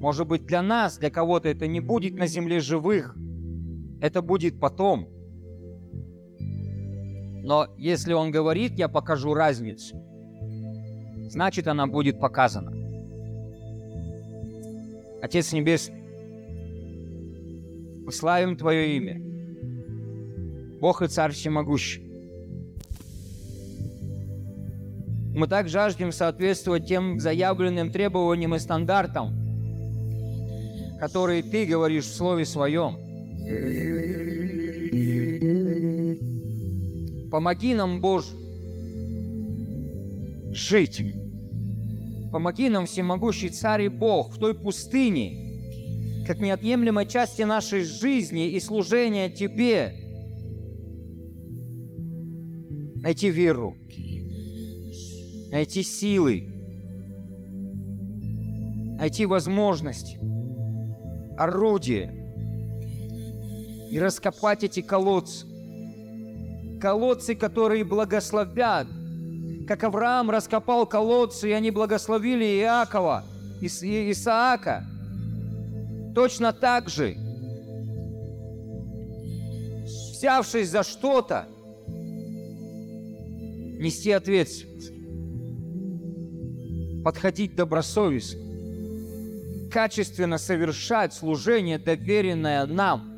Может 0.00 0.28
быть, 0.28 0.46
для 0.46 0.62
нас, 0.62 0.98
для 0.98 1.10
кого-то 1.10 1.48
это 1.48 1.66
не 1.66 1.80
будет 1.80 2.14
на 2.14 2.26
земле 2.26 2.60
живых. 2.60 3.16
Это 4.00 4.22
будет 4.22 4.60
потом. 4.60 5.08
Но 7.44 7.68
если 7.76 8.14
он 8.14 8.30
говорит, 8.30 8.78
я 8.78 8.88
покажу 8.88 9.34
разницу, 9.34 10.02
значит, 11.28 11.68
она 11.68 11.86
будет 11.86 12.18
показана. 12.18 12.72
Отец 15.20 15.52
Небесный, 15.52 16.00
мы 18.02 18.12
славим 18.12 18.56
Твое 18.56 18.96
имя. 18.96 19.20
Бог 20.80 21.02
и 21.02 21.06
Царь 21.06 21.32
Всемогущий. 21.32 22.02
Мы 25.34 25.46
так 25.46 25.68
жаждем 25.68 26.12
соответствовать 26.12 26.86
тем 26.86 27.20
заявленным 27.20 27.92
требованиям 27.92 28.54
и 28.54 28.58
стандартам, 28.58 29.34
которые 30.98 31.42
Ты 31.42 31.66
говоришь 31.66 32.06
в 32.06 32.14
Слове 32.14 32.46
Своем. 32.46 32.96
Помоги 37.34 37.74
нам, 37.74 38.00
Боже, 38.00 38.28
жить. 40.52 41.02
Помоги 42.30 42.68
нам, 42.68 42.86
всемогущий 42.86 43.48
Царь 43.48 43.82
и 43.82 43.88
Бог, 43.88 44.32
в 44.32 44.38
той 44.38 44.54
пустыне, 44.54 46.24
как 46.28 46.38
неотъемлемой 46.38 47.06
части 47.06 47.42
нашей 47.42 47.82
жизни 47.82 48.50
и 48.50 48.60
служения 48.60 49.28
Тебе, 49.28 49.94
найти 53.02 53.30
веру, 53.30 53.76
найти 55.50 55.82
силы, 55.82 56.46
найти 58.96 59.26
возможность, 59.26 60.18
орудие. 61.36 62.12
И 63.90 63.98
раскопать 63.98 64.62
эти 64.62 64.82
колодцы. 64.82 65.53
Колодцы, 66.80 67.34
которые 67.34 67.84
благословят, 67.84 68.86
как 69.66 69.84
Авраам 69.84 70.30
раскопал 70.30 70.86
колодцы, 70.86 71.50
и 71.50 71.52
они 71.52 71.70
благословили 71.70 72.44
Иакова, 72.60 73.24
Ис- 73.60 74.10
Исаака, 74.10 74.84
точно 76.14 76.52
так 76.52 76.88
же, 76.88 77.16
взявшись 80.12 80.68
за 80.70 80.82
что-то, 80.82 81.46
нести 83.78 84.10
ответственность, 84.10 84.92
подходить 87.02 87.54
добросовестно, 87.54 88.40
качественно 89.70 90.38
совершать 90.38 91.12
служение, 91.12 91.78
доверенное 91.78 92.66
нам. 92.66 93.13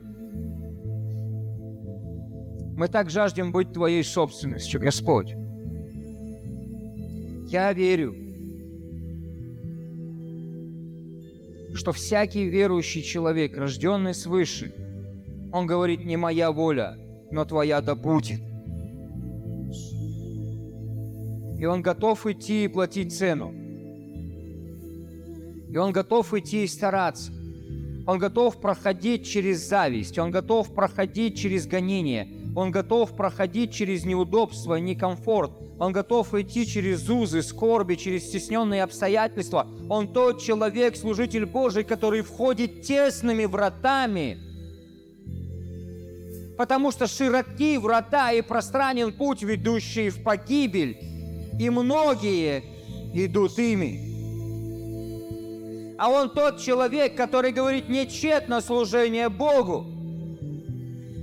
Мы 2.77 2.89
так 2.89 3.09
жаждем 3.09 3.53
быть 3.53 3.73
Твоей 3.73 4.05
собственностью, 4.05 4.79
Господь. 4.79 5.35
Я 7.49 7.73
верю, 7.73 8.15
что 11.75 11.93
всякий 11.93 12.45
верующий 12.45 13.03
человек, 13.03 13.57
рожденный 13.57 14.13
свыше, 14.13 14.75
он 15.55 15.67
говорит, 15.67 16.05
не 16.05 16.19
моя 16.19 16.53
воля, 16.53 16.99
но 17.31 17.47
Твоя 17.47 17.81
да 17.81 17.95
будет. 17.95 18.41
И 21.59 21.65
он 21.65 21.81
готов 21.81 22.27
идти 22.27 22.65
и 22.65 22.69
платить 22.69 23.17
цену. 23.17 23.55
И 25.71 25.77
он 25.79 25.93
готов 25.93 26.35
идти 26.35 26.65
и 26.65 26.69
стараться. 26.69 27.33
Он 28.07 28.19
готов 28.19 28.61
проходить 28.61 29.27
через 29.27 29.67
зависть, 29.67 30.19
он 30.19 30.31
готов 30.31 30.75
проходить 30.75 31.39
через 31.39 31.67
гонение, 31.67 32.29
он 32.57 32.71
готов 32.71 33.15
проходить 33.15 33.71
через 33.71 34.07
неудобства, 34.07 34.77
некомфорт, 34.77 35.53
он 35.79 35.93
готов 35.93 36.33
идти 36.35 36.67
через 36.67 37.07
узы, 37.09 37.43
скорби, 37.43 37.97
через 37.97 38.25
стесненные 38.25 38.83
обстоятельства. 38.83 39.67
Он 39.91 40.09
тот 40.09 40.41
человек, 40.41 40.97
служитель 40.97 41.45
Божий, 41.45 41.85
который 41.85 42.23
входит 42.23 42.81
тесными 42.81 43.45
вратами, 43.45 44.39
потому 46.57 46.93
что 46.93 47.07
широки 47.07 47.77
врата 47.77 48.33
и 48.33 48.41
пространен 48.41 49.13
путь, 49.13 49.43
ведущий 49.43 50.09
в 50.09 50.23
погибель, 50.23 50.97
и 51.61 51.69
многие 51.69 52.65
идут 53.13 53.59
ими. 53.59 54.01
А 55.99 56.09
он 56.09 56.31
тот 56.31 56.59
человек, 56.59 57.17
который 57.17 57.53
говорит, 57.53 57.91
не 57.91 58.09
служение 58.63 59.29
Богу. 59.29 59.96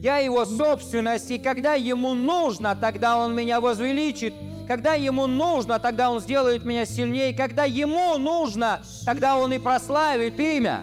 Я 0.03 0.17
его 0.17 0.43
собственность, 0.43 1.31
и 1.31 1.39
когда 1.39 1.75
ему 1.75 2.13
нужно, 2.13 2.75
тогда 2.75 3.17
он 3.17 3.33
меня 3.33 3.61
возвеличит. 3.61 4.33
Когда 4.67 4.95
ему 4.95 5.27
нужно, 5.27 5.79
тогда 5.79 6.11
он 6.11 6.19
сделает 6.19 6.65
меня 6.65 6.85
сильнее. 6.85 7.33
Когда 7.33 7.63
ему 7.63 8.17
нужно, 8.17 8.81
тогда 9.05 9.37
он 9.37 9.53
и 9.53 9.59
прославит 9.59 10.37
имя. 10.37 10.81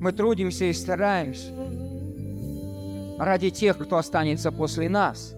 Мы 0.00 0.12
трудимся 0.12 0.64
и 0.64 0.72
стараемся 0.72 1.52
ради 3.16 3.50
тех, 3.50 3.78
кто 3.78 3.98
останется 3.98 4.50
после 4.50 4.88
нас. 4.88 5.36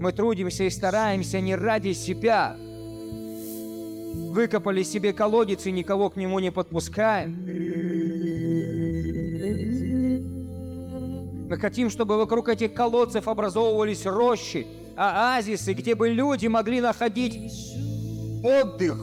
Мы 0.00 0.12
трудимся 0.12 0.64
и 0.64 0.70
стараемся 0.70 1.40
не 1.40 1.54
ради 1.54 1.92
себя. 1.92 2.56
Выкопали 4.14 4.82
себе 4.82 5.12
колодец 5.12 5.66
и 5.66 5.72
никого 5.72 6.10
к 6.10 6.16
нему 6.16 6.38
не 6.38 6.50
подпускаем. 6.50 7.36
Мы 11.48 11.56
хотим, 11.56 11.88
чтобы 11.88 12.18
вокруг 12.18 12.48
этих 12.48 12.74
колодцев 12.74 13.26
образовывались 13.26 14.04
рощи, 14.04 14.66
оазисы, 14.96 15.72
где 15.72 15.94
бы 15.94 16.10
люди 16.10 16.46
могли 16.46 16.80
находить 16.80 17.38
отдых, 18.42 18.98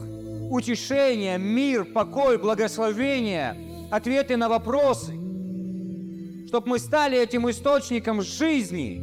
утешение, 0.50 1.38
мир, 1.38 1.84
покой, 1.84 2.38
благословение, 2.38 3.56
ответы 3.90 4.36
на 4.36 4.48
вопросы, 4.48 5.12
чтобы 6.46 6.68
мы 6.68 6.78
стали 6.78 7.20
этим 7.20 7.50
источником 7.50 8.22
жизни, 8.22 9.02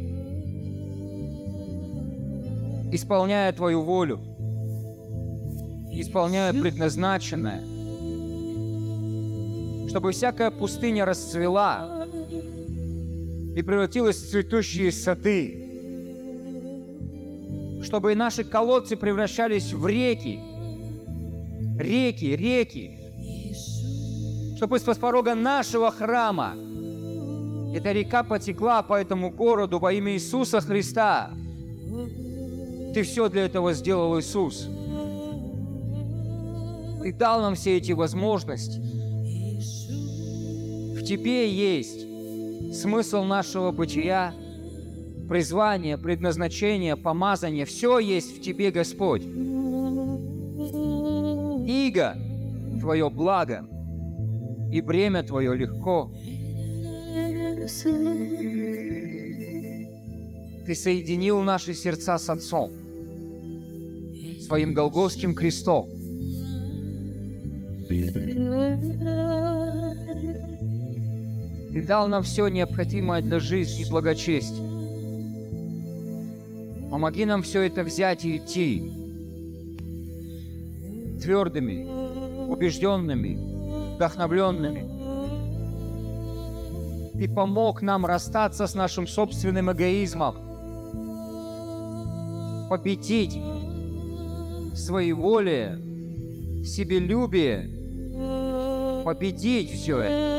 исполняя 2.92 3.52
Твою 3.52 3.82
волю, 3.82 4.20
исполняя 6.00 6.52
предназначенное, 6.52 7.62
чтобы 9.88 10.12
всякая 10.12 10.50
пустыня 10.50 11.04
расцвела 11.04 12.06
и 13.56 13.62
превратилась 13.62 14.16
в 14.16 14.30
цветущие 14.30 14.90
сады, 14.90 15.60
чтобы 17.84 18.12
и 18.12 18.14
наши 18.14 18.44
колодцы 18.44 18.96
превращались 18.96 19.72
в 19.72 19.86
реки, 19.86 20.40
реки, 21.78 22.36
реки, 22.36 22.98
чтобы 24.56 24.78
из-под 24.78 24.98
порога 24.98 25.34
нашего 25.34 25.90
храма 25.90 26.56
эта 27.74 27.90
река 27.90 28.22
потекла 28.22 28.82
по 28.82 28.94
этому 28.94 29.30
городу 29.30 29.80
во 29.80 29.92
имя 29.92 30.12
Иисуса 30.12 30.60
Христа. 30.60 31.30
Ты 32.94 33.02
все 33.02 33.28
для 33.28 33.46
этого 33.46 33.72
сделал, 33.72 34.18
Иисус. 34.18 34.68
Ты 37.04 37.12
дал 37.12 37.42
нам 37.42 37.54
все 37.54 37.76
эти 37.76 37.92
возможности. 37.92 38.80
В 40.94 41.02
Тебе 41.04 41.52
есть 41.52 42.00
смысл 42.74 43.24
нашего 43.24 43.72
бытия, 43.72 44.32
призвание, 45.28 45.98
предназначение, 45.98 46.96
помазание. 46.96 47.66
Все 47.66 47.98
есть 47.98 48.38
в 48.38 48.40
Тебе, 48.40 48.70
Господь. 48.70 49.20
Иго– 51.66 52.16
Твое 52.80 53.10
благо, 53.10 53.66
и 54.72 54.80
бремя 54.80 55.22
Твое 55.22 55.54
легко. 55.54 56.10
Ты 60.64 60.74
соединил 60.74 61.42
наши 61.42 61.74
сердца 61.74 62.16
с 62.16 62.30
Отцом 62.30 62.72
своим 64.40 64.72
Голгофским 64.72 65.34
крестом. 65.34 65.90
Ты 71.72 71.82
дал 71.86 72.08
нам 72.08 72.22
все 72.22 72.48
необходимое 72.48 73.20
для 73.20 73.40
жизни 73.40 73.82
и 73.84 73.90
благочестия. 73.90 74.64
Помоги 76.90 77.24
нам 77.24 77.42
все 77.42 77.62
это 77.62 77.82
взять 77.82 78.24
и 78.24 78.36
идти 78.36 78.92
твердыми, 81.20 81.86
убежденными, 82.48 83.96
вдохновленными. 83.96 84.88
Ты 87.18 87.28
помог 87.28 87.82
нам 87.82 88.06
расстаться 88.06 88.66
с 88.66 88.74
нашим 88.74 89.06
собственным 89.06 89.72
эгоизмом, 89.72 90.36
победить 92.68 93.38
своеволие, 94.74 95.78
себелюбие, 96.64 97.68
победить 99.04 99.70
все 99.70 99.98
это. 100.00 100.34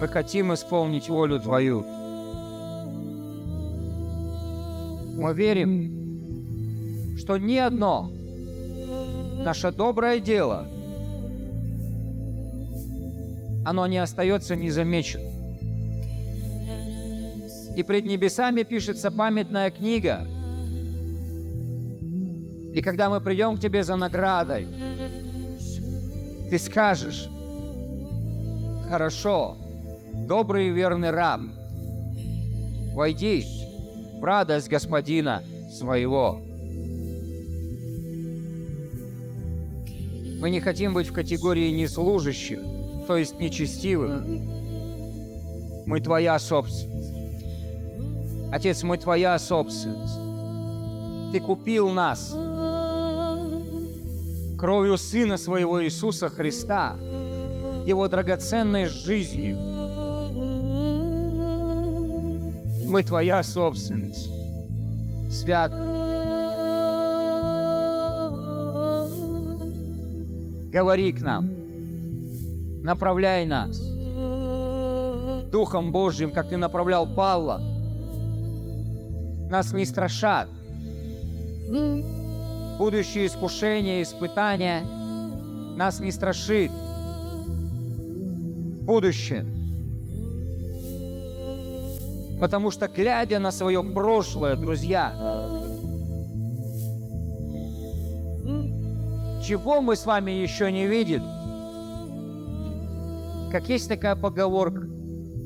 Мы 0.00 0.08
хотим 0.08 0.52
исполнить 0.52 1.08
волю 1.08 1.40
Твою. 1.40 1.84
Мы 5.16 5.32
верим, 5.32 7.16
что 7.16 7.38
ни 7.38 7.56
одно 7.56 8.10
наше 9.44 9.72
доброе 9.72 10.20
дело, 10.20 10.66
оно 13.64 13.86
не 13.86 13.98
остается 13.98 14.54
незамеченным. 14.56 15.35
И 17.76 17.82
пред 17.82 18.06
небесами 18.06 18.62
пишется 18.62 19.10
памятная 19.10 19.70
книга. 19.70 20.26
И 22.72 22.80
когда 22.80 23.10
мы 23.10 23.20
придем 23.20 23.56
к 23.56 23.60
Тебе 23.60 23.84
за 23.84 23.96
наградой, 23.96 24.66
Ты 26.48 26.58
скажешь, 26.58 27.28
хорошо, 28.88 29.58
добрый 30.14 30.68
и 30.68 30.70
верный 30.70 31.10
раб, 31.10 31.42
войди 32.94 33.44
в 34.18 34.24
радость 34.24 34.70
Господина 34.70 35.42
своего. 35.70 36.40
Мы 40.40 40.48
не 40.48 40.60
хотим 40.60 40.94
быть 40.94 41.08
в 41.08 41.12
категории 41.12 41.70
неслужащих, 41.72 42.60
то 43.06 43.18
есть 43.18 43.38
нечестивых. 43.38 44.22
Мы 45.86 46.00
Твоя 46.00 46.38
собственность. 46.38 47.15
Отец, 48.52 48.82
мы 48.82 48.96
Твоя 48.96 49.38
собственность. 49.38 50.20
Ты 51.32 51.40
купил 51.40 51.90
нас 51.90 52.30
кровью 54.58 54.96
Сына 54.96 55.36
Своего 55.36 55.84
Иисуса 55.84 56.28
Христа, 56.28 56.96
Его 57.84 58.08
драгоценной 58.08 58.86
жизнью. 58.86 59.58
Мы 62.86 63.02
Твоя 63.02 63.42
собственность. 63.42 64.30
Свят. 65.30 65.72
Говори 70.70 71.12
к 71.12 71.20
нам. 71.20 71.50
Направляй 72.82 73.44
нас. 73.44 73.80
Духом 75.50 75.90
Божьим, 75.90 76.30
как 76.30 76.48
Ты 76.48 76.56
направлял 76.56 77.06
Павла. 77.06 77.60
Нас 79.50 79.72
не 79.72 79.84
страшат. 79.84 80.48
Будущие 82.78 83.26
искушения, 83.26 84.02
испытания 84.02 84.84
нас 85.76 86.00
не 86.00 86.10
страшит. 86.10 86.70
Будущее. 88.82 89.44
Потому 92.40 92.70
что, 92.70 92.88
глядя 92.88 93.38
на 93.38 93.50
свое 93.50 93.82
прошлое, 93.82 94.56
друзья, 94.56 95.12
чего 99.42 99.80
мы 99.80 99.96
с 99.96 100.04
вами 100.04 100.32
еще 100.32 100.70
не 100.70 100.86
видим? 100.86 101.22
Как 103.50 103.68
есть 103.68 103.88
такая 103.88 104.16
поговорка. 104.16 104.86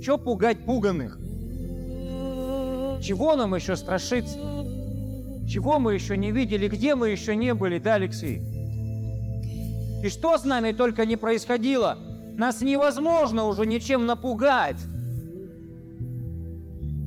Че 0.02 0.18
пугать 0.18 0.64
пуганых? 0.64 1.18
Чего 3.00 3.34
нам 3.36 3.54
еще 3.54 3.76
страшиться? 3.76 4.38
Чего 5.48 5.78
мы 5.78 5.94
еще 5.94 6.16
не 6.16 6.30
видели? 6.30 6.68
Где 6.68 6.94
мы 6.94 7.08
еще 7.08 7.34
не 7.34 7.54
были, 7.54 7.78
да, 7.78 7.94
Алексей? 7.94 8.42
И 10.02 10.08
что 10.08 10.38
с 10.38 10.44
нами 10.44 10.72
только 10.72 11.04
не 11.06 11.16
происходило? 11.16 11.98
Нас 12.36 12.62
невозможно 12.62 13.44
уже 13.46 13.66
ничем 13.66 14.06
напугать. 14.06 14.78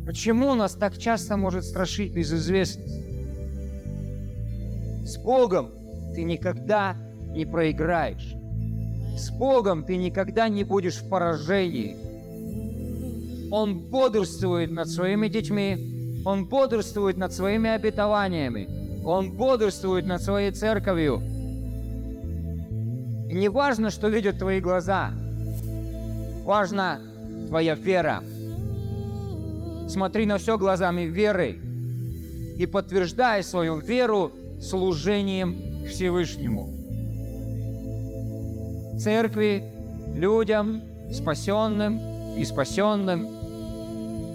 Почему 0.06 0.54
нас 0.54 0.74
так 0.74 0.98
часто 0.98 1.38
может 1.38 1.64
страшить 1.64 2.14
безызвестность? 2.14 3.02
С 5.06 5.18
Богом 5.18 5.72
ты 6.14 6.24
никогда 6.24 6.98
не 7.30 7.46
проиграешь. 7.46 8.34
С 9.18 9.30
Богом 9.32 9.86
ты 9.86 9.96
никогда 9.96 10.50
не 10.50 10.64
будешь 10.64 10.98
в 10.98 11.08
поражении. 11.08 11.98
Он 13.56 13.78
бодрствует 13.78 14.72
над 14.72 14.89
своими 14.89 15.28
детьми, 15.28 16.24
Он 16.26 16.47
бодрствует 16.47 17.18
над 17.18 17.32
своими 17.32 17.70
обетованиями, 17.70 18.68
Он 19.06 19.32
бодрствует 19.32 20.08
над 20.08 20.24
своей 20.24 20.49
церковью. 20.49 21.22
И 23.30 23.36
не 23.36 23.49
важно, 23.49 23.91
что 23.91 24.08
видят 24.08 24.39
твои 24.39 24.60
глаза, 24.60 25.12
важна 26.43 26.99
твоя 27.47 27.76
вера. 27.76 28.24
Смотри 29.88 30.26
на 30.26 30.39
все 30.39 30.58
глазами 30.58 31.01
веры 31.01 31.60
и 32.58 32.66
подтверждай 32.66 33.43
свою 33.43 33.78
веру 33.78 34.32
служением 34.60 35.86
Всевышнему. 35.88 36.72
Церкви, 38.99 39.64
людям, 40.16 40.82
спасенным 41.12 41.99
и 42.36 42.43
спасенным. 42.45 43.33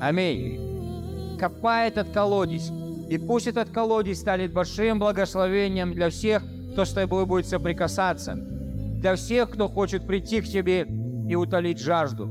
Аминь. 0.00 1.36
Копай 1.38 1.88
этот 1.88 2.10
колодец, 2.10 2.70
и 3.08 3.18
пусть 3.18 3.46
этот 3.46 3.70
колодец 3.70 4.18
станет 4.18 4.52
большим 4.52 4.98
благословением 4.98 5.92
для 5.92 6.10
всех, 6.10 6.42
кто 6.72 6.84
с 6.84 6.92
тобой 6.92 7.26
будет 7.26 7.46
соприкасаться, 7.46 8.34
для 8.34 9.16
всех, 9.16 9.50
кто 9.50 9.68
хочет 9.68 10.06
прийти 10.06 10.40
к 10.40 10.44
тебе 10.46 10.86
и 11.28 11.34
утолить 11.34 11.78
жажду. 11.78 12.30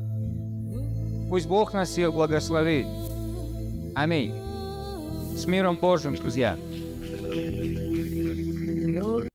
Пусть 1.29 1.47
Бог 1.47 1.73
нас 1.73 1.89
всех 1.89 2.13
благословит. 2.13 2.87
Аминь. 3.95 4.33
С 5.35 5.45
миром 5.45 5.77
Божьим, 5.77 6.15
друзья. 6.15 6.57